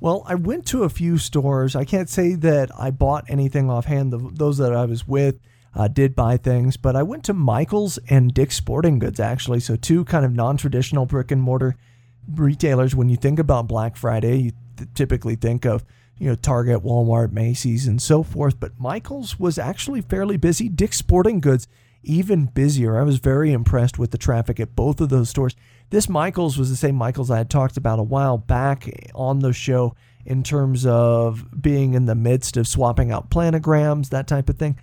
Well, 0.00 0.24
I 0.26 0.34
went 0.34 0.66
to 0.66 0.82
a 0.82 0.88
few 0.88 1.18
stores. 1.18 1.76
I 1.76 1.84
can't 1.84 2.08
say 2.08 2.34
that 2.34 2.70
I 2.78 2.90
bought 2.90 3.24
anything 3.28 3.70
offhand. 3.70 4.12
The, 4.12 4.30
those 4.34 4.58
that 4.58 4.74
I 4.74 4.84
was 4.86 5.06
with 5.06 5.38
uh, 5.74 5.88
did 5.88 6.16
buy 6.16 6.36
things, 6.36 6.76
but 6.76 6.96
I 6.96 7.02
went 7.04 7.24
to 7.24 7.32
Michael's 7.32 7.98
and 8.08 8.34
Dick's 8.34 8.56
Sporting 8.56 8.98
Goods 8.98 9.20
actually. 9.20 9.60
So, 9.60 9.76
two 9.76 10.04
kind 10.04 10.24
of 10.24 10.32
non 10.32 10.56
traditional 10.56 11.06
brick 11.06 11.30
and 11.30 11.40
mortar 11.40 11.76
retailers. 12.34 12.94
When 12.94 13.08
you 13.08 13.16
think 13.16 13.38
about 13.38 13.68
Black 13.68 13.96
Friday, 13.96 14.36
you 14.36 14.52
th- 14.76 14.88
typically 14.94 15.36
think 15.36 15.64
of 15.64 15.84
you 16.18 16.28
know, 16.28 16.34
Target, 16.34 16.82
Walmart, 16.84 17.32
Macy's, 17.32 17.86
and 17.86 18.00
so 18.00 18.22
forth. 18.22 18.60
But 18.60 18.78
Michael's 18.78 19.38
was 19.38 19.58
actually 19.58 20.00
fairly 20.00 20.36
busy. 20.36 20.68
Dick's 20.68 20.98
Sporting 20.98 21.40
Goods, 21.40 21.66
even 22.02 22.46
busier. 22.46 22.98
I 22.98 23.02
was 23.02 23.18
very 23.18 23.52
impressed 23.52 23.98
with 23.98 24.10
the 24.10 24.18
traffic 24.18 24.60
at 24.60 24.76
both 24.76 25.00
of 25.00 25.08
those 25.08 25.30
stores. 25.30 25.56
This 25.90 26.08
Michael's 26.08 26.56
was 26.56 26.70
the 26.70 26.76
same 26.76 26.94
Michael's 26.94 27.30
I 27.30 27.38
had 27.38 27.50
talked 27.50 27.76
about 27.76 27.98
a 27.98 28.04
while 28.04 28.38
back 28.38 28.88
on 29.14 29.40
the 29.40 29.52
show 29.52 29.94
in 30.24 30.42
terms 30.42 30.86
of 30.86 31.60
being 31.60 31.94
in 31.94 32.06
the 32.06 32.14
midst 32.14 32.56
of 32.56 32.66
swapping 32.66 33.10
out 33.10 33.30
planograms, 33.30 34.08
that 34.08 34.26
type 34.26 34.48
of 34.48 34.56
thing. 34.56 34.78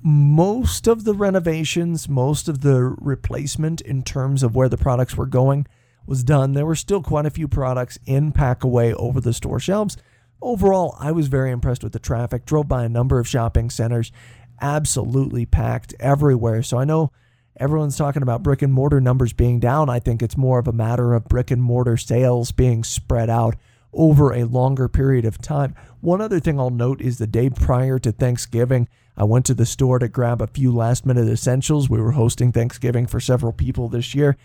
Most 0.00 0.86
of 0.86 1.04
the 1.04 1.12
renovations, 1.12 2.08
most 2.08 2.48
of 2.48 2.60
the 2.60 2.82
replacement 2.82 3.80
in 3.80 4.02
terms 4.02 4.42
of 4.42 4.54
where 4.54 4.68
the 4.68 4.76
products 4.76 5.16
were 5.16 5.26
going 5.26 5.66
was 6.06 6.24
done. 6.24 6.54
There 6.54 6.64
were 6.64 6.76
still 6.76 7.02
quite 7.02 7.26
a 7.26 7.30
few 7.30 7.48
products 7.48 7.98
in 8.06 8.32
pack 8.32 8.64
away 8.64 8.94
over 8.94 9.20
the 9.20 9.34
store 9.34 9.60
shelves 9.60 9.96
Overall, 10.40 10.96
I 10.98 11.12
was 11.12 11.28
very 11.28 11.50
impressed 11.50 11.82
with 11.82 11.92
the 11.92 11.98
traffic. 11.98 12.46
Drove 12.46 12.68
by 12.68 12.84
a 12.84 12.88
number 12.88 13.18
of 13.18 13.28
shopping 13.28 13.70
centers, 13.70 14.12
absolutely 14.60 15.46
packed 15.46 15.94
everywhere. 15.98 16.62
So 16.62 16.78
I 16.78 16.84
know 16.84 17.12
everyone's 17.56 17.96
talking 17.96 18.22
about 18.22 18.42
brick 18.42 18.62
and 18.62 18.72
mortar 18.72 19.00
numbers 19.00 19.32
being 19.32 19.58
down. 19.58 19.90
I 19.90 19.98
think 19.98 20.22
it's 20.22 20.36
more 20.36 20.58
of 20.58 20.68
a 20.68 20.72
matter 20.72 21.14
of 21.14 21.28
brick 21.28 21.50
and 21.50 21.62
mortar 21.62 21.96
sales 21.96 22.52
being 22.52 22.84
spread 22.84 23.28
out 23.28 23.56
over 23.92 24.32
a 24.32 24.44
longer 24.44 24.88
period 24.88 25.24
of 25.24 25.38
time. 25.38 25.74
One 26.00 26.20
other 26.20 26.40
thing 26.40 26.60
I'll 26.60 26.70
note 26.70 27.00
is 27.00 27.18
the 27.18 27.26
day 27.26 27.50
prior 27.50 27.98
to 27.98 28.12
Thanksgiving, 28.12 28.88
I 29.16 29.24
went 29.24 29.46
to 29.46 29.54
the 29.54 29.66
store 29.66 29.98
to 29.98 30.08
grab 30.08 30.40
a 30.40 30.46
few 30.46 30.72
last 30.72 31.04
minute 31.04 31.28
essentials. 31.28 31.90
We 31.90 32.00
were 32.00 32.12
hosting 32.12 32.52
Thanksgiving 32.52 33.06
for 33.06 33.18
several 33.18 33.52
people 33.52 33.88
this 33.88 34.14
year, 34.14 34.36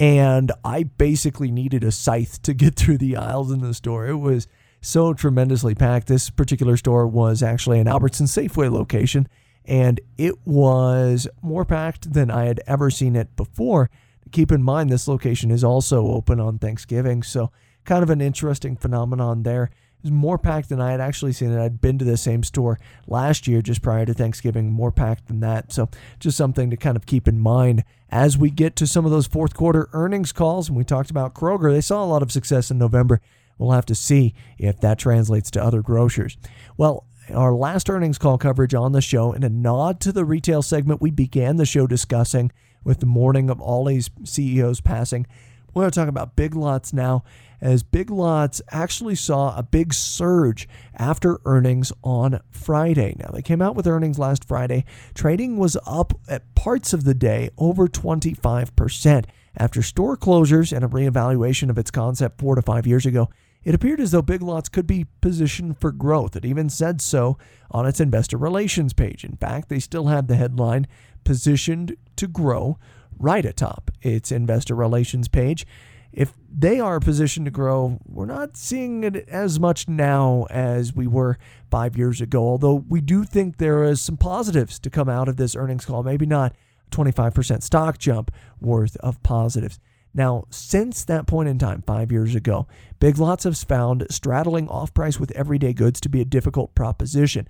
and 0.00 0.50
I 0.64 0.84
basically 0.84 1.50
needed 1.50 1.84
a 1.84 1.92
scythe 1.92 2.40
to 2.42 2.54
get 2.54 2.76
through 2.76 2.98
the 2.98 3.16
aisles 3.16 3.50
in 3.52 3.60
the 3.60 3.74
store. 3.74 4.06
It 4.06 4.16
was 4.16 4.48
so 4.82 5.14
tremendously 5.14 5.74
packed. 5.74 6.08
This 6.08 6.28
particular 6.28 6.76
store 6.76 7.06
was 7.06 7.42
actually 7.42 7.78
an 7.80 7.88
Albertson 7.88 8.26
Safeway 8.26 8.70
location, 8.70 9.28
and 9.64 10.00
it 10.18 10.34
was 10.44 11.26
more 11.40 11.64
packed 11.64 12.12
than 12.12 12.30
I 12.30 12.44
had 12.44 12.60
ever 12.66 12.90
seen 12.90 13.16
it 13.16 13.34
before. 13.36 13.88
Keep 14.32 14.52
in 14.52 14.62
mind, 14.62 14.90
this 14.90 15.08
location 15.08 15.50
is 15.50 15.64
also 15.64 16.08
open 16.08 16.40
on 16.40 16.58
Thanksgiving, 16.58 17.22
so 17.22 17.50
kind 17.84 18.02
of 18.02 18.10
an 18.10 18.20
interesting 18.20 18.76
phenomenon 18.76 19.44
there. 19.44 19.70
It 19.98 20.06
was 20.06 20.12
more 20.12 20.38
packed 20.38 20.68
than 20.68 20.80
I 20.80 20.90
had 20.90 21.00
actually 21.00 21.32
seen 21.32 21.52
it. 21.52 21.62
I'd 21.62 21.80
been 21.80 21.98
to 21.98 22.04
the 22.04 22.16
same 22.16 22.42
store 22.42 22.80
last 23.06 23.46
year 23.46 23.62
just 23.62 23.82
prior 23.82 24.04
to 24.04 24.12
Thanksgiving, 24.12 24.72
more 24.72 24.90
packed 24.90 25.28
than 25.28 25.38
that. 25.40 25.72
So 25.72 25.88
just 26.18 26.36
something 26.36 26.70
to 26.70 26.76
kind 26.76 26.96
of 26.96 27.06
keep 27.06 27.28
in 27.28 27.38
mind 27.38 27.84
as 28.10 28.36
we 28.36 28.50
get 28.50 28.74
to 28.76 28.86
some 28.86 29.04
of 29.04 29.12
those 29.12 29.28
fourth 29.28 29.54
quarter 29.54 29.88
earnings 29.92 30.32
calls. 30.32 30.68
And 30.68 30.76
we 30.76 30.82
talked 30.82 31.10
about 31.10 31.34
Kroger. 31.34 31.72
They 31.72 31.80
saw 31.80 32.02
a 32.02 32.06
lot 32.06 32.22
of 32.22 32.32
success 32.32 32.68
in 32.68 32.78
November. 32.78 33.20
We'll 33.62 33.72
have 33.72 33.86
to 33.86 33.94
see 33.94 34.34
if 34.58 34.80
that 34.80 34.98
translates 34.98 35.50
to 35.52 35.62
other 35.62 35.82
grocers. 35.82 36.36
Well, 36.76 37.06
our 37.32 37.54
last 37.54 37.88
earnings 37.88 38.18
call 38.18 38.36
coverage 38.36 38.74
on 38.74 38.92
the 38.92 39.00
show, 39.00 39.32
in 39.32 39.44
a 39.44 39.48
nod 39.48 40.00
to 40.00 40.12
the 40.12 40.24
retail 40.24 40.62
segment 40.62 41.00
we 41.00 41.10
began 41.10 41.56
the 41.56 41.64
show 41.64 41.86
discussing 41.86 42.50
with 42.84 43.00
the 43.00 43.06
morning 43.06 43.48
of 43.48 43.60
Ollie's 43.60 44.10
CEOs 44.24 44.80
passing. 44.80 45.26
We're 45.72 45.84
going 45.84 45.92
to 45.92 46.00
talk 46.00 46.08
about 46.08 46.36
Big 46.36 46.54
Lots 46.54 46.92
now, 46.92 47.22
as 47.60 47.82
Big 47.82 48.10
Lots 48.10 48.60
actually 48.70 49.14
saw 49.14 49.56
a 49.56 49.62
big 49.62 49.94
surge 49.94 50.68
after 50.96 51.40
earnings 51.44 51.92
on 52.02 52.40
Friday. 52.50 53.14
Now, 53.18 53.30
they 53.32 53.40
came 53.40 53.62
out 53.62 53.76
with 53.76 53.86
earnings 53.86 54.18
last 54.18 54.44
Friday. 54.44 54.84
Trading 55.14 55.56
was 55.56 55.76
up 55.86 56.12
at 56.28 56.54
parts 56.54 56.92
of 56.92 57.04
the 57.04 57.14
day 57.14 57.50
over 57.56 57.86
25%. 57.86 59.24
After 59.56 59.82
store 59.82 60.16
closures 60.16 60.74
and 60.74 60.84
a 60.84 60.88
reevaluation 60.88 61.70
of 61.70 61.78
its 61.78 61.90
concept 61.90 62.40
four 62.40 62.54
to 62.54 62.62
five 62.62 62.86
years 62.86 63.06
ago, 63.06 63.30
it 63.64 63.74
appeared 63.74 64.00
as 64.00 64.10
though 64.10 64.22
Big 64.22 64.42
Lots 64.42 64.68
could 64.68 64.86
be 64.86 65.06
positioned 65.20 65.78
for 65.78 65.92
growth. 65.92 66.36
It 66.36 66.44
even 66.44 66.68
said 66.68 67.00
so 67.00 67.38
on 67.70 67.86
its 67.86 68.00
investor 68.00 68.36
relations 68.36 68.92
page. 68.92 69.24
In 69.24 69.36
fact, 69.36 69.68
they 69.68 69.78
still 69.78 70.06
have 70.06 70.26
the 70.26 70.36
headline 70.36 70.86
positioned 71.24 71.96
to 72.16 72.26
grow 72.26 72.78
right 73.18 73.44
atop 73.44 73.90
its 74.00 74.32
investor 74.32 74.74
relations 74.74 75.28
page. 75.28 75.66
If 76.12 76.34
they 76.52 76.78
are 76.78 77.00
positioned 77.00 77.46
to 77.46 77.50
grow, 77.50 77.98
we're 78.06 78.26
not 78.26 78.56
seeing 78.56 79.02
it 79.02 79.16
as 79.28 79.58
much 79.58 79.88
now 79.88 80.46
as 80.50 80.94
we 80.94 81.06
were 81.06 81.38
five 81.70 81.96
years 81.96 82.20
ago, 82.20 82.42
although 82.42 82.84
we 82.86 83.00
do 83.00 83.24
think 83.24 83.56
there 83.56 83.82
is 83.84 84.00
some 84.00 84.18
positives 84.18 84.78
to 84.80 84.90
come 84.90 85.08
out 85.08 85.28
of 85.28 85.36
this 85.36 85.56
earnings 85.56 85.86
call. 85.86 86.02
Maybe 86.02 86.26
not 86.26 86.54
25% 86.90 87.62
stock 87.62 87.98
jump 87.98 88.30
worth 88.60 88.96
of 88.98 89.22
positives. 89.22 89.78
Now, 90.14 90.44
since 90.50 91.04
that 91.04 91.26
point 91.26 91.48
in 91.48 91.58
time, 91.58 91.82
five 91.86 92.12
years 92.12 92.34
ago, 92.34 92.66
Big 93.00 93.18
Lots 93.18 93.44
has 93.44 93.64
found 93.64 94.06
straddling 94.10 94.68
off 94.68 94.92
price 94.92 95.18
with 95.18 95.30
everyday 95.32 95.72
goods 95.72 96.00
to 96.02 96.08
be 96.08 96.20
a 96.20 96.26
difficult 96.26 96.74
proposition. 96.74 97.48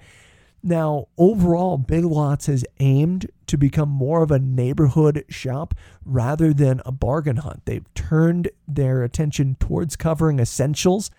Now, 0.62 1.08
overall, 1.18 1.76
Big 1.76 2.04
Lots 2.04 2.46
has 2.46 2.64
aimed 2.78 3.28
to 3.48 3.58
become 3.58 3.88
more 3.88 4.22
of 4.22 4.30
a 4.30 4.38
neighborhood 4.38 5.24
shop 5.28 5.74
rather 6.04 6.52
than 6.52 6.80
a 6.86 6.92
bargain 6.92 7.38
hunt. 7.38 7.62
They've 7.64 7.92
turned 7.94 8.48
their 8.68 9.02
attention 9.02 9.56
towards 9.58 9.96
covering 9.96 10.38
essentials, 10.38 11.10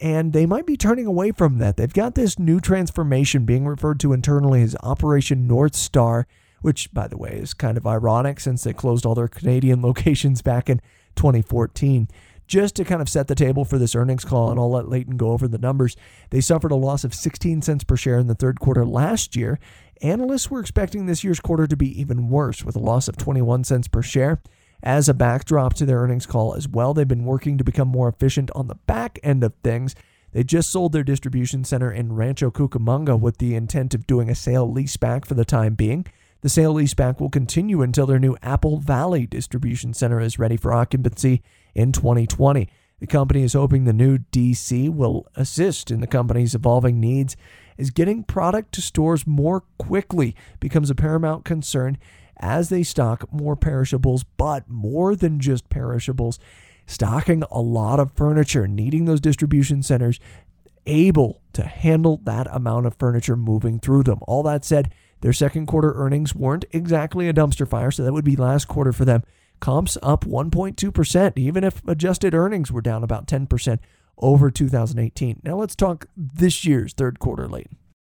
and 0.00 0.32
they 0.32 0.46
might 0.46 0.66
be 0.66 0.76
turning 0.76 1.06
away 1.06 1.32
from 1.32 1.58
that. 1.58 1.76
They've 1.76 1.92
got 1.92 2.14
this 2.14 2.38
new 2.38 2.60
transformation 2.60 3.44
being 3.44 3.66
referred 3.66 3.98
to 4.00 4.12
internally 4.12 4.62
as 4.62 4.76
Operation 4.84 5.48
North 5.48 5.74
Star, 5.74 6.28
which, 6.66 6.92
by 6.92 7.06
the 7.06 7.16
way, 7.16 7.30
is 7.30 7.54
kind 7.54 7.76
of 7.76 7.86
ironic 7.86 8.40
since 8.40 8.64
they 8.64 8.72
closed 8.72 9.06
all 9.06 9.14
their 9.14 9.28
Canadian 9.28 9.80
locations 9.88 10.42
back 10.42 10.68
in 10.68 10.80
2014 11.14 12.08
just 12.48 12.74
to 12.74 12.84
kind 12.84 13.00
of 13.00 13.08
set 13.08 13.28
the 13.28 13.36
table 13.36 13.64
for 13.64 13.78
this 13.78 13.94
earnings 13.94 14.24
call, 14.24 14.50
and 14.50 14.58
I'll 14.58 14.72
let 14.72 14.88
Leighton 14.88 15.16
go 15.16 15.30
over 15.30 15.46
the 15.46 15.58
numbers. 15.58 15.96
They 16.30 16.40
suffered 16.40 16.72
a 16.72 16.76
loss 16.76 17.04
of 17.04 17.14
16 17.14 17.62
cents 17.62 17.84
per 17.84 17.96
share 17.96 18.18
in 18.18 18.26
the 18.26 18.34
third 18.34 18.58
quarter 18.58 18.84
last 18.84 19.36
year. 19.36 19.60
Analysts 20.02 20.50
were 20.50 20.58
expecting 20.58 21.06
this 21.06 21.22
year's 21.22 21.38
quarter 21.38 21.68
to 21.68 21.76
be 21.76 22.00
even 22.00 22.30
worse, 22.30 22.64
with 22.64 22.74
a 22.74 22.80
loss 22.80 23.06
of 23.06 23.16
21 23.16 23.62
cents 23.62 23.86
per 23.86 24.02
share. 24.02 24.42
As 24.82 25.08
a 25.08 25.14
backdrop 25.14 25.74
to 25.74 25.86
their 25.86 25.98
earnings 25.98 26.26
call 26.26 26.56
as 26.56 26.66
well, 26.66 26.94
they've 26.94 27.06
been 27.06 27.24
working 27.24 27.58
to 27.58 27.64
become 27.64 27.86
more 27.86 28.08
efficient 28.08 28.50
on 28.56 28.66
the 28.66 28.74
back 28.74 29.20
end 29.22 29.44
of 29.44 29.54
things. 29.62 29.94
They 30.32 30.42
just 30.42 30.70
sold 30.70 30.90
their 30.90 31.04
distribution 31.04 31.62
center 31.62 31.92
in 31.92 32.14
Rancho 32.14 32.50
Cucamonga 32.50 33.18
with 33.18 33.38
the 33.38 33.54
intent 33.54 33.94
of 33.94 34.08
doing 34.08 34.28
a 34.28 34.34
sale 34.34 34.68
leaseback 34.68 35.24
for 35.24 35.34
the 35.34 35.44
time 35.44 35.74
being. 35.74 36.06
The 36.46 36.50
sale 36.50 36.74
leaseback 36.74 37.18
will 37.18 37.28
continue 37.28 37.82
until 37.82 38.06
their 38.06 38.20
new 38.20 38.36
Apple 38.40 38.78
Valley 38.78 39.26
distribution 39.26 39.92
center 39.92 40.20
is 40.20 40.38
ready 40.38 40.56
for 40.56 40.72
occupancy 40.72 41.42
in 41.74 41.90
2020. 41.90 42.68
The 43.00 43.06
company 43.08 43.42
is 43.42 43.54
hoping 43.54 43.82
the 43.82 43.92
new 43.92 44.18
DC 44.18 44.88
will 44.88 45.26
assist 45.34 45.90
in 45.90 45.98
the 45.98 46.06
company's 46.06 46.54
evolving 46.54 47.00
needs 47.00 47.36
as 47.78 47.90
getting 47.90 48.22
product 48.22 48.70
to 48.74 48.80
stores 48.80 49.26
more 49.26 49.64
quickly 49.76 50.36
becomes 50.60 50.88
a 50.88 50.94
paramount 50.94 51.44
concern 51.44 51.98
as 52.36 52.68
they 52.68 52.84
stock 52.84 53.26
more 53.32 53.56
perishables, 53.56 54.22
but 54.22 54.70
more 54.70 55.16
than 55.16 55.40
just 55.40 55.68
perishables, 55.68 56.38
stocking 56.86 57.42
a 57.50 57.60
lot 57.60 57.98
of 57.98 58.12
furniture, 58.12 58.68
needing 58.68 59.06
those 59.06 59.20
distribution 59.20 59.82
centers 59.82 60.20
able 60.86 61.42
to 61.54 61.64
handle 61.64 62.20
that 62.22 62.46
amount 62.52 62.86
of 62.86 62.94
furniture 62.94 63.36
moving 63.36 63.80
through 63.80 64.04
them. 64.04 64.20
All 64.28 64.44
that 64.44 64.64
said, 64.64 64.92
their 65.26 65.32
second 65.32 65.66
quarter 65.66 65.92
earnings 65.96 66.36
weren't 66.36 66.66
exactly 66.70 67.28
a 67.28 67.34
dumpster 67.34 67.66
fire, 67.66 67.90
so 67.90 68.04
that 68.04 68.12
would 68.12 68.24
be 68.24 68.36
last 68.36 68.68
quarter 68.68 68.92
for 68.92 69.04
them. 69.04 69.24
Comps 69.58 69.98
up 70.00 70.24
1.2%, 70.24 71.32
even 71.36 71.64
if 71.64 71.82
adjusted 71.88 72.32
earnings 72.32 72.70
were 72.70 72.80
down 72.80 73.02
about 73.02 73.26
10% 73.26 73.80
over 74.18 74.52
2018. 74.52 75.40
Now 75.42 75.56
let's 75.56 75.74
talk 75.74 76.06
this 76.16 76.64
year's 76.64 76.92
third 76.92 77.18
quarter 77.18 77.48
late. 77.48 77.66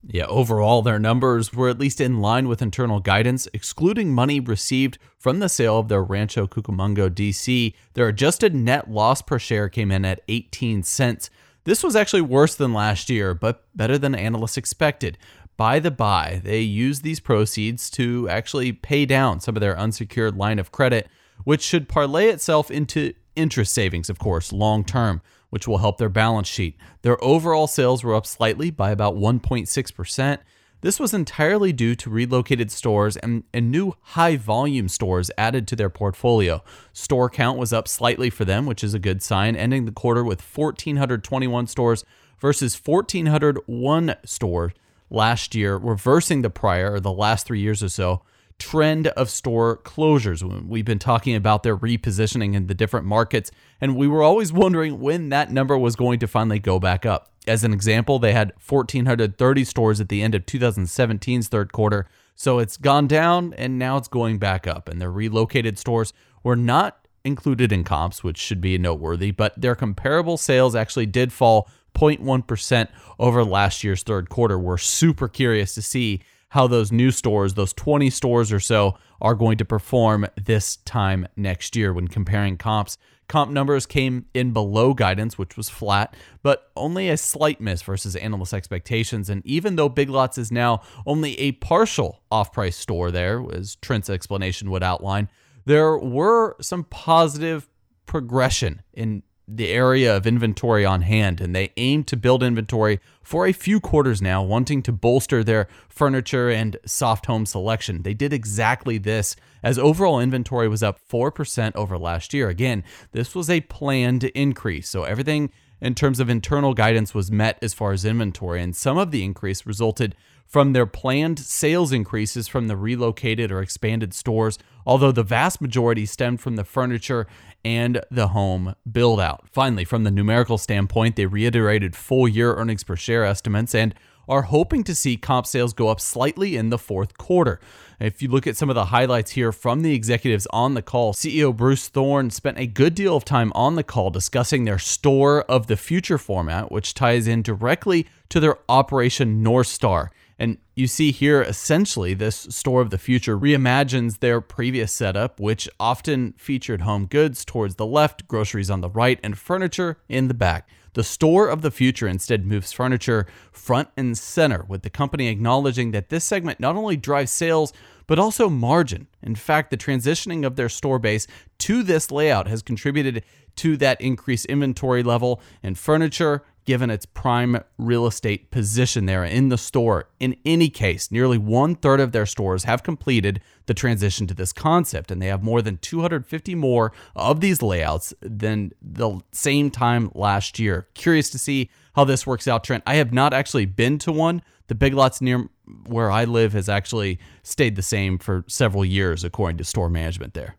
Yeah, 0.02 0.26
overall, 0.26 0.82
their 0.82 0.98
numbers 0.98 1.52
were 1.52 1.68
at 1.68 1.78
least 1.78 2.00
in 2.00 2.18
line 2.18 2.48
with 2.48 2.60
internal 2.60 2.98
guidance, 2.98 3.46
excluding 3.52 4.12
money 4.12 4.40
received 4.40 4.98
from 5.16 5.38
the 5.38 5.48
sale 5.48 5.78
of 5.78 5.86
their 5.86 6.02
Rancho 6.02 6.48
Cucamonga 6.48 7.08
DC. 7.08 7.72
Their 7.94 8.08
adjusted 8.08 8.52
net 8.52 8.90
loss 8.90 9.22
per 9.22 9.38
share 9.38 9.68
came 9.68 9.92
in 9.92 10.04
at 10.04 10.22
18 10.26 10.82
cents. 10.82 11.30
This 11.62 11.84
was 11.84 11.94
actually 11.94 12.22
worse 12.22 12.56
than 12.56 12.72
last 12.72 13.10
year, 13.10 13.32
but 13.32 13.64
better 13.76 13.96
than 13.96 14.16
analysts 14.16 14.56
expected. 14.56 15.18
By 15.56 15.78
the 15.78 15.90
by, 15.90 16.42
they 16.44 16.60
used 16.60 17.02
these 17.02 17.20
proceeds 17.20 17.88
to 17.90 18.28
actually 18.28 18.72
pay 18.72 19.06
down 19.06 19.40
some 19.40 19.56
of 19.56 19.60
their 19.60 19.78
unsecured 19.78 20.36
line 20.36 20.58
of 20.58 20.70
credit, 20.70 21.08
which 21.44 21.62
should 21.62 21.88
parlay 21.88 22.28
itself 22.28 22.70
into 22.70 23.14
interest 23.36 23.72
savings, 23.72 24.10
of 24.10 24.18
course, 24.18 24.52
long 24.52 24.84
term, 24.84 25.22
which 25.48 25.66
will 25.66 25.78
help 25.78 25.96
their 25.96 26.10
balance 26.10 26.48
sheet. 26.48 26.76
Their 27.02 27.22
overall 27.24 27.66
sales 27.66 28.04
were 28.04 28.14
up 28.14 28.26
slightly 28.26 28.70
by 28.70 28.90
about 28.90 29.16
1.6%. 29.16 30.38
This 30.82 31.00
was 31.00 31.14
entirely 31.14 31.72
due 31.72 31.94
to 31.96 32.10
relocated 32.10 32.70
stores 32.70 33.16
and, 33.16 33.44
and 33.54 33.70
new 33.70 33.94
high 34.00 34.36
volume 34.36 34.88
stores 34.88 35.30
added 35.38 35.66
to 35.68 35.76
their 35.76 35.88
portfolio. 35.88 36.62
Store 36.92 37.30
count 37.30 37.58
was 37.58 37.72
up 37.72 37.88
slightly 37.88 38.28
for 38.28 38.44
them, 38.44 38.66
which 38.66 38.84
is 38.84 38.92
a 38.92 38.98
good 38.98 39.22
sign, 39.22 39.56
ending 39.56 39.86
the 39.86 39.92
quarter 39.92 40.22
with 40.22 40.42
1,421 40.42 41.66
stores 41.66 42.04
versus 42.38 42.74
1,401 42.84 44.16
stores 44.24 44.72
last 45.10 45.54
year, 45.54 45.76
reversing 45.76 46.42
the 46.42 46.50
prior 46.50 46.94
or 46.94 47.00
the 47.00 47.12
last 47.12 47.46
three 47.46 47.60
years 47.60 47.82
or 47.82 47.88
so 47.88 48.22
trend 48.58 49.08
of 49.08 49.28
store 49.30 49.78
closures. 49.78 50.42
We've 50.66 50.84
been 50.84 50.98
talking 50.98 51.34
about 51.34 51.62
their 51.62 51.76
repositioning 51.76 52.54
in 52.54 52.66
the 52.66 52.74
different 52.74 53.06
markets, 53.06 53.50
and 53.80 53.96
we 53.96 54.08
were 54.08 54.22
always 54.22 54.52
wondering 54.52 55.00
when 55.00 55.28
that 55.28 55.50
number 55.50 55.76
was 55.76 55.96
going 55.96 56.18
to 56.20 56.26
finally 56.26 56.58
go 56.58 56.78
back 56.78 57.04
up. 57.04 57.30
As 57.46 57.64
an 57.64 57.72
example, 57.72 58.18
they 58.18 58.32
had 58.32 58.52
1,430 58.66 59.64
stores 59.64 60.00
at 60.00 60.08
the 60.08 60.22
end 60.22 60.34
of 60.34 60.46
2017's 60.46 61.48
third 61.48 61.72
quarter, 61.72 62.08
so 62.34 62.58
it's 62.58 62.76
gone 62.76 63.06
down 63.06 63.54
and 63.54 63.78
now 63.78 63.96
it's 63.96 64.08
going 64.08 64.38
back 64.38 64.66
up. 64.66 64.88
And 64.88 65.00
their 65.00 65.12
relocated 65.12 65.78
stores 65.78 66.12
were 66.42 66.56
not 66.56 67.06
included 67.24 67.72
in 67.72 67.84
comps, 67.84 68.24
which 68.24 68.38
should 68.38 68.60
be 68.60 68.78
noteworthy, 68.78 69.30
but 69.30 69.60
their 69.60 69.74
comparable 69.74 70.36
sales 70.36 70.74
actually 70.74 71.06
did 71.06 71.32
fall 71.32 71.68
0.1% 71.96 72.88
over 73.18 73.44
last 73.44 73.82
year's 73.82 74.02
third 74.02 74.28
quarter. 74.28 74.58
We're 74.58 74.78
super 74.78 75.28
curious 75.28 75.74
to 75.74 75.82
see 75.82 76.20
how 76.50 76.66
those 76.66 76.92
new 76.92 77.10
stores, 77.10 77.54
those 77.54 77.72
20 77.72 78.10
stores 78.10 78.52
or 78.52 78.60
so, 78.60 78.96
are 79.20 79.34
going 79.34 79.58
to 79.58 79.64
perform 79.64 80.26
this 80.42 80.76
time 80.76 81.26
next 81.36 81.74
year 81.74 81.92
when 81.92 82.08
comparing 82.08 82.56
comps. 82.56 82.98
Comp 83.28 83.50
numbers 83.50 83.86
came 83.86 84.26
in 84.34 84.52
below 84.52 84.94
guidance, 84.94 85.36
which 85.36 85.56
was 85.56 85.68
flat, 85.68 86.14
but 86.42 86.70
only 86.76 87.08
a 87.08 87.16
slight 87.16 87.60
miss 87.60 87.82
versus 87.82 88.14
analyst 88.14 88.54
expectations. 88.54 89.28
And 89.28 89.44
even 89.44 89.74
though 89.74 89.88
Big 89.88 90.08
Lots 90.08 90.38
is 90.38 90.52
now 90.52 90.82
only 91.04 91.38
a 91.40 91.52
partial 91.52 92.22
off 92.30 92.52
price 92.52 92.76
store 92.76 93.10
there, 93.10 93.44
as 93.52 93.74
Trent's 93.76 94.08
explanation 94.08 94.70
would 94.70 94.84
outline, 94.84 95.28
there 95.64 95.98
were 95.98 96.56
some 96.60 96.84
positive 96.84 97.68
progression 98.06 98.82
in 98.94 99.24
the 99.48 99.68
area 99.68 100.16
of 100.16 100.26
inventory 100.26 100.84
on 100.84 101.02
hand, 101.02 101.40
and 101.40 101.54
they 101.54 101.72
aim 101.76 102.02
to 102.04 102.16
build 102.16 102.42
inventory 102.42 103.00
for 103.22 103.46
a 103.46 103.52
few 103.52 103.80
quarters 103.80 104.20
now, 104.20 104.42
wanting 104.42 104.82
to 104.82 104.92
bolster 104.92 105.44
their 105.44 105.68
furniture 105.88 106.48
and 106.50 106.76
soft 106.84 107.26
home 107.26 107.46
selection. 107.46 108.02
They 108.02 108.14
did 108.14 108.32
exactly 108.32 108.98
this 108.98 109.36
as 109.62 109.78
overall 109.78 110.20
inventory 110.20 110.68
was 110.68 110.82
up 110.82 110.98
4% 111.08 111.72
over 111.74 111.98
last 111.98 112.34
year. 112.34 112.48
Again, 112.48 112.84
this 113.12 113.34
was 113.34 113.48
a 113.48 113.60
planned 113.62 114.24
increase, 114.24 114.88
so 114.88 115.04
everything 115.04 115.50
in 115.80 115.94
terms 115.94 116.20
of 116.20 116.28
internal 116.28 116.74
guidance 116.74 117.14
was 117.14 117.30
met 117.30 117.58
as 117.62 117.74
far 117.74 117.92
as 117.92 118.04
inventory, 118.04 118.62
and 118.62 118.74
some 118.74 118.98
of 118.98 119.10
the 119.10 119.24
increase 119.24 119.66
resulted 119.66 120.14
from 120.46 120.72
their 120.72 120.86
planned 120.86 121.38
sales 121.38 121.92
increases 121.92 122.46
from 122.46 122.68
the 122.68 122.76
relocated 122.76 123.50
or 123.50 123.60
expanded 123.60 124.14
stores, 124.14 124.58
although 124.86 125.12
the 125.12 125.22
vast 125.22 125.60
majority 125.60 126.06
stemmed 126.06 126.40
from 126.40 126.56
the 126.56 126.64
furniture 126.64 127.26
and 127.64 128.00
the 128.10 128.28
home 128.28 128.74
build 128.90 129.20
out. 129.20 129.48
Finally, 129.50 129.84
from 129.84 130.04
the 130.04 130.10
numerical 130.10 130.56
standpoint, 130.56 131.16
they 131.16 131.26
reiterated 131.26 131.96
full 131.96 132.28
year 132.28 132.54
earnings 132.54 132.84
per 132.84 132.94
share 132.94 133.24
estimates 133.24 133.74
and 133.74 133.94
are 134.28 134.42
hoping 134.42 134.84
to 134.84 134.94
see 134.94 135.16
comp 135.16 135.46
sales 135.46 135.72
go 135.72 135.88
up 135.88 136.00
slightly 136.00 136.56
in 136.56 136.70
the 136.70 136.78
fourth 136.78 137.16
quarter. 137.18 137.60
If 137.98 138.20
you 138.20 138.28
look 138.28 138.46
at 138.46 138.56
some 138.56 138.68
of 138.68 138.74
the 138.74 138.86
highlights 138.86 139.30
here 139.30 139.52
from 139.52 139.82
the 139.82 139.94
executives 139.94 140.46
on 140.50 140.74
the 140.74 140.82
call, 140.82 141.14
CEO 141.14 141.56
Bruce 141.56 141.88
Thorn 141.88 142.30
spent 142.30 142.58
a 142.58 142.66
good 142.66 142.94
deal 142.94 143.16
of 143.16 143.24
time 143.24 143.52
on 143.54 143.74
the 143.74 143.82
call 143.82 144.10
discussing 144.10 144.64
their 144.64 144.78
store 144.78 145.42
of 145.42 145.66
the 145.66 145.76
future 145.76 146.18
format, 146.18 146.70
which 146.70 146.94
ties 146.94 147.26
in 147.26 147.42
directly 147.42 148.06
to 148.28 148.40
their 148.40 148.58
Operation 148.68 149.42
North 149.42 149.68
Star. 149.68 150.10
And 150.38 150.58
you 150.74 150.86
see 150.86 151.12
here 151.12 151.40
essentially 151.40 152.12
this 152.12 152.36
store 152.50 152.82
of 152.82 152.90
the 152.90 152.98
future 152.98 153.38
reimagines 153.38 154.18
their 154.18 154.42
previous 154.42 154.92
setup, 154.92 155.40
which 155.40 155.68
often 155.80 156.34
featured 156.36 156.82
home 156.82 157.06
goods 157.06 157.44
towards 157.44 157.76
the 157.76 157.86
left, 157.86 158.28
groceries 158.28 158.70
on 158.70 158.82
the 158.82 158.90
right, 158.90 159.18
and 159.22 159.38
furniture 159.38 159.96
in 160.08 160.28
the 160.28 160.34
back. 160.34 160.68
The 160.96 161.04
store 161.04 161.48
of 161.48 161.60
the 161.60 161.70
future 161.70 162.08
instead 162.08 162.46
moves 162.46 162.72
furniture 162.72 163.26
front 163.52 163.90
and 163.98 164.16
center, 164.16 164.64
with 164.66 164.80
the 164.80 164.88
company 164.88 165.28
acknowledging 165.28 165.90
that 165.90 166.08
this 166.08 166.24
segment 166.24 166.58
not 166.58 166.74
only 166.74 166.96
drives 166.96 167.30
sales, 167.30 167.74
but 168.06 168.18
also 168.18 168.48
margin. 168.48 169.06
In 169.22 169.34
fact, 169.34 169.70
the 169.70 169.76
transitioning 169.76 170.46
of 170.46 170.56
their 170.56 170.70
store 170.70 170.98
base 170.98 171.26
to 171.58 171.82
this 171.82 172.10
layout 172.10 172.48
has 172.48 172.62
contributed 172.62 173.22
to 173.56 173.76
that 173.76 174.00
increased 174.00 174.46
inventory 174.46 175.02
level 175.02 175.42
in 175.62 175.74
furniture, 175.74 176.44
given 176.66 176.90
its 176.90 177.06
prime 177.06 177.58
real 177.78 178.06
estate 178.06 178.50
position 178.50 179.06
there 179.06 179.24
in 179.24 179.48
the 179.48 179.56
store. 179.56 180.08
In 180.20 180.36
any 180.44 180.68
case, 180.68 181.10
nearly 181.10 181.38
one 181.38 181.74
third 181.76 182.00
of 182.00 182.12
their 182.12 182.26
stores 182.26 182.64
have 182.64 182.82
completed 182.82 183.40
the 183.66 183.74
transition 183.74 184.26
to 184.26 184.34
this 184.34 184.52
concept, 184.52 185.10
and 185.10 185.22
they 185.22 185.28
have 185.28 185.42
more 185.42 185.62
than 185.62 185.78
250 185.78 186.54
more 186.54 186.92
of 187.14 187.40
these 187.40 187.62
layouts 187.62 188.12
than 188.20 188.72
the 188.82 189.20
same 189.32 189.70
time 189.70 190.10
last 190.14 190.58
year. 190.58 190.88
Curious 190.94 191.30
to 191.30 191.38
see 191.38 191.70
how 191.94 192.04
this 192.04 192.26
works 192.26 192.46
out, 192.46 192.64
Trent. 192.64 192.82
I 192.86 192.96
have 192.96 193.12
not 193.12 193.32
actually 193.32 193.64
been 193.64 193.98
to 194.00 194.12
one. 194.12 194.42
The 194.66 194.74
Big 194.74 194.92
Lots 194.92 195.20
near 195.20 195.48
where 195.86 196.10
I 196.10 196.24
live 196.24 196.52
has 196.52 196.68
actually 196.68 197.18
stayed 197.42 197.76
the 197.76 197.82
same 197.82 198.18
for 198.18 198.44
several 198.48 198.84
years, 198.84 199.24
according 199.24 199.58
to 199.58 199.64
store 199.64 199.88
management 199.88 200.34
there. 200.34 200.56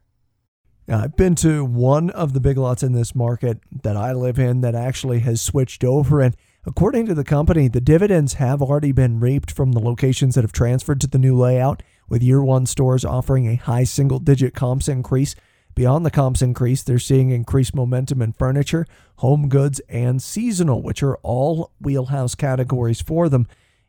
I've 0.89 1.17
been 1.17 1.35
to 1.35 1.65
one 1.65 2.09
of 2.11 2.31
the 2.31 2.39
big 2.39 2.57
lots 2.57 2.81
in 2.81 2.93
this 2.93 3.13
market 3.13 3.59
that 3.83 3.97
I 3.97 4.13
live 4.13 4.39
in 4.39 4.61
that 4.61 4.73
actually 4.73 5.19
has 5.19 5.41
switched 5.41 5.83
over. 5.83 6.21
And 6.21 6.33
according 6.65 7.07
to 7.07 7.13
the 7.13 7.25
company, 7.25 7.67
the 7.67 7.81
dividends 7.81 8.35
have 8.35 8.61
already 8.61 8.93
been 8.93 9.19
reaped 9.19 9.51
from 9.51 9.73
the 9.73 9.81
locations 9.81 10.35
that 10.35 10.45
have 10.45 10.53
transferred 10.53 11.01
to 11.01 11.07
the 11.07 11.17
new 11.17 11.35
layout, 11.35 11.83
with 12.07 12.23
year 12.23 12.41
one 12.41 12.65
stores 12.65 13.03
offering 13.03 13.47
a 13.47 13.55
high 13.55 13.83
single 13.83 14.19
digit 14.19 14.53
comps 14.53 14.87
increase. 14.87 15.35
Beyond 15.75 16.05
the 16.05 16.11
comps 16.11 16.41
increase, 16.41 16.83
they're 16.83 16.99
seeing 16.99 17.31
increased 17.31 17.75
momentum 17.75 18.21
in 18.21 18.31
furniture, 18.31 18.87
home 19.17 19.49
goods, 19.49 19.81
and 19.89 20.21
seasonal, 20.21 20.81
which 20.81 21.03
are 21.03 21.17
all 21.17 21.71
wheelhouse 21.81 22.33
categories 22.33 23.01
for 23.01 23.27
them 23.27 23.45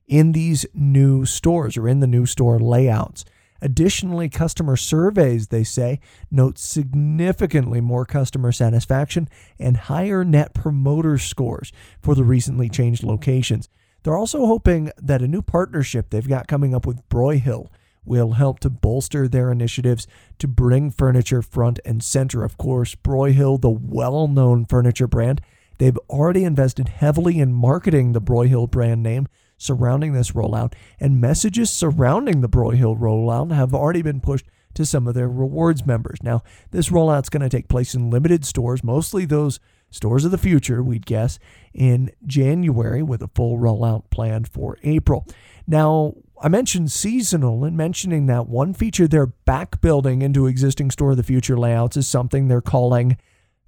in 0.08 0.32
these 0.32 0.66
new 0.74 1.24
stores 1.24 1.76
or 1.76 1.88
in 1.88 2.00
the 2.00 2.08
new 2.08 2.26
store 2.26 2.58
layouts. 2.58 3.24
Additionally, 3.60 4.28
customer 4.28 4.76
surveys, 4.76 5.48
they 5.48 5.64
say, 5.64 6.00
note 6.30 6.58
significantly 6.58 7.80
more 7.80 8.04
customer 8.04 8.52
satisfaction 8.52 9.28
and 9.58 9.76
higher 9.76 10.24
net 10.24 10.54
promoter 10.54 11.18
scores 11.18 11.72
for 12.00 12.14
the 12.14 12.24
recently 12.24 12.68
changed 12.68 13.02
locations. 13.02 13.68
They're 14.02 14.16
also 14.16 14.46
hoping 14.46 14.90
that 14.96 15.22
a 15.22 15.28
new 15.28 15.42
partnership 15.42 16.10
they've 16.10 16.28
got 16.28 16.46
coming 16.46 16.74
up 16.74 16.86
with 16.86 17.06
Broyhill 17.08 17.68
will 18.04 18.32
help 18.32 18.60
to 18.60 18.70
bolster 18.70 19.28
their 19.28 19.50
initiatives 19.50 20.06
to 20.38 20.48
bring 20.48 20.90
furniture 20.90 21.42
front 21.42 21.78
and 21.84 22.02
center. 22.02 22.44
Of 22.44 22.56
course, 22.56 22.94
Broyhill, 22.94 23.60
the 23.60 23.70
well 23.70 24.28
known 24.28 24.64
furniture 24.64 25.06
brand, 25.08 25.40
they've 25.78 25.98
already 26.08 26.44
invested 26.44 26.88
heavily 26.88 27.38
in 27.38 27.52
marketing 27.52 28.12
the 28.12 28.20
Broyhill 28.20 28.70
brand 28.70 29.02
name 29.02 29.28
surrounding 29.58 30.12
this 30.12 30.32
rollout, 30.32 30.72
and 30.98 31.20
messages 31.20 31.70
surrounding 31.70 32.40
the 32.40 32.48
Broyhill 32.48 32.98
rollout 32.98 33.52
have 33.54 33.74
already 33.74 34.02
been 34.02 34.20
pushed 34.20 34.46
to 34.74 34.86
some 34.86 35.06
of 35.06 35.14
their 35.14 35.28
rewards 35.28 35.84
members. 35.84 36.18
Now, 36.22 36.42
this 36.70 36.88
rollout's 36.88 37.28
going 37.28 37.42
to 37.42 37.48
take 37.48 37.68
place 37.68 37.94
in 37.94 38.10
limited 38.10 38.44
stores, 38.44 38.84
mostly 38.84 39.24
those 39.24 39.60
stores 39.90 40.24
of 40.24 40.30
the 40.30 40.38
future, 40.38 40.82
we'd 40.82 41.06
guess, 41.06 41.38
in 41.74 42.10
January, 42.26 43.02
with 43.02 43.22
a 43.22 43.30
full 43.34 43.58
rollout 43.58 44.10
planned 44.10 44.48
for 44.48 44.78
April. 44.82 45.26
Now, 45.66 46.14
I 46.40 46.48
mentioned 46.48 46.92
seasonal 46.92 47.64
and 47.64 47.76
mentioning 47.76 48.26
that 48.26 48.48
one 48.48 48.72
feature 48.72 49.08
they're 49.08 49.26
back 49.26 49.80
building 49.80 50.22
into 50.22 50.46
existing 50.46 50.92
store 50.92 51.12
of 51.12 51.16
the 51.16 51.22
future 51.22 51.58
layouts 51.58 51.96
is 51.96 52.06
something 52.06 52.46
they're 52.46 52.60
calling 52.60 53.16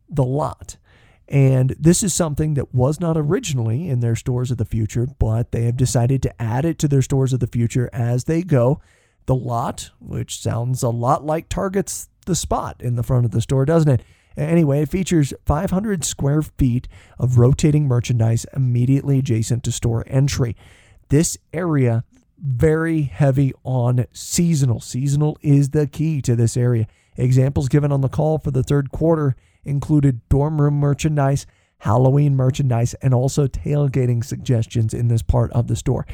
the 0.09 0.25
lot. 0.25 0.77
And 1.31 1.77
this 1.79 2.03
is 2.03 2.13
something 2.13 2.55
that 2.55 2.75
was 2.75 2.99
not 2.99 3.17
originally 3.17 3.89
in 3.89 4.01
their 4.01 4.17
stores 4.17 4.51
of 4.51 4.59
the 4.59 4.65
future, 4.65 5.07
but 5.07 5.53
they 5.53 5.63
have 5.63 5.77
decided 5.77 6.23
to 6.25 6.43
add 6.43 6.65
it 6.65 6.79
to 6.81 6.89
their 6.89 7.03
stores 7.03 7.33
of 7.33 7.39
the 7.39 7.47
future 7.47 7.89
as 7.93 8.25
they 8.25 8.43
go. 8.43 8.81
The 9.27 9.37
lot, 9.37 9.91
which 10.01 10.41
sounds 10.41 10.83
a 10.83 10.89
lot 10.89 11.25
like 11.25 11.49
Target's 11.49 12.09
The 12.27 12.35
Spot 12.35 12.83
in 12.83 12.97
the 12.97 13.05
front 13.05 13.27
of 13.27 13.31
the 13.31 13.41
store, 13.41 13.65
doesn't 13.65 13.89
it? 13.89 14.03
Anyway, 14.37 14.83
it 14.83 14.89
features 14.89 15.33
500 15.47 16.05
square 16.05 16.43
feet 16.43 16.89
of 17.17 17.39
rotating 17.39 17.87
merchandise 17.87 18.45
immediately 18.55 19.21
adjacent 19.21 19.63
to 19.65 19.73
store 19.73 20.03
entry. 20.09 20.57
This 21.11 21.39
area 21.53 22.05
very 22.39 23.03
heavy 23.03 23.53
on 23.65 24.07
seasonal. 24.13 24.81
Seasonal 24.81 25.39
is 25.43 25.71
the 25.71 25.87
key 25.87 26.23
to 26.23 26.35
this 26.35 26.57
area. 26.57 26.87
Examples 27.17 27.69
given 27.69 27.93
on 27.93 28.01
the 28.01 28.09
call 28.09 28.39
for 28.39 28.51
the 28.51 28.63
third 28.63 28.91
quarter 28.91 29.37
included 29.65 30.29
dorm 30.29 30.61
room 30.61 30.75
merchandise, 30.75 31.47
Halloween 31.79 32.37
merchandise, 32.37 32.95
and 32.95 33.15
also 33.15 33.47
tailgating 33.47 34.25
suggestions 34.25 34.93
in 34.93 35.09
this 35.09 35.23
part 35.23 35.51
of 35.53 35.67
the 35.67 35.77
store. 35.77 36.07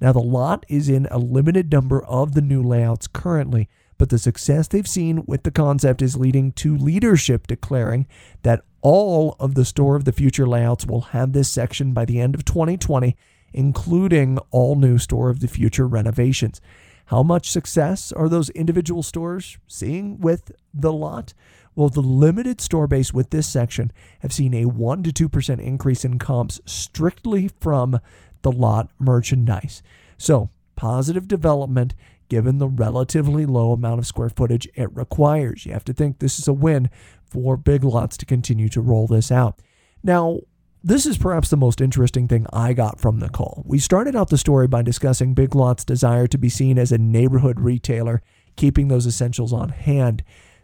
Now, 0.00 0.12
the 0.12 0.20
lot 0.20 0.66
is 0.68 0.88
in 0.88 1.06
a 1.10 1.18
limited 1.18 1.72
number 1.72 2.04
of 2.04 2.34
the 2.34 2.42
new 2.42 2.62
layouts 2.62 3.06
currently, 3.06 3.68
but 3.96 4.10
the 4.10 4.18
success 4.18 4.68
they've 4.68 4.88
seen 4.88 5.24
with 5.26 5.44
the 5.44 5.50
concept 5.50 6.02
is 6.02 6.16
leading 6.16 6.52
to 6.52 6.76
leadership 6.76 7.46
declaring 7.46 8.06
that 8.42 8.64
all 8.82 9.36
of 9.40 9.54
the 9.54 9.64
Store 9.64 9.96
of 9.96 10.04
the 10.04 10.12
Future 10.12 10.46
layouts 10.46 10.86
will 10.86 11.00
have 11.00 11.32
this 11.32 11.50
section 11.50 11.92
by 11.92 12.04
the 12.04 12.20
end 12.20 12.34
of 12.34 12.44
2020, 12.44 13.16
including 13.52 14.38
all 14.50 14.76
new 14.76 14.98
Store 14.98 15.30
of 15.30 15.40
the 15.40 15.48
Future 15.48 15.86
renovations. 15.86 16.60
How 17.06 17.22
much 17.22 17.50
success 17.50 18.12
are 18.12 18.28
those 18.28 18.50
individual 18.50 19.02
stores 19.02 19.58
seeing 19.66 20.20
with 20.20 20.52
the 20.72 20.92
lot? 20.92 21.34
Well, 21.74 21.88
the 21.88 22.00
limited 22.00 22.60
store 22.60 22.86
base 22.86 23.12
with 23.12 23.30
this 23.30 23.46
section 23.46 23.92
have 24.20 24.32
seen 24.32 24.54
a 24.54 24.66
1 24.66 25.02
to 25.02 25.28
2% 25.28 25.60
increase 25.60 26.04
in 26.04 26.18
comps 26.18 26.60
strictly 26.64 27.48
from 27.60 27.98
the 28.42 28.52
lot 28.52 28.90
merchandise. 28.98 29.82
So, 30.16 30.50
positive 30.76 31.28
development 31.28 31.94
given 32.28 32.58
the 32.58 32.68
relatively 32.68 33.44
low 33.44 33.72
amount 33.72 33.98
of 33.98 34.06
square 34.06 34.30
footage 34.30 34.68
it 34.74 34.94
requires. 34.94 35.66
You 35.66 35.72
have 35.72 35.84
to 35.84 35.92
think 35.92 36.18
this 36.18 36.38
is 36.38 36.48
a 36.48 36.52
win 36.52 36.90
for 37.26 37.56
Big 37.56 37.84
Lots 37.84 38.16
to 38.18 38.26
continue 38.26 38.68
to 38.70 38.80
roll 38.80 39.06
this 39.06 39.30
out. 39.30 39.60
Now, 40.02 40.40
this 40.86 41.06
is 41.06 41.16
perhaps 41.16 41.48
the 41.48 41.56
most 41.56 41.80
interesting 41.80 42.28
thing 42.28 42.46
I 42.52 42.74
got 42.74 43.00
from 43.00 43.18
the 43.18 43.30
call. 43.30 43.62
We 43.66 43.78
started 43.78 44.14
out 44.14 44.28
the 44.28 44.36
story 44.36 44.68
by 44.68 44.82
discussing 44.82 45.32
Big 45.32 45.54
Lots' 45.54 45.82
desire 45.82 46.26
to 46.26 46.36
be 46.36 46.50
seen 46.50 46.78
as 46.78 46.92
a 46.92 46.98
neighborhood 46.98 47.58
retailer, 47.58 48.20
keeping 48.56 48.88
those 48.88 49.06
essentials 49.06 49.50
on 49.50 49.70
hand. 49.70 50.22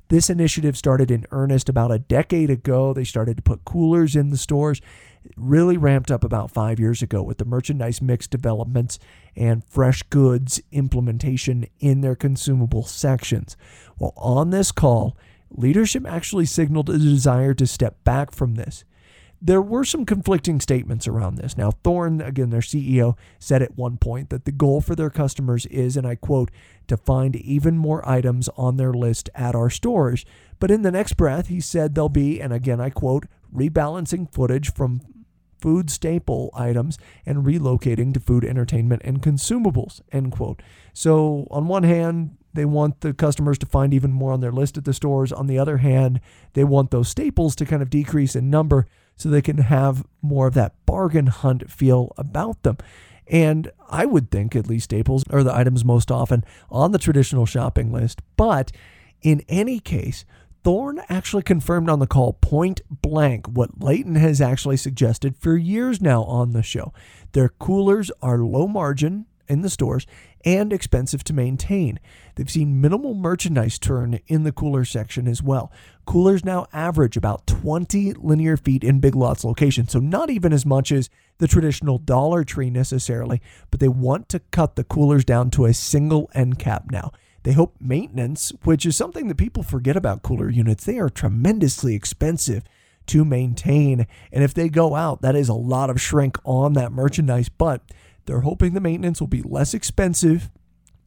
This 0.09 0.29
initiative 0.29 0.77
started 0.77 1.11
in 1.11 1.25
earnest 1.31 1.71
about 1.71 1.91
a 1.91 1.99
decade 1.99 2.51
ago. 2.51 2.93
They 2.93 3.05
started 3.05 3.39
to 3.39 3.43
put 3.43 3.65
coolers 3.65 4.15
in 4.15 4.29
the 4.29 4.37
stores. 4.37 4.83
It 5.25 5.33
really 5.39 5.79
ramped 5.79 6.11
up 6.11 6.23
about 6.23 6.51
five 6.51 6.79
years 6.79 7.01
ago 7.01 7.23
with 7.23 7.39
the 7.39 7.47
merchandise 7.47 8.03
mix 8.03 8.27
developments 8.27 8.99
and 9.35 9.65
fresh 9.65 10.03
goods 10.03 10.61
implementation 10.71 11.65
in 11.79 12.03
their 12.03 12.15
consumable 12.15 12.85
sections. 12.85 13.57
Well, 13.99 14.13
on 14.19 14.51
this 14.51 14.71
call, 14.71 15.17
leadership 15.51 16.07
actually 16.07 16.45
signaled 16.45 16.91
a 16.91 16.99
desire 16.99 17.55
to 17.55 17.67
step 17.67 18.05
back 18.05 18.33
from 18.33 18.57
this 18.57 18.85
there 19.43 19.63
were 19.63 19.85
some 19.85 20.05
conflicting 20.05 20.61
statements 20.61 21.09
around 21.09 21.37
this. 21.37 21.57
Now, 21.57 21.71
Thorn, 21.71 22.21
again, 22.21 22.51
their 22.51 22.61
CEO, 22.61 23.17
said 23.39 23.63
at 23.63 23.77
one 23.77 23.97
point 23.97 24.29
that 24.31 24.45
the 24.45 24.53
goal 24.53 24.81
for 24.81 24.95
their 24.95 25.11
customers 25.11 25.65
is, 25.67 25.97
and 25.97 26.07
I 26.07 26.15
quote, 26.15 26.51
to 26.89 26.97
find 26.97 27.37
even 27.37 27.79
more 27.79 28.07
items 28.09 28.49
on 28.57 28.77
their 28.77 28.93
list 28.93 29.31
at 29.35 29.55
our 29.55 29.71
stores. 29.71 30.27
But 30.59 30.71
in 30.71 30.83
the 30.83 30.91
next 30.91 31.17
breath, 31.17 31.47
he 31.47 31.61
said 31.61 31.95
they'll 31.95 32.11
be, 32.11 32.41
and 32.41 32.53
again, 32.53 32.81
I 32.81 32.91
quote, 32.91 33.27
rebalancing 33.55 34.31
footage 34.33 34.73
from 34.75 35.01
food 35.61 35.91
staple 35.91 36.51
items 36.55 36.99
and 37.25 37.45
relocating 37.45 38.13
to 38.15 38.21
food, 38.21 38.45
entertainment, 38.45 39.03
and 39.05 39.23
consumables, 39.23 40.01
end 40.13 40.33
quote. 40.33 40.63
So, 40.93 41.47
on 41.51 41.67
one 41.67 41.83
hand, 41.85 42.37
they 42.53 42.65
want 42.65 43.01
the 43.01 43.15
customers 43.15 43.59
to 43.59 43.67
find 43.67 43.95
even 43.95 44.13
more 44.13 44.33
on 44.33 44.41
their 44.41 44.53
list 44.53 44.77
at 44.77 44.85
the 44.85 44.93
stores. 44.93 45.33
On 45.33 45.47
the 45.47 45.59
other 45.59 45.79
hand, 45.79 46.21
they 46.55 46.65
want 46.65 46.91
those 46.91 47.09
staples 47.09 47.55
to 47.57 47.65
kind 47.65 47.83
of 47.83 47.91
decrease 47.91 48.35
in 48.35 48.51
number 48.51 48.87
so 49.21 49.29
they 49.29 49.43
can 49.43 49.59
have 49.59 50.05
more 50.23 50.47
of 50.47 50.55
that 50.55 50.75
bargain 50.87 51.27
hunt 51.27 51.71
feel 51.71 52.13
about 52.17 52.63
them. 52.63 52.79
And 53.27 53.71
I 53.89 54.07
would 54.07 54.31
think 54.31 54.57
at 54.57 54.67
least 54.67 54.85
staples 54.85 55.25
are 55.31 55.45
the 55.45 55.55
items 55.55 55.85
most 55.85 56.11
often 56.11 56.45
on 56.71 56.93
the 56.93 56.99
traditional 56.99 57.47
shopping 57.47 57.93
list. 57.93 58.23
But 58.37 58.73
in 59.23 59.45
any 59.49 59.79
case, 59.79 60.25
Thorn 60.63 61.01
actually 61.09 61.43
confirmed 61.43 61.89
on 61.89 62.01
the 62.01 62.07
call 62.07 62.35
point 62.35 62.83
blank 62.91 63.47
what 63.47 63.83
Leighton 63.83 64.17
has 64.17 64.41
actually 64.41 64.77
suggested 64.77 65.37
for 65.37 65.57
years 65.57 66.01
now 66.01 66.25
on 66.25 66.53
the 66.53 66.63
show. 66.63 66.93
Their 67.33 67.49
coolers 67.49 68.11
are 68.21 68.39
low 68.39 68.67
margin 68.67 69.27
in 69.51 69.63
the 69.63 69.69
stores 69.69 70.07
and 70.45 70.73
expensive 70.73 71.25
to 71.25 71.33
maintain. 71.35 71.99
They've 72.35 72.51
seen 72.51 72.81
minimal 72.81 73.15
merchandise 73.15 73.79
turn 73.79 74.21
in 74.27 74.45
the 74.45 74.53
cooler 74.53 74.85
section 74.85 75.29
as 75.29 75.43
well. 75.43 75.71
Coolers 76.07 76.45
now 76.45 76.67
average 76.73 77.17
about 77.17 77.47
20 77.47 78.15
linear 78.15 78.57
feet 78.57 78.85
in 78.85 79.01
Big 79.01 79.15
Lots 79.15 79.45
locations, 79.45 79.93
so 79.93 79.99
not 79.99 80.31
even 80.31 80.53
as 80.53 80.65
much 80.65 80.91
as 80.93 81.11
the 81.39 81.49
traditional 81.49 81.99
Dollar 81.99 82.45
Tree 82.45 82.71
necessarily, 82.71 83.43
but 83.71 83.81
they 83.81 83.89
want 83.89 84.29
to 84.31 84.41
cut 84.51 84.77
the 84.77 84.85
coolers 84.85 85.25
down 85.25 85.51
to 85.51 85.67
a 85.67 85.75
single 85.75 86.31
end 86.35 86.59
cap 86.59 86.91
now. 86.91 87.13
They 87.43 87.53
hope 87.53 87.77
maintenance, 87.81 88.53
which 88.65 88.85
is 88.85 88.97
something 88.97 89.29
that 89.29 89.39
people 89.39 89.63
forget 89.63 89.97
about 89.97 90.23
cooler 90.23 90.51
units, 90.51 90.85
they 90.85 90.99
are 90.99 91.09
tremendously 91.09 91.95
expensive 91.95 92.65
to 93.07 93.25
maintain. 93.25 94.07
And 94.31 94.45
if 94.45 94.55
they 94.55 94.69
go 94.69 94.95
out, 94.95 95.23
that 95.23 95.35
is 95.35 95.49
a 95.49 95.55
lot 95.55 95.91
of 95.91 96.01
shrink 96.01 96.39
on 96.45 96.75
that 96.75 96.93
merchandise, 96.93 97.49
but 97.49 97.83
they're 98.31 98.43
hoping 98.43 98.75
the 98.75 98.81
maintenance 98.81 99.19
will 99.19 99.27
be 99.27 99.43
less 99.43 99.75
expensive, 99.75 100.51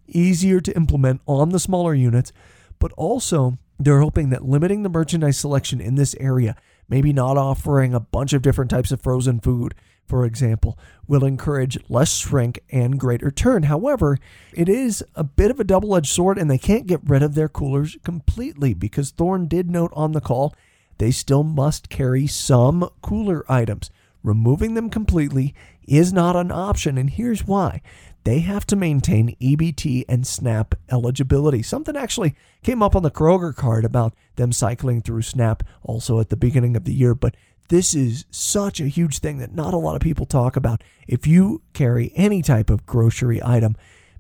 easier 0.10 0.60
to 0.60 0.76
implement 0.76 1.22
on 1.26 1.52
the 1.52 1.60
smaller 1.60 1.94
units, 1.94 2.34
but 2.80 2.92
also 2.98 3.58
they're 3.80 4.02
hoping 4.02 4.30
that 4.30 4.44
limiting 4.44 4.84
the 4.84 4.90
merchandise 4.90 5.38
selection 5.38 5.80
in 5.80 5.96
this 5.96 6.18
area, 6.20 6.58
maybe 6.90 7.14
not 7.14 7.38
offering 7.38 7.94
a 7.94 8.02
bunch 8.02 8.34
of 8.34 8.42
different 8.42 8.70
types 8.70 8.92
of 8.92 9.02
frozen 9.02 9.40
food, 9.40 9.74
for 10.06 10.26
example, 10.26 10.78
will 11.08 11.24
encourage 11.24 11.80
less 11.88 12.18
shrink 12.18 12.60
and 12.70 13.00
greater 13.00 13.32
turn. 13.32 13.64
However, 13.64 14.18
it 14.52 14.68
is 14.68 15.02
a 15.16 15.24
bit 15.24 15.50
of 15.50 15.62
a 15.62 15.64
double 15.64 15.96
edged 15.96 16.12
sword, 16.12 16.38
and 16.38 16.52
they 16.52 16.58
can't 16.58 16.88
get 16.88 17.00
rid 17.06 17.24
of 17.24 17.36
their 17.36 17.48
coolers 17.48 17.96
completely 18.04 18.74
because 18.74 19.12
Thorn 19.12 19.48
did 19.48 19.72
note 19.72 19.94
on 19.96 20.12
the 20.12 20.20
call 20.20 20.54
they 20.98 21.12
still 21.12 21.44
must 21.44 21.88
carry 21.88 22.28
some 22.28 22.90
cooler 23.02 23.50
items. 23.50 23.90
Removing 24.24 24.74
them 24.74 24.90
completely 24.90 25.54
is 25.86 26.14
not 26.14 26.36
an 26.36 26.52
option, 26.52 26.98
and 26.98 27.10
here's 27.10 27.46
why. 27.46 27.82
They 28.24 28.40
have 28.40 28.66
to 28.68 28.78
maintain 28.78 29.36
EBT 29.42 30.06
and 30.08 30.26
SNAP 30.26 30.76
eligibility. 30.90 31.62
Something 31.62 31.98
actually 31.98 32.36
came 32.64 32.82
up 32.82 32.96
on 32.96 33.04
the 33.04 33.12
Kroger 33.12 33.54
card 33.54 33.84
about 33.84 34.16
them 34.38 34.54
cycling 34.54 35.02
through 35.02 35.24
SNAP 35.24 35.64
also 35.84 36.20
at 36.22 36.30
the 36.30 36.38
beginning 36.38 36.78
of 36.78 36.86
the 36.86 36.94
year, 36.94 37.14
but 37.14 37.36
this 37.68 37.94
is 37.94 38.26
such 38.30 38.80
a 38.80 38.88
huge 38.88 39.20
thing 39.20 39.40
that 39.40 39.54
not 39.54 39.74
a 39.74 39.78
lot 39.78 39.96
of 39.96 40.02
people 40.02 40.26
talk 40.26 40.56
about. 40.56 40.84
If 41.08 41.28
you 41.28 41.62
carry 41.74 42.14
any 42.16 42.42
type 42.42 42.70
of 42.70 42.86
grocery 42.86 43.42
item, 43.44 43.76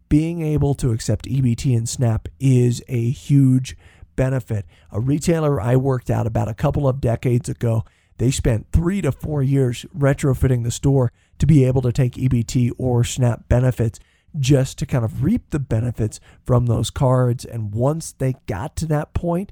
being 0.09 0.41
able 0.41 0.73
to 0.75 0.91
accept 0.91 1.25
EBT 1.25 1.75
and 1.75 1.87
SNAP 1.87 2.27
is 2.39 2.83
a 2.87 3.09
huge 3.09 3.77
benefit. 4.15 4.65
A 4.91 4.99
retailer 4.99 5.59
I 5.61 5.75
worked 5.75 6.09
at 6.09 6.27
about 6.27 6.47
a 6.47 6.53
couple 6.53 6.87
of 6.87 7.01
decades 7.01 7.49
ago, 7.49 7.83
they 8.17 8.31
spent 8.31 8.67
three 8.71 9.01
to 9.01 9.11
four 9.11 9.41
years 9.41 9.85
retrofitting 9.97 10.63
the 10.63 10.71
store 10.71 11.11
to 11.39 11.45
be 11.45 11.63
able 11.65 11.81
to 11.81 11.91
take 11.91 12.13
EBT 12.13 12.71
or 12.77 13.03
SNAP 13.03 13.47
benefits 13.49 13.99
just 14.39 14.77
to 14.79 14.85
kind 14.85 15.05
of 15.05 15.23
reap 15.23 15.49
the 15.49 15.59
benefits 15.59 16.19
from 16.45 16.65
those 16.65 16.89
cards. 16.89 17.45
And 17.45 17.73
once 17.73 18.11
they 18.11 18.35
got 18.47 18.75
to 18.77 18.85
that 18.87 19.13
point, 19.13 19.51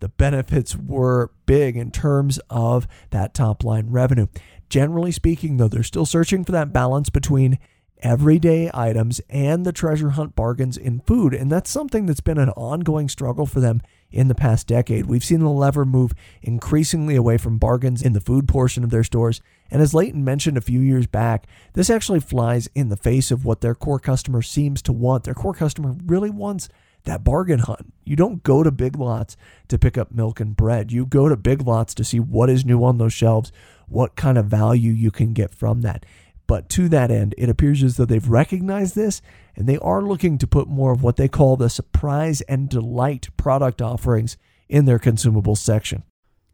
the 0.00 0.08
benefits 0.08 0.76
were 0.76 1.32
big 1.46 1.76
in 1.76 1.90
terms 1.90 2.40
of 2.48 2.86
that 3.10 3.34
top 3.34 3.64
line 3.64 3.90
revenue. 3.90 4.26
Generally 4.68 5.12
speaking, 5.12 5.56
though, 5.56 5.68
they're 5.68 5.82
still 5.82 6.06
searching 6.06 6.44
for 6.44 6.52
that 6.52 6.72
balance 6.72 7.10
between 7.10 7.58
everyday 8.02 8.70
items 8.72 9.20
and 9.28 9.66
the 9.66 9.72
treasure 9.72 10.10
hunt 10.10 10.34
bargains 10.34 10.76
in 10.76 11.00
food. 11.00 11.34
And 11.34 11.50
that's 11.50 11.70
something 11.70 12.06
that's 12.06 12.20
been 12.20 12.38
an 12.38 12.50
ongoing 12.50 13.08
struggle 13.08 13.46
for 13.46 13.60
them 13.60 13.82
in 14.12 14.28
the 14.28 14.34
past 14.34 14.66
decade. 14.66 15.06
We've 15.06 15.24
seen 15.24 15.40
the 15.40 15.48
lever 15.48 15.84
move 15.84 16.12
increasingly 16.42 17.16
away 17.16 17.38
from 17.38 17.58
bargains 17.58 18.02
in 18.02 18.12
the 18.12 18.20
food 18.20 18.48
portion 18.48 18.84
of 18.84 18.90
their 18.90 19.04
stores. 19.04 19.40
And 19.70 19.80
as 19.80 19.94
Leighton 19.94 20.24
mentioned 20.24 20.56
a 20.56 20.62
few 20.62 20.80
years 20.80 21.06
back, 21.06 21.46
this 21.74 21.90
actually 21.90 22.20
flies 22.20 22.68
in 22.74 22.88
the 22.88 22.96
face 22.96 23.30
of 23.30 23.44
what 23.44 23.60
their 23.60 23.74
core 23.74 24.00
customer 24.00 24.42
seems 24.42 24.82
to 24.82 24.92
want. 24.92 25.24
Their 25.24 25.34
core 25.34 25.54
customer 25.54 25.96
really 26.06 26.30
wants 26.30 26.68
that 27.04 27.24
bargain 27.24 27.60
hunt. 27.60 27.92
You 28.04 28.16
don't 28.16 28.42
go 28.42 28.62
to 28.62 28.70
Big 28.70 28.96
Lots 28.96 29.36
to 29.68 29.78
pick 29.78 29.96
up 29.96 30.12
milk 30.12 30.40
and 30.40 30.56
bread. 30.56 30.92
You 30.92 31.06
go 31.06 31.28
to 31.28 31.36
Big 31.36 31.62
Lots 31.62 31.94
to 31.94 32.04
see 32.04 32.20
what 32.20 32.50
is 32.50 32.64
new 32.64 32.84
on 32.84 32.98
those 32.98 33.12
shelves, 33.12 33.52
what 33.88 34.16
kind 34.16 34.36
of 34.36 34.46
value 34.46 34.92
you 34.92 35.10
can 35.10 35.32
get 35.32 35.54
from 35.54 35.80
that. 35.82 36.04
But 36.46 36.68
to 36.70 36.88
that 36.88 37.12
end, 37.12 37.34
it 37.38 37.48
appears 37.48 37.82
as 37.84 37.96
though 37.96 38.04
they've 38.04 38.28
recognized 38.28 38.96
this 38.96 39.22
and 39.60 39.68
they 39.68 39.76
are 39.76 40.00
looking 40.00 40.38
to 40.38 40.46
put 40.46 40.68
more 40.68 40.90
of 40.90 41.02
what 41.02 41.16
they 41.16 41.28
call 41.28 41.54
the 41.54 41.68
surprise 41.68 42.40
and 42.42 42.70
delight 42.70 43.28
product 43.36 43.82
offerings 43.82 44.38
in 44.70 44.86
their 44.86 44.98
consumables 44.98 45.58
section. 45.58 46.02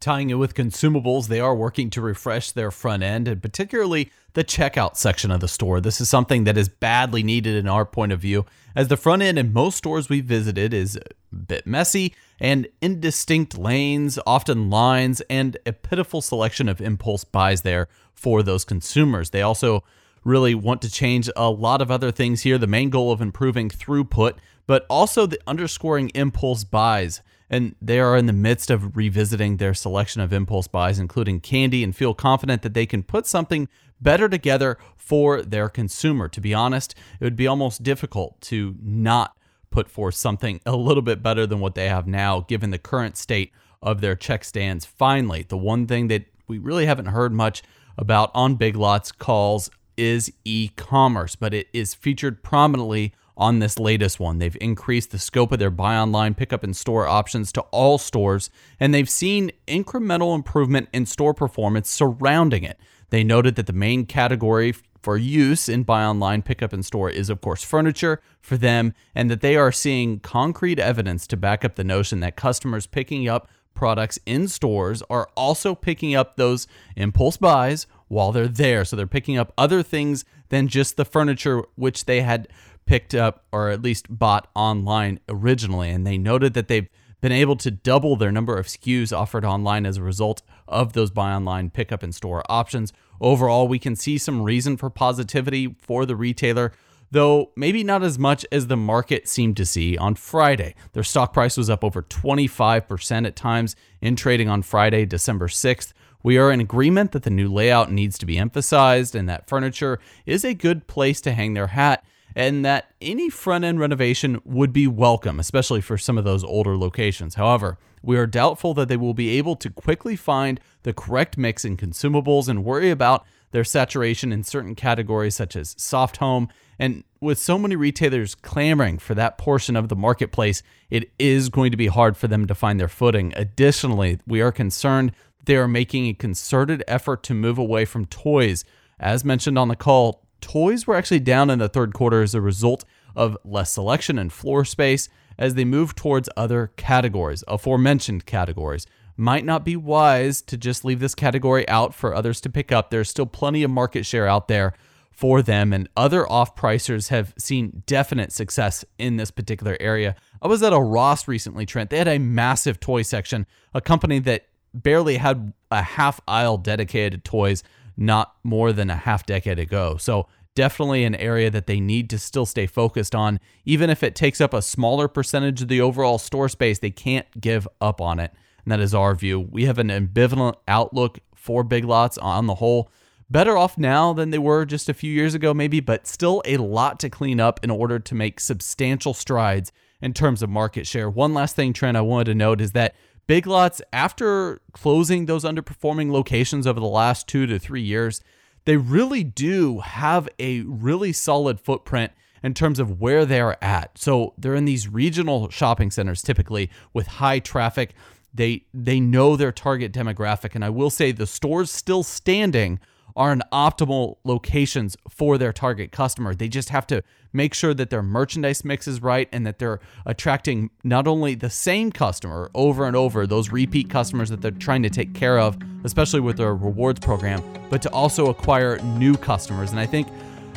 Tying 0.00 0.28
it 0.28 0.34
with 0.34 0.54
consumables, 0.54 1.28
they 1.28 1.38
are 1.38 1.54
working 1.54 1.88
to 1.90 2.00
refresh 2.00 2.50
their 2.50 2.72
front 2.72 3.04
end 3.04 3.28
and 3.28 3.40
particularly 3.40 4.11
the 4.32 4.42
checkout 4.42 4.96
section 4.96 5.30
of 5.30 5.38
the 5.38 5.46
store. 5.46 5.80
This 5.80 6.00
is 6.00 6.09
something 6.09 6.42
that 6.44 6.59
is 6.59 6.68
badly 6.68 7.22
needed 7.22 7.54
in 7.54 7.68
our 7.68 7.86
point 7.86 8.11
of 8.11 8.18
view, 8.18 8.44
as 8.74 8.88
the 8.88 8.96
front 8.96 9.22
end 9.22 9.38
in 9.38 9.52
most 9.52 9.76
stores 9.76 10.09
we 10.09 10.20
visited 10.20 10.74
is 10.74 10.96
a 10.96 11.34
bit 11.34 11.64
messy 11.64 12.12
and 12.40 12.66
indistinct 12.82 13.57
lanes, 13.57 14.18
often 14.26 14.68
lines, 14.68 15.20
and 15.30 15.57
a 15.64 15.72
pitiful 15.72 16.20
selection 16.20 16.68
of 16.68 16.80
impulse 16.80 17.22
buys 17.22 17.62
there 17.62 17.86
for 18.12 18.42
those 18.42 18.64
consumers. 18.64 19.30
They 19.30 19.42
also 19.42 19.84
really 20.27 20.55
want 20.55 20.83
to 20.83 20.91
change 20.91 21.31
a 21.37 21.49
lot 21.51 21.81
of 21.81 21.91
other 21.91 22.11
things 22.11 22.43
here. 22.43 22.59
The 22.59 22.66
main 22.66 22.91
goal 22.91 23.12
of 23.12 23.20
improving 23.20 23.68
throughput, 23.68 24.35
but 24.66 24.85
also 24.91 25.27
the 25.27 25.41
underscoring 25.47 26.11
impulse 26.14 26.64
buys 26.64 27.22
and 27.49 27.74
they 27.81 28.01
are 28.01 28.16
in 28.16 28.27
the 28.27 28.33
midst 28.33 28.70
of 28.70 28.97
revisiting 28.97 29.57
their 29.57 29.74
selection 29.74 30.20
of 30.20 30.33
impulse 30.33 30.66
buys, 30.66 30.99
including 30.99 31.41
candy, 31.41 31.85
and 31.85 31.95
feel 31.95 32.14
confident 32.14 32.62
that 32.62 32.74
they 32.74 32.87
can 32.87 33.03
put 33.03 33.27
something 33.27 33.68
better 34.01 34.29
together 34.29 34.77
for 34.97 35.43
their 35.43 35.68
consumer. 35.68 36.29
To 36.29 36.41
be 36.41 36.53
honest, 36.53 36.95
it 37.20 37.24
would 37.24 37.37
be 37.37 37.47
almost 37.47 37.83
difficult 37.83 38.41
to 38.43 38.74
not 38.83 39.37
put 39.70 39.89
forth 39.89 40.14
something 40.14 40.61
a 40.66 40.77
little 40.77 41.03
bit 41.03 41.22
better 41.22 41.47
than 41.47 41.61
what 41.61 41.74
they 41.74 41.89
have 41.89 42.07
now, 42.07 42.41
given 42.41 42.70
the 42.70 42.79
current 42.79 43.16
state 43.16 43.53
of 43.81 44.01
their 44.01 44.16
check 44.16 44.43
stands. 44.43 44.85
Finally, 44.85 45.47
the 45.49 45.57
one 45.57 45.87
thing 45.87 46.09
that 46.09 46.24
we 46.49 46.59
really 46.59 46.87
haven't 46.87 47.07
heard 47.07 47.33
much 47.33 47.62
about 47.97 48.31
on 48.35 48.57
Big 48.57 48.77
Lots 48.77 49.12
calls 49.12 49.70
is 49.97 50.32
e 50.44 50.70
commerce, 50.76 51.36
but 51.36 51.55
it 51.55 51.68
is 51.72 51.94
featured 51.94 52.42
prominently 52.42 53.12
on 53.36 53.59
this 53.59 53.78
latest 53.78 54.18
one. 54.18 54.38
They've 54.38 54.57
increased 54.61 55.11
the 55.11 55.18
scope 55.18 55.53
of 55.53 55.59
their 55.59 55.70
buy 55.70 55.97
online, 55.97 56.34
pickup 56.34 56.64
in 56.64 56.74
store 56.74 57.07
options 57.07 57.53
to 57.53 57.61
all 57.70 57.99
stores, 57.99 58.51
and 58.80 58.94
they've 58.94 59.11
seen 59.11 59.53
incremental 59.68 60.34
improvement 60.34 60.88
in 60.92 61.07
store 61.07 61.34
performance 61.34 61.90
surrounding 61.90 62.64
it. 62.64 62.78
They 63.11 63.22
noted 63.22 63.57
that 63.57 63.66
the 63.66 63.72
main 63.72 64.07
category 64.07 64.74
for 65.03 65.16
use 65.16 65.68
in 65.68 65.84
buy 65.84 66.05
online, 66.05 66.42
pickup 66.42 66.72
in 66.72 66.82
store 66.82 67.11
is, 67.11 67.30
of 67.30 67.40
course, 67.40 67.62
furniture 67.62 68.20
for 68.40 68.57
them, 68.57 68.94
and 69.14 69.30
that 69.30 69.40
they 69.40 69.57
are 69.57 69.70
seeing 69.70 70.18
concrete 70.18 70.78
evidence 70.78 71.26
to 71.28 71.36
back 71.36 71.64
up 71.64 71.76
the 71.76 71.84
notion 71.84 72.20
that 72.20 72.36
customers 72.36 72.86
picking 72.86 73.28
up 73.28 73.49
products 73.74 74.18
in 74.26 74.49
stores 74.49 75.03
are 75.09 75.28
also 75.36 75.74
picking 75.74 76.16
up 76.16 76.34
those 76.34 76.66
impulse 76.97 77.36
buys 77.36 77.86
while 78.09 78.32
they're 78.32 78.48
there. 78.48 78.84
So 78.84 78.96
they're 78.96 79.07
picking 79.07 79.36
up 79.36 79.52
other 79.57 79.82
things 79.82 80.24
than 80.48 80.68
just 80.68 80.96
the 80.96 81.04
furniture, 81.04 81.62
which 81.74 82.04
they 82.04 82.20
had 82.22 82.48
picked 82.86 83.14
up 83.14 83.44
or 83.52 83.68
at 83.68 83.82
least 83.82 84.07
bought 84.09 84.48
online 84.54 85.20
originally. 85.28 85.90
And 85.90 86.07
they 86.07 86.18
noted 86.18 86.54
that 86.54 86.68
they've 86.68 86.88
been 87.20 87.32
able 87.32 87.57
to 87.57 87.70
double 87.70 88.16
their 88.16 88.30
number 88.30 88.57
of 88.57 88.66
SKUs 88.66 89.16
offered 89.16 89.44
online 89.44 89.86
as 89.86 89.96
a 89.96 90.02
result 90.02 90.42
of 90.68 90.92
those 90.92 91.11
buy 91.11 91.32
online, 91.32 91.70
pickup 91.70 92.04
in 92.04 92.12
store 92.12 92.42
options. 92.48 92.92
Overall, 93.20 93.66
we 93.66 93.78
can 93.78 93.96
see 93.96 94.18
some 94.18 94.42
reason 94.42 94.76
for 94.76 94.90
positivity 94.90 95.74
for 95.80 96.04
the 96.04 96.14
retailer, 96.14 96.72
though 97.11 97.50
maybe 97.57 97.82
not 97.82 98.02
as 98.02 98.18
much 98.18 98.44
as 98.52 98.66
the 98.66 98.76
market 98.76 99.26
seemed 99.26 99.57
to 99.57 99.66
see 99.66 99.96
on 99.96 100.14
Friday. 100.14 100.74
Their 100.92 101.02
stock 101.02 101.32
price 101.32 101.57
was 101.57 101.70
up 101.70 101.82
over 101.82 102.02
25% 102.02 103.26
at 103.26 103.36
times 103.36 103.74
in 104.00 104.14
trading 104.14 104.48
on 104.48 104.62
Friday, 104.62 105.07
December 105.07 105.48
6th. 105.48 105.92
We 106.27 106.39
are 106.39 106.51
in 106.51 106.59
agreement 106.59 107.12
that 107.12 107.22
the 107.22 107.31
new 107.31 107.47
layout 107.47 107.93
needs 107.93 108.18
to 108.18 108.27
be 108.27 108.37
emphasized 108.37 109.14
and 109.14 109.29
that 109.29 109.49
furniture 109.49 110.01
is 110.27 110.45
a 110.45 110.55
good 110.55 110.89
place 110.89 111.20
to 111.20 111.31
hang 111.31 111.55
their 111.55 111.68
hat 111.68 112.05
and 112.35 112.64
that 112.64 112.91
any 113.01 113.31
front 113.31 113.62
end 113.64 113.79
renovation 113.79 114.41
would 114.45 114.72
be 114.72 114.89
welcome, 114.89 115.39
especially 115.39 115.81
for 115.81 115.97
some 115.97 116.18
of 116.18 116.24
those 116.24 116.43
older 116.43 116.77
locations. 116.77 117.37
However, 117.37 117.79
we 118.03 118.16
are 118.16 118.27
doubtful 118.27 118.74
that 118.74 118.89
they 118.89 118.97
will 118.97 119.14
be 119.14 119.39
able 119.39 119.55
to 119.55 119.70
quickly 119.70 120.16
find 120.16 120.59
the 120.83 120.93
correct 120.93 121.39
mix 121.39 121.64
in 121.64 121.77
consumables 121.77 122.49
and 122.49 122.64
worry 122.64 122.91
about 122.91 123.24
their 123.53 123.62
saturation 123.62 124.33
in 124.33 124.43
certain 124.43 124.74
categories 124.74 125.37
such 125.37 125.55
as 125.55 125.77
soft 125.79 126.16
home. 126.16 126.49
And 126.77 127.05
with 127.20 127.39
so 127.39 127.57
many 127.57 127.77
retailers 127.77 128.35
clamoring 128.35 128.99
for 128.99 129.14
that 129.14 129.39
portion 129.39 129.77
of 129.77 129.89
the 129.89 129.97
marketplace, 129.97 130.64
it 130.91 131.09
is 131.20 131.51
going 131.51 131.70
to 131.70 131.77
be 131.77 131.87
hard 131.87 132.16
for 132.16 132.27
them 132.27 132.49
to 132.49 132.55
find 132.57 132.81
their 132.81 132.89
footing. 132.89 133.33
Additionally, 133.37 134.18
we 134.27 134.41
are 134.41 134.51
concerned 134.51 135.12
they 135.47 135.57
are 135.57 135.68
making 135.68 136.07
a 136.07 136.14
concerted 136.14 136.84
effort 136.86 137.22
to 137.24 137.34
move 137.34 137.59
away 137.59 137.84
from 137.84 138.07
toys. 138.07 138.64
As 139.01 139.24
mentioned 139.24 139.59
on 139.59 139.68
the 139.68 139.76
call, 139.76 140.26
toys 140.40 140.86
were 140.86 140.94
actually 140.97 141.20
down 141.20 141.51
in 141.51 141.59
the 141.59 141.68
third 141.68 141.94
quarter 141.94 142.22
as 142.22 142.34
a 142.34 142.40
result 142.40 142.84
of 143.14 143.36
less 143.44 143.72
selection 143.72 144.18
and 144.18 144.32
floor 144.32 144.64
space 144.64 145.09
as 145.38 145.55
they 145.55 145.64
move 145.64 145.94
towards 145.94 146.28
other 146.36 146.72
categories, 146.76 147.44
aforementioned 147.49 148.26
categories. 148.26 148.86
Might 149.16 149.44
not 149.44 149.64
be 149.64 149.76
wise 149.76 150.42
to 150.42 150.57
just 150.59 150.84
leave 150.84 151.01
this 151.01 151.14
category 151.14 151.66
out 151.68 151.94
for 151.94 152.14
others 152.14 152.40
to 152.42 152.51
pick 152.51 152.70
up. 152.70 152.90
There's 152.90 153.09
still 153.09 153.26
plenty 153.26 153.62
of 153.62 153.70
market 153.70 154.05
share 154.05 154.26
out 154.26 154.49
there 154.49 154.74
for 155.11 155.40
them, 155.40 155.72
and 155.72 155.88
other 155.97 156.30
off 156.30 156.55
pricers 156.55 157.09
have 157.09 157.32
seen 157.38 157.82
definite 157.86 158.32
success 158.32 158.84
in 158.99 159.16
this 159.16 159.30
particular 159.30 159.76
area. 159.80 160.14
I 160.42 160.49
was 160.49 160.62
at 160.62 160.74
a 160.74 160.78
Ross 160.78 161.26
recently, 161.26 161.64
Trent. 161.64 161.88
They 161.88 161.97
had 161.97 162.09
a 162.09 162.18
massive 162.18 162.78
toy 162.78 163.01
section, 163.01 163.47
a 163.72 163.80
company 163.80 164.18
that 164.20 164.47
barely 164.83 165.16
had 165.16 165.53
a 165.70 165.83
half 165.83 166.20
aisle 166.27 166.59
dedicated 166.59 167.24
to 167.24 167.31
toys 167.31 167.62
not 167.97 168.35
more 168.43 168.72
than 168.72 168.91
a 168.91 168.97
half 168.97 169.24
decade 169.27 169.59
ago. 169.59 169.97
So, 169.97 170.29
definitely 170.55 171.05
an 171.05 171.14
area 171.14 171.51
that 171.51 171.66
they 171.66 171.79
need 171.79 172.11
to 172.11 172.18
still 172.18 172.47
stay 172.47 172.66
focused 172.66 173.14
on. 173.14 173.39
Even 173.64 173.91
if 173.91 174.03
it 174.03 174.16
takes 174.16 174.41
up 174.41 174.55
a 174.55 174.62
smaller 174.62 175.07
percentage 175.07 175.62
of 175.62 175.68
the 175.68 175.81
overall 175.81 176.18
store 176.18 176.49
space, 176.49 176.79
they 176.79 176.91
can't 176.91 177.27
give 177.41 177.68
up 177.81 178.01
on 178.01 178.18
it. 178.18 178.33
And 178.64 178.72
that 178.72 178.81
is 178.81 178.95
our 178.95 179.14
view. 179.14 179.39
We 179.39 179.66
have 179.66 179.79
an 179.79 179.89
ambivalent 179.89 180.55
outlook 180.66 181.20
for 181.35 181.62
Big 181.62 181.85
Lots 181.85 182.18
on 182.18 182.47
the 182.47 182.57
whole. 182.57 182.91
Better 183.29 183.57
off 183.57 183.77
now 183.77 184.12
than 184.12 184.31
they 184.31 184.39
were 184.39 184.64
just 184.64 184.89
a 184.89 184.95
few 184.95 185.12
years 185.12 185.35
ago, 185.35 185.53
maybe, 185.53 185.81
but 185.81 186.07
still 186.07 186.43
a 186.45 186.57
lot 186.57 186.99
to 187.01 187.11
clean 187.11 187.39
up 187.39 187.61
in 187.62 187.70
order 187.70 187.99
to 187.99 188.14
make 188.14 188.41
substantial 188.41 189.14
strides 189.14 189.72
in 190.01 190.12
terms 190.12 190.43
of 190.43 190.51
market 190.51 190.87
share. 190.87 191.11
One 191.11 191.35
last 191.35 191.57
thing, 191.57 191.72
Trent, 191.72 191.97
I 191.97 192.03
wanted 192.03 192.27
to 192.27 192.35
note 192.35 192.61
is 192.61 192.72
that 192.72 192.95
Big 193.27 193.47
Lots, 193.47 193.83
after 193.93 194.61
closing 194.72 195.27
those 195.27 195.45
underperforming 195.45 196.12
locations 196.12 196.66
over 196.66 196.79
the 196.79 196.87
last 196.87 197.27
two 197.27 197.47
to 197.47 197.59
three 197.59 197.83
years, 197.83 198.20
they 198.66 198.77
really 198.77 199.24
do 199.24 199.81
have 199.81 200.29
a 200.39 200.61
really 200.61 201.12
solid 201.12 201.61
footprint 201.61 202.12
in 202.43 202.55
terms 202.55 202.79
of 202.79 203.01
where 203.01 203.24
they're 203.24 203.62
at. 203.64 203.99
So 203.99 204.35
they're 204.39 204.55
in 204.55 204.64
these 204.64 204.89
regional 204.89 205.51
shopping 205.51 205.91
centers 205.91 206.22
typically 206.22 206.70
with 206.93 207.07
high 207.07 207.41
traffic. 207.41 207.95
They 208.33 208.66
they 208.72 209.01
know 209.01 209.35
their 209.35 209.53
target 209.53 209.93
demographic 209.93 210.55
and 210.55 210.64
I 210.64 210.70
will 210.70 210.91
say 210.91 211.11
the 211.11 211.27
stores 211.27 211.70
still 211.70 212.03
standing 212.03 212.79
are 213.16 213.32
in 213.32 213.42
optimal 213.52 214.16
locations 214.24 214.96
for 215.08 215.38
their 215.38 215.52
target 215.52 215.90
customer. 215.90 216.34
They 216.34 216.48
just 216.48 216.68
have 216.68 216.86
to 216.88 217.02
make 217.32 217.54
sure 217.54 217.74
that 217.74 217.90
their 217.90 218.02
merchandise 218.02 218.64
mix 218.64 218.86
is 218.86 219.02
right 219.02 219.28
and 219.32 219.46
that 219.46 219.58
they're 219.58 219.80
attracting 220.04 220.70
not 220.84 221.08
only 221.08 221.34
the 221.34 221.50
same 221.50 221.90
customer 221.90 222.50
over 222.54 222.86
and 222.86 222.94
over, 222.94 223.26
those 223.26 223.50
repeat 223.50 223.90
customers 223.90 224.30
that 224.30 224.40
they're 224.42 224.50
trying 224.50 224.82
to 224.82 224.90
take 224.90 225.14
care 225.14 225.38
of, 225.38 225.56
especially 225.84 226.20
with 226.20 226.36
their 226.36 226.54
rewards 226.54 227.00
program, 227.00 227.42
but 227.70 227.82
to 227.82 227.90
also 227.90 228.28
acquire 228.28 228.78
new 228.78 229.16
customers. 229.16 229.70
And 229.70 229.80
I 229.80 229.86
think 229.86 230.08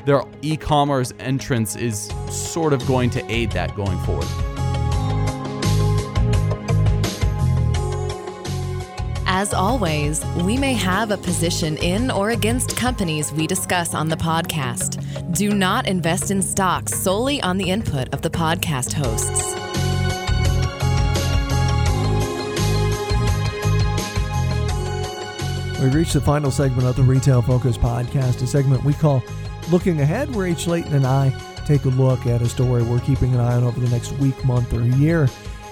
their 0.06 0.24
e 0.42 0.58
commerce 0.58 1.14
entrance 1.20 1.76
is 1.76 2.12
sort 2.30 2.74
of 2.74 2.86
going 2.88 3.10
to 3.12 3.32
aid 3.32 3.52
that 3.52 3.76
going 3.76 3.98
forward. 4.00 4.59
As 9.32 9.54
always, 9.54 10.26
we 10.38 10.58
may 10.58 10.74
have 10.74 11.12
a 11.12 11.18
position 11.18 11.78
in 11.78 12.10
or 12.10 12.32
against 12.32 12.76
companies 12.76 13.32
we 13.32 13.46
discuss 13.46 13.94
on 13.94 14.10
the 14.10 14.16
podcast. 14.16 15.06
Do 15.38 15.54
not 15.54 15.88
invest 15.88 16.32
in 16.32 16.42
stocks 16.42 16.96
solely 16.96 17.40
on 17.44 17.60
the 17.60 17.70
input 17.70 18.12
of 18.12 18.24
the 18.24 18.32
podcast 18.32 18.92
hosts. 18.92 19.54
We've 25.80 25.94
reached 25.94 26.14
the 26.14 26.22
final 26.22 26.50
segment 26.50 26.88
of 26.88 26.96
the 26.96 27.04
Retail 27.04 27.44
Focus 27.44 27.78
podcast, 27.78 28.42
a 28.42 28.48
segment 28.48 28.84
we 28.84 28.96
call 28.96 29.24
Looking 29.70 30.02
Ahead, 30.02 30.34
where 30.34 30.48
H. 30.48 30.66
Leighton 30.66 30.96
and 30.96 31.06
I 31.06 31.30
take 31.68 31.86
a 31.86 31.90
look 31.90 32.26
at 32.26 32.42
a 32.42 32.50
story 32.50 32.82
we're 32.82 33.00
keeping 33.02 33.36
an 33.36 33.42
eye 33.42 33.58
on 33.58 33.64
over 33.64 33.80
the 33.80 33.90
next 33.90 34.12
week, 34.14 34.44
month, 34.44 34.74
or 34.74 34.82
year. 34.82 35.30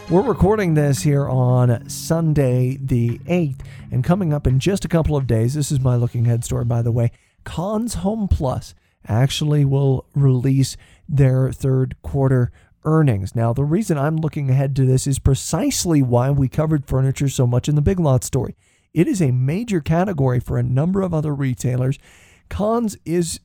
We're 0.09 0.21
recording 0.21 0.73
this 0.73 1.01
here 1.01 1.27
on 1.27 1.89
Sunday, 1.89 2.77
the 2.77 3.17
8th, 3.25 3.59
and 3.91 4.05
coming 4.05 4.31
up 4.31 4.47
in 4.47 4.57
just 4.57 4.85
a 4.85 4.87
couple 4.87 5.17
of 5.17 5.27
days, 5.27 5.53
this 5.53 5.69
is 5.69 5.81
my 5.81 5.97
looking 5.97 6.25
ahead 6.25 6.45
story, 6.45 6.63
by 6.63 6.81
the 6.81 6.93
way. 6.93 7.11
Conn's 7.43 7.97
HomePlus 7.97 8.73
actually 9.05 9.65
will 9.65 10.05
release 10.15 10.77
their 11.09 11.51
third 11.51 11.97
quarter 12.03 12.53
earnings. 12.85 13.35
Now, 13.35 13.51
the 13.51 13.65
reason 13.65 13.97
I'm 13.97 14.15
looking 14.15 14.49
ahead 14.49 14.77
to 14.77 14.85
this 14.85 15.07
is 15.07 15.19
precisely 15.19 16.01
why 16.01 16.31
we 16.31 16.47
covered 16.47 16.87
furniture 16.87 17.27
so 17.27 17.45
much 17.45 17.67
in 17.67 17.75
the 17.75 17.81
Big 17.81 17.99
Lot 17.99 18.23
story. 18.23 18.55
It 18.93 19.09
is 19.09 19.21
a 19.21 19.31
major 19.31 19.81
category 19.81 20.39
for 20.39 20.57
a 20.57 20.63
number 20.63 21.01
of 21.01 21.13
other 21.13 21.35
retailers. 21.35 21.99
Cons 22.47 22.95
is 23.03 23.41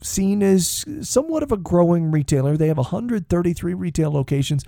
seen 0.00 0.44
as 0.44 0.84
somewhat 1.00 1.42
of 1.42 1.50
a 1.50 1.56
growing 1.56 2.12
retailer. 2.12 2.56
They 2.56 2.68
have 2.68 2.76
133 2.76 3.74
retail 3.74 4.12
locations, 4.12 4.64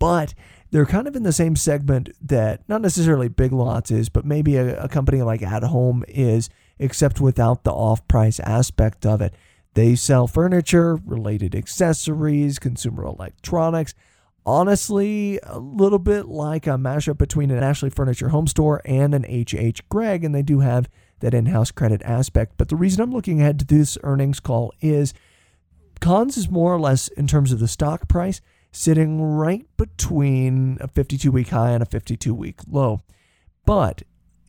but 0.00 0.34
they're 0.70 0.86
kind 0.86 1.08
of 1.08 1.16
in 1.16 1.22
the 1.22 1.32
same 1.32 1.56
segment 1.56 2.10
that 2.20 2.60
not 2.68 2.82
necessarily 2.82 3.28
Big 3.28 3.52
Lots 3.52 3.90
is, 3.90 4.08
but 4.08 4.24
maybe 4.24 4.56
a, 4.56 4.84
a 4.84 4.88
company 4.88 5.22
like 5.22 5.42
At 5.42 5.62
Home 5.62 6.04
is, 6.08 6.50
except 6.78 7.20
without 7.20 7.64
the 7.64 7.72
off 7.72 8.06
price 8.08 8.38
aspect 8.40 9.06
of 9.06 9.20
it. 9.20 9.34
They 9.74 9.94
sell 9.94 10.26
furniture, 10.26 10.96
related 10.96 11.54
accessories, 11.54 12.58
consumer 12.58 13.04
electronics. 13.04 13.94
Honestly, 14.44 15.38
a 15.42 15.58
little 15.58 15.98
bit 15.98 16.26
like 16.26 16.66
a 16.66 16.70
mashup 16.70 17.18
between 17.18 17.50
an 17.50 17.62
Ashley 17.62 17.90
Furniture 17.90 18.30
Home 18.30 18.46
Store 18.46 18.80
and 18.84 19.14
an 19.14 19.24
H.H. 19.26 19.88
Gregg, 19.88 20.24
and 20.24 20.34
they 20.34 20.42
do 20.42 20.60
have 20.60 20.88
that 21.20 21.34
in 21.34 21.46
house 21.46 21.70
credit 21.70 22.02
aspect. 22.02 22.54
But 22.56 22.68
the 22.68 22.76
reason 22.76 23.02
I'm 23.02 23.12
looking 23.12 23.40
ahead 23.40 23.58
to 23.60 23.66
this 23.66 23.98
earnings 24.02 24.40
call 24.40 24.72
is 24.80 25.12
Conn's 26.00 26.36
is 26.36 26.50
more 26.50 26.74
or 26.74 26.80
less 26.80 27.08
in 27.08 27.26
terms 27.26 27.52
of 27.52 27.58
the 27.58 27.68
stock 27.68 28.08
price 28.08 28.40
sitting 28.70 29.20
right 29.22 29.66
between 29.76 30.78
a 30.80 30.88
52 30.88 31.30
week 31.30 31.48
high 31.48 31.70
and 31.70 31.82
a 31.82 31.86
52 31.86 32.34
week 32.34 32.60
low. 32.70 33.00
But 33.64 34.02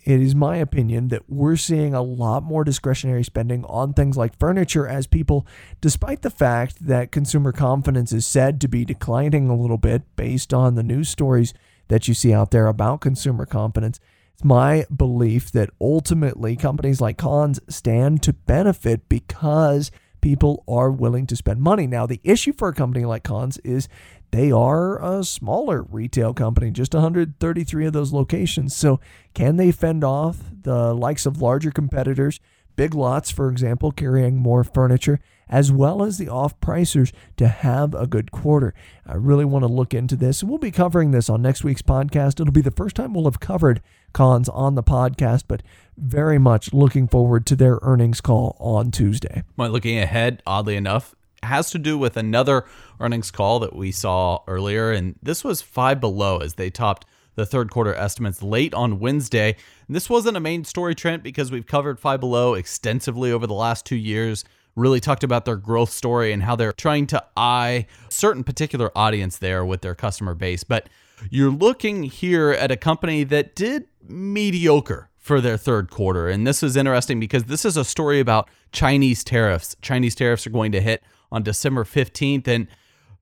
it 0.05 0.21
is 0.21 0.33
my 0.33 0.57
opinion 0.57 1.09
that 1.09 1.29
we're 1.29 1.57
seeing 1.57 1.93
a 1.93 2.01
lot 2.01 2.41
more 2.41 2.63
discretionary 2.63 3.23
spending 3.23 3.65
on 3.65 3.93
things 3.93 4.17
like 4.17 4.39
furniture 4.39 4.87
as 4.87 5.07
people, 5.07 5.45
despite 5.81 6.21
the 6.21 6.29
fact 6.29 6.87
that 6.87 7.11
consumer 7.11 7.51
confidence 7.51 8.11
is 8.11 8.25
said 8.25 8.61
to 8.61 8.67
be 8.67 8.85
declining 8.85 9.49
a 9.49 9.55
little 9.55 9.77
bit 9.77 10.03
based 10.15 10.53
on 10.53 10.75
the 10.75 10.83
news 10.83 11.09
stories 11.09 11.53
that 11.89 12.07
you 12.07 12.13
see 12.13 12.33
out 12.33 12.51
there 12.51 12.67
about 12.67 13.01
consumer 13.01 13.45
confidence. 13.45 13.99
It's 14.33 14.43
my 14.43 14.85
belief 14.95 15.51
that 15.51 15.69
ultimately 15.81 16.55
companies 16.55 17.01
like 17.01 17.17
Conn's 17.17 17.59
stand 17.67 18.23
to 18.23 18.33
benefit 18.33 19.09
because 19.09 19.91
people 20.21 20.63
are 20.67 20.91
willing 20.91 21.25
to 21.27 21.35
spend 21.35 21.61
money. 21.61 21.87
Now, 21.87 22.05
the 22.05 22.21
issue 22.23 22.53
for 22.53 22.69
a 22.69 22.73
company 22.73 23.05
like 23.05 23.23
Conn's 23.23 23.57
is 23.59 23.87
they 24.31 24.51
are 24.51 25.03
a 25.03 25.23
smaller 25.23 25.83
retail 25.83 26.33
company, 26.33 26.71
just 26.71 26.93
133 26.93 27.85
of 27.85 27.93
those 27.93 28.13
locations. 28.13 28.75
So, 28.75 28.99
can 29.33 29.57
they 29.57 29.71
fend 29.71 30.03
off 30.03 30.37
the 30.61 30.93
likes 30.93 31.25
of 31.25 31.41
larger 31.41 31.71
competitors? 31.71 32.39
Big 32.75 32.93
Lots, 32.93 33.31
for 33.31 33.49
example, 33.49 33.91
carrying 33.91 34.37
more 34.37 34.63
furniture, 34.63 35.19
as 35.49 35.71
well 35.71 36.03
as 36.03 36.17
the 36.17 36.29
off 36.29 36.59
pricers 36.59 37.11
to 37.37 37.47
have 37.47 37.93
a 37.93 38.07
good 38.07 38.31
quarter. 38.31 38.73
I 39.05 39.15
really 39.15 39.45
want 39.45 39.63
to 39.63 39.67
look 39.67 39.93
into 39.93 40.15
this, 40.15 40.43
we'll 40.43 40.59
be 40.59 40.71
covering 40.71 41.11
this 41.11 41.29
on 41.29 41.41
next 41.41 41.63
week's 41.63 41.81
podcast. 41.81 42.39
It'll 42.39 42.51
be 42.51 42.61
the 42.61 42.71
first 42.71 42.95
time 42.95 43.13
we'll 43.13 43.25
have 43.25 43.39
covered 43.39 43.81
Conn's 44.13 44.49
on 44.49 44.75
the 44.75 44.83
podcast, 44.83 45.43
but 45.47 45.63
very 45.97 46.37
much 46.37 46.73
looking 46.73 47.07
forward 47.07 47.45
to 47.47 47.55
their 47.55 47.79
earnings 47.81 48.21
call 48.21 48.55
on 48.59 48.91
Tuesday. 48.91 49.43
Well, 49.57 49.69
looking 49.69 49.97
ahead, 49.97 50.41
oddly 50.45 50.75
enough, 50.75 51.15
has 51.43 51.71
to 51.71 51.79
do 51.79 51.97
with 51.97 52.17
another 52.17 52.65
earnings 52.99 53.31
call 53.31 53.59
that 53.59 53.75
we 53.75 53.91
saw 53.91 54.39
earlier, 54.47 54.91
and 54.91 55.15
this 55.21 55.43
was 55.43 55.61
Five 55.61 55.99
Below 55.99 56.39
as 56.39 56.55
they 56.55 56.69
topped 56.69 57.05
the 57.35 57.45
third 57.45 57.71
quarter 57.71 57.95
estimates 57.95 58.43
late 58.43 58.73
on 58.73 58.99
Wednesday. 58.99 59.55
And 59.87 59.95
this 59.95 60.09
wasn't 60.09 60.35
a 60.35 60.41
main 60.41 60.65
story, 60.65 60.93
Trent, 60.93 61.23
because 61.23 61.51
we've 61.51 61.65
covered 61.65 61.99
Five 61.99 62.19
Below 62.19 62.53
extensively 62.55 63.31
over 63.31 63.47
the 63.47 63.53
last 63.53 63.85
two 63.85 63.95
years. 63.95 64.43
Really 64.79 65.01
talked 65.01 65.25
about 65.25 65.43
their 65.43 65.57
growth 65.57 65.89
story 65.89 66.31
and 66.31 66.43
how 66.43 66.55
they're 66.55 66.71
trying 66.71 67.05
to 67.07 67.23
eye 67.35 67.85
certain 68.07 68.45
particular 68.45 68.91
audience 68.97 69.37
there 69.37 69.65
with 69.65 69.81
their 69.81 69.93
customer 69.93 70.33
base. 70.33 70.63
But 70.63 70.87
you're 71.29 71.51
looking 71.51 72.03
here 72.03 72.51
at 72.51 72.71
a 72.71 72.77
company 72.77 73.25
that 73.25 73.55
did 73.55 73.87
mediocre 74.07 75.09
for 75.17 75.41
their 75.41 75.57
third 75.57 75.91
quarter. 75.91 76.29
And 76.29 76.47
this 76.47 76.63
is 76.63 76.77
interesting 76.77 77.19
because 77.19 77.43
this 77.43 77.65
is 77.65 77.75
a 77.75 77.83
story 77.83 78.21
about 78.21 78.49
Chinese 78.71 79.23
tariffs. 79.23 79.75
Chinese 79.81 80.15
tariffs 80.15 80.47
are 80.47 80.51
going 80.51 80.71
to 80.71 80.79
hit 80.81 81.03
on 81.29 81.43
December 81.43 81.83
15th. 81.83 82.47
And 82.47 82.67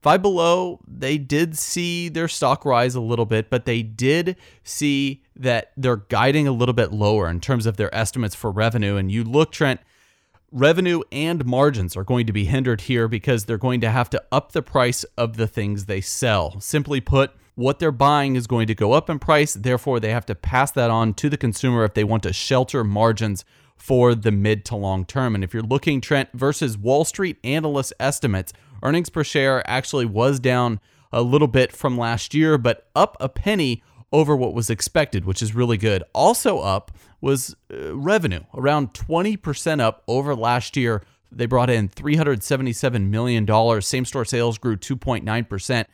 Five 0.02 0.22
Below, 0.22 0.80
they 0.88 1.18
did 1.18 1.58
see 1.58 2.08
their 2.08 2.28
stock 2.28 2.66
rise 2.66 2.94
a 2.94 3.02
little 3.02 3.26
bit, 3.26 3.50
but 3.50 3.66
they 3.66 3.82
did 3.82 4.38
see 4.64 5.24
that 5.36 5.72
they're 5.76 5.98
guiding 5.98 6.48
a 6.48 6.52
little 6.52 6.74
bit 6.74 6.94
lower 6.94 7.28
in 7.28 7.40
terms 7.40 7.66
of 7.66 7.78
their 7.78 7.94
estimates 7.94 8.36
for 8.36 8.52
revenue. 8.52 8.96
And 8.96 9.12
you 9.12 9.24
look, 9.24 9.52
Trent, 9.52 9.82
revenue 10.52 11.02
and 11.12 11.46
margins 11.46 11.96
are 11.96 12.04
going 12.04 12.26
to 12.28 12.34
be 12.34 12.46
hindered 12.46 12.82
here 12.82 13.08
because 13.08 13.46
they're 13.46 13.58
going 13.58 13.82
to 13.82 13.90
have 13.90 14.10
to 14.12 14.24
up 14.32 14.52
the 14.52 14.62
price 14.62 15.04
of 15.18 15.38
the 15.38 15.48
things 15.48 15.86
they 15.86 16.02
sell. 16.02 16.60
Simply 16.60 17.02
put, 17.02 17.32
what 17.56 17.80
they're 17.80 17.92
buying 17.92 18.36
is 18.36 18.48
going 18.48 18.68
to 18.68 18.76
go 18.76 18.94
up 18.94 19.10
in 19.10 19.20
price. 19.20 19.54
Therefore, 19.54 20.00
they 20.00 20.12
have 20.12 20.26
to 20.28 20.36
pass 20.36 20.72
that 20.72 20.90
on 20.90 21.14
to 21.16 21.30
the 21.30 21.38
consumer 21.38 21.84
if 21.84 21.94
they 21.94 22.04
want 22.04 22.24
to 22.24 22.34
shelter 22.34 22.84
margins 22.84 23.44
for 23.76 24.16
the 24.16 24.32
mid 24.32 24.64
to 24.66 24.76
long 24.76 25.06
term. 25.06 25.36
And 25.36 25.44
if 25.44 25.54
you're 25.54 25.64
looking 25.64 26.02
Trent 26.02 26.30
versus 26.34 26.78
Wall 26.78 27.04
Street 27.04 27.38
analyst 27.44 27.94
estimates, 28.00 28.54
earnings 28.84 29.10
per 29.10 29.24
share 29.24 29.68
actually 29.70 30.06
was 30.06 30.40
down 30.40 30.80
a 31.12 31.22
little 31.22 31.48
bit 31.48 31.72
from 31.72 31.98
last 31.98 32.34
year, 32.34 32.58
but 32.58 32.88
up 32.96 33.18
a 33.20 33.30
penny 33.30 33.82
over 34.12 34.36
what 34.36 34.54
was 34.54 34.70
expected, 34.70 35.26
which 35.26 35.42
is 35.42 35.56
really 35.56 35.78
good. 35.78 36.04
Also 36.14 36.60
up 36.60 36.92
was 37.22 37.56
uh, 37.74 37.96
revenue, 37.96 38.44
around 38.54 38.94
20% 38.94 39.80
up 39.80 40.04
over 40.08 40.36
last 40.36 40.78
year. 40.78 41.04
They 41.32 41.46
brought 41.46 41.70
in 41.70 41.90
$377 41.90 43.10
million. 43.10 43.82
Same 43.82 44.06
store 44.06 44.26
sales 44.26 44.58
grew 44.58 44.78
2.9%. 44.78 45.86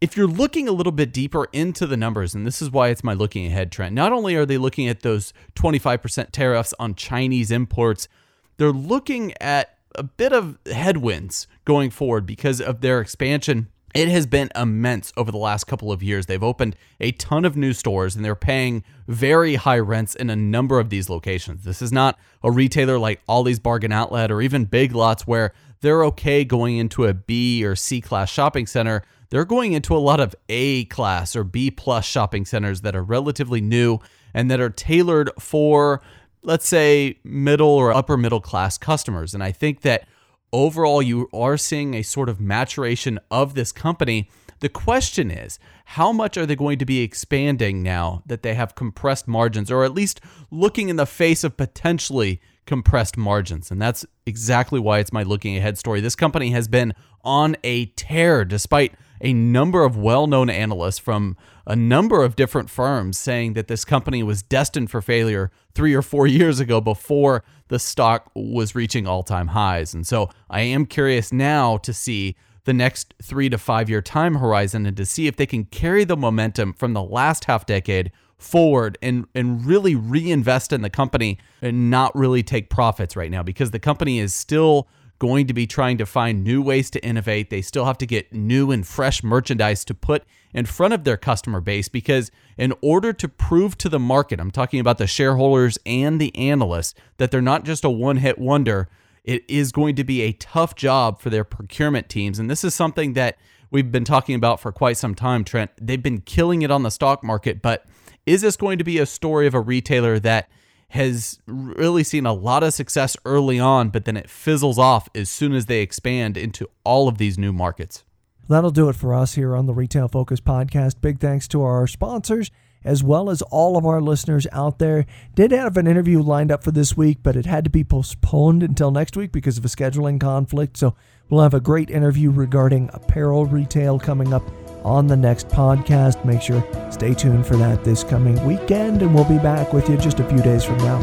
If 0.00 0.16
you're 0.16 0.26
looking 0.26 0.68
a 0.68 0.72
little 0.72 0.92
bit 0.92 1.12
deeper 1.12 1.48
into 1.52 1.86
the 1.86 1.96
numbers, 1.96 2.34
and 2.34 2.46
this 2.46 2.62
is 2.62 2.70
why 2.70 2.88
it's 2.88 3.04
my 3.04 3.14
looking 3.14 3.46
ahead 3.46 3.70
Trent, 3.70 3.94
not 3.94 4.12
only 4.12 4.34
are 4.34 4.46
they 4.46 4.58
looking 4.58 4.88
at 4.88 5.00
those 5.00 5.32
25% 5.56 6.30
tariffs 6.30 6.74
on 6.78 6.94
Chinese 6.94 7.50
imports, 7.50 8.08
they're 8.56 8.72
looking 8.72 9.32
at 9.40 9.78
a 9.94 10.02
bit 10.02 10.32
of 10.32 10.58
headwinds 10.66 11.46
going 11.64 11.90
forward 11.90 12.26
because 12.26 12.60
of 12.60 12.80
their 12.80 13.00
expansion 13.00 13.68
it 13.94 14.08
has 14.08 14.26
been 14.26 14.50
immense 14.56 15.12
over 15.16 15.30
the 15.30 15.38
last 15.38 15.64
couple 15.64 15.92
of 15.92 16.02
years. 16.02 16.26
They've 16.26 16.42
opened 16.42 16.76
a 17.00 17.12
ton 17.12 17.44
of 17.44 17.56
new 17.56 17.72
stores 17.72 18.16
and 18.16 18.24
they're 18.24 18.34
paying 18.34 18.84
very 19.06 19.56
high 19.56 19.78
rents 19.78 20.14
in 20.14 20.30
a 20.30 20.36
number 20.36 20.78
of 20.78 20.88
these 20.88 21.10
locations. 21.10 21.64
This 21.64 21.82
is 21.82 21.92
not 21.92 22.18
a 22.42 22.50
retailer 22.50 22.98
like 22.98 23.20
Ollie's 23.28 23.58
Bargain 23.58 23.92
Outlet 23.92 24.30
or 24.30 24.40
even 24.40 24.64
Big 24.64 24.94
Lots 24.94 25.26
where 25.26 25.52
they're 25.82 26.04
okay 26.06 26.44
going 26.44 26.78
into 26.78 27.04
a 27.04 27.12
B 27.12 27.64
or 27.64 27.76
C 27.76 28.00
class 28.00 28.30
shopping 28.30 28.66
center. 28.66 29.02
They're 29.30 29.44
going 29.44 29.72
into 29.72 29.96
a 29.96 29.98
lot 29.98 30.20
of 30.20 30.34
A 30.48 30.84
class 30.86 31.34
or 31.36 31.44
B 31.44 31.70
plus 31.70 32.04
shopping 32.04 32.44
centers 32.44 32.82
that 32.82 32.94
are 32.94 33.02
relatively 33.02 33.60
new 33.60 33.98
and 34.32 34.50
that 34.50 34.60
are 34.60 34.70
tailored 34.70 35.30
for, 35.38 36.00
let's 36.42 36.68
say, 36.68 37.18
middle 37.24 37.68
or 37.68 37.92
upper 37.92 38.16
middle 38.16 38.40
class 38.40 38.78
customers. 38.78 39.34
And 39.34 39.42
I 39.42 39.52
think 39.52 39.82
that 39.82 40.06
overall 40.52 41.02
you 41.02 41.28
are 41.32 41.56
seeing 41.56 41.94
a 41.94 42.02
sort 42.02 42.28
of 42.28 42.40
maturation 42.40 43.18
of 43.30 43.54
this 43.54 43.72
company. 43.72 44.28
The 44.60 44.68
question 44.68 45.30
is, 45.30 45.58
how 45.84 46.12
much 46.12 46.36
are 46.36 46.46
they 46.46 46.54
going 46.54 46.78
to 46.78 46.84
be 46.84 47.00
expanding 47.00 47.82
now 47.82 48.22
that 48.26 48.42
they 48.42 48.54
have 48.54 48.74
compressed 48.74 49.26
margins, 49.26 49.70
or 49.70 49.84
at 49.84 49.94
least 49.94 50.20
looking 50.50 50.88
in 50.88 50.96
the 50.96 51.06
face 51.06 51.42
of 51.42 51.56
potentially 51.56 52.40
compressed 52.64 53.16
margins? 53.16 53.70
And 53.70 53.82
that's 53.82 54.06
exactly 54.24 54.78
why 54.78 55.00
it's 55.00 55.12
my 55.12 55.24
looking 55.24 55.56
ahead 55.56 55.78
story. 55.78 56.00
This 56.00 56.14
company 56.14 56.50
has 56.50 56.68
been 56.68 56.94
on 57.24 57.56
a 57.64 57.86
tear 57.86 58.44
despite 58.44 58.94
a 59.22 59.32
number 59.32 59.84
of 59.84 59.96
well 59.96 60.26
known 60.26 60.50
analysts 60.50 60.98
from 60.98 61.36
a 61.66 61.76
number 61.76 62.22
of 62.24 62.36
different 62.36 62.68
firms 62.68 63.16
saying 63.16 63.54
that 63.54 63.68
this 63.68 63.84
company 63.84 64.22
was 64.22 64.42
destined 64.42 64.90
for 64.90 65.00
failure 65.00 65.50
three 65.74 65.94
or 65.94 66.02
four 66.02 66.26
years 66.38 66.60
ago 66.60 66.80
before 66.80 67.44
the 67.68 67.78
stock 67.78 68.30
was 68.34 68.74
reaching 68.74 69.06
all 69.06 69.22
time 69.22 69.48
highs. 69.48 69.94
And 69.94 70.06
so 70.06 70.28
I 70.50 70.60
am 70.60 70.84
curious 70.84 71.32
now 71.32 71.78
to 71.78 71.94
see 71.94 72.36
the 72.64 72.74
next 72.74 73.14
three 73.22 73.48
to 73.48 73.58
five 73.58 73.88
year 73.88 74.02
time 74.02 74.36
horizon 74.36 74.86
and 74.86 74.96
to 74.96 75.06
see 75.06 75.26
if 75.26 75.36
they 75.36 75.46
can 75.46 75.64
carry 75.64 76.04
the 76.04 76.16
momentum 76.16 76.72
from 76.74 76.92
the 76.92 77.02
last 77.02 77.44
half 77.46 77.64
decade 77.64 78.12
forward 78.38 78.98
and 79.00 79.24
and 79.34 79.64
really 79.64 79.94
reinvest 79.94 80.72
in 80.72 80.82
the 80.82 80.90
company 80.90 81.38
and 81.60 81.90
not 81.90 82.14
really 82.14 82.42
take 82.42 82.70
profits 82.70 83.14
right 83.16 83.30
now 83.30 83.42
because 83.42 83.70
the 83.70 83.78
company 83.78 84.18
is 84.18 84.34
still 84.34 84.88
going 85.22 85.46
to 85.46 85.54
be 85.54 85.68
trying 85.68 85.96
to 85.96 86.04
find 86.04 86.42
new 86.42 86.60
ways 86.60 86.90
to 86.90 87.04
innovate. 87.04 87.48
They 87.48 87.62
still 87.62 87.84
have 87.84 87.96
to 87.98 88.06
get 88.06 88.32
new 88.32 88.72
and 88.72 88.84
fresh 88.84 89.22
merchandise 89.22 89.84
to 89.84 89.94
put 89.94 90.24
in 90.52 90.66
front 90.66 90.94
of 90.94 91.04
their 91.04 91.16
customer 91.16 91.60
base 91.60 91.88
because, 91.88 92.32
in 92.58 92.74
order 92.80 93.12
to 93.12 93.28
prove 93.28 93.78
to 93.78 93.88
the 93.88 94.00
market, 94.00 94.40
I'm 94.40 94.50
talking 94.50 94.80
about 94.80 94.98
the 94.98 95.06
shareholders 95.06 95.78
and 95.86 96.20
the 96.20 96.34
analysts, 96.36 96.96
that 97.18 97.30
they're 97.30 97.40
not 97.40 97.62
just 97.62 97.84
a 97.84 97.88
one 97.88 98.16
hit 98.16 98.36
wonder, 98.36 98.88
it 99.22 99.48
is 99.48 99.70
going 99.70 99.94
to 99.94 100.02
be 100.02 100.22
a 100.22 100.32
tough 100.32 100.74
job 100.74 101.20
for 101.20 101.30
their 101.30 101.44
procurement 101.44 102.08
teams. 102.08 102.40
And 102.40 102.50
this 102.50 102.64
is 102.64 102.74
something 102.74 103.12
that 103.12 103.38
we've 103.70 103.92
been 103.92 104.04
talking 104.04 104.34
about 104.34 104.58
for 104.58 104.72
quite 104.72 104.96
some 104.96 105.14
time, 105.14 105.44
Trent. 105.44 105.70
They've 105.80 106.02
been 106.02 106.22
killing 106.22 106.62
it 106.62 106.72
on 106.72 106.82
the 106.82 106.90
stock 106.90 107.22
market, 107.22 107.62
but 107.62 107.86
is 108.26 108.40
this 108.40 108.56
going 108.56 108.76
to 108.78 108.84
be 108.84 108.98
a 108.98 109.06
story 109.06 109.46
of 109.46 109.54
a 109.54 109.60
retailer 109.60 110.18
that 110.18 110.48
has 110.92 111.38
really 111.46 112.04
seen 112.04 112.26
a 112.26 112.34
lot 112.34 112.62
of 112.62 112.74
success 112.74 113.16
early 113.24 113.58
on, 113.58 113.88
but 113.88 114.04
then 114.04 114.14
it 114.14 114.28
fizzles 114.28 114.78
off 114.78 115.08
as 115.14 115.30
soon 115.30 115.54
as 115.54 115.64
they 115.64 115.80
expand 115.80 116.36
into 116.36 116.68
all 116.84 117.08
of 117.08 117.16
these 117.16 117.38
new 117.38 117.50
markets. 117.50 118.04
That'll 118.46 118.70
do 118.70 118.90
it 118.90 118.96
for 118.96 119.14
us 119.14 119.34
here 119.34 119.56
on 119.56 119.64
the 119.64 119.72
Retail 119.72 120.08
Focus 120.08 120.40
podcast. 120.40 121.00
Big 121.00 121.18
thanks 121.18 121.48
to 121.48 121.62
our 121.62 121.86
sponsors 121.86 122.50
as 122.84 123.02
well 123.02 123.30
as 123.30 123.42
all 123.42 123.76
of 123.76 123.86
our 123.86 124.00
listeners 124.00 124.46
out 124.52 124.78
there. 124.78 125.06
Did 125.34 125.52
have 125.52 125.76
an 125.76 125.86
interview 125.86 126.20
lined 126.20 126.50
up 126.50 126.64
for 126.64 126.70
this 126.70 126.96
week, 126.96 127.18
but 127.22 127.36
it 127.36 127.46
had 127.46 127.64
to 127.64 127.70
be 127.70 127.84
postponed 127.84 128.62
until 128.62 128.90
next 128.90 129.16
week 129.16 129.32
because 129.32 129.58
of 129.58 129.64
a 129.64 129.68
scheduling 129.68 130.20
conflict. 130.20 130.76
So 130.76 130.94
we'll 131.28 131.42
have 131.42 131.54
a 131.54 131.60
great 131.60 131.90
interview 131.90 132.30
regarding 132.30 132.90
apparel 132.92 133.46
retail 133.46 133.98
coming 133.98 134.32
up 134.32 134.42
on 134.84 135.06
the 135.06 135.16
next 135.16 135.48
podcast. 135.48 136.24
Make 136.24 136.42
sure 136.42 136.64
stay 136.90 137.14
tuned 137.14 137.46
for 137.46 137.56
that 137.56 137.84
this 137.84 138.04
coming 138.04 138.44
weekend, 138.46 139.02
and 139.02 139.14
we'll 139.14 139.24
be 139.24 139.38
back 139.38 139.72
with 139.72 139.88
you 139.88 139.96
just 139.96 140.20
a 140.20 140.28
few 140.28 140.38
days 140.42 140.64
from 140.64 140.78
now. 140.78 141.00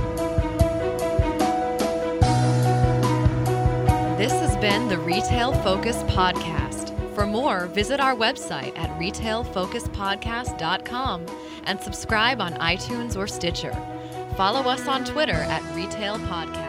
This 4.18 4.34
has 4.34 4.58
been 4.58 4.90
the 4.90 4.98
Retail 5.00 5.54
Focus 5.64 5.98
Podcast. 6.04 6.69
For 7.20 7.26
more, 7.26 7.66
visit 7.66 8.00
our 8.00 8.16
website 8.16 8.78
at 8.78 8.90
retailfocuspodcast.com 8.98 11.26
and 11.66 11.82
subscribe 11.82 12.40
on 12.40 12.54
iTunes 12.54 13.18
or 13.18 13.28
Stitcher. 13.28 13.76
Follow 14.38 14.62
us 14.62 14.88
on 14.88 15.04
Twitter 15.04 15.34
at 15.34 15.62
Retail 15.76 16.18
Podcast. 16.20 16.69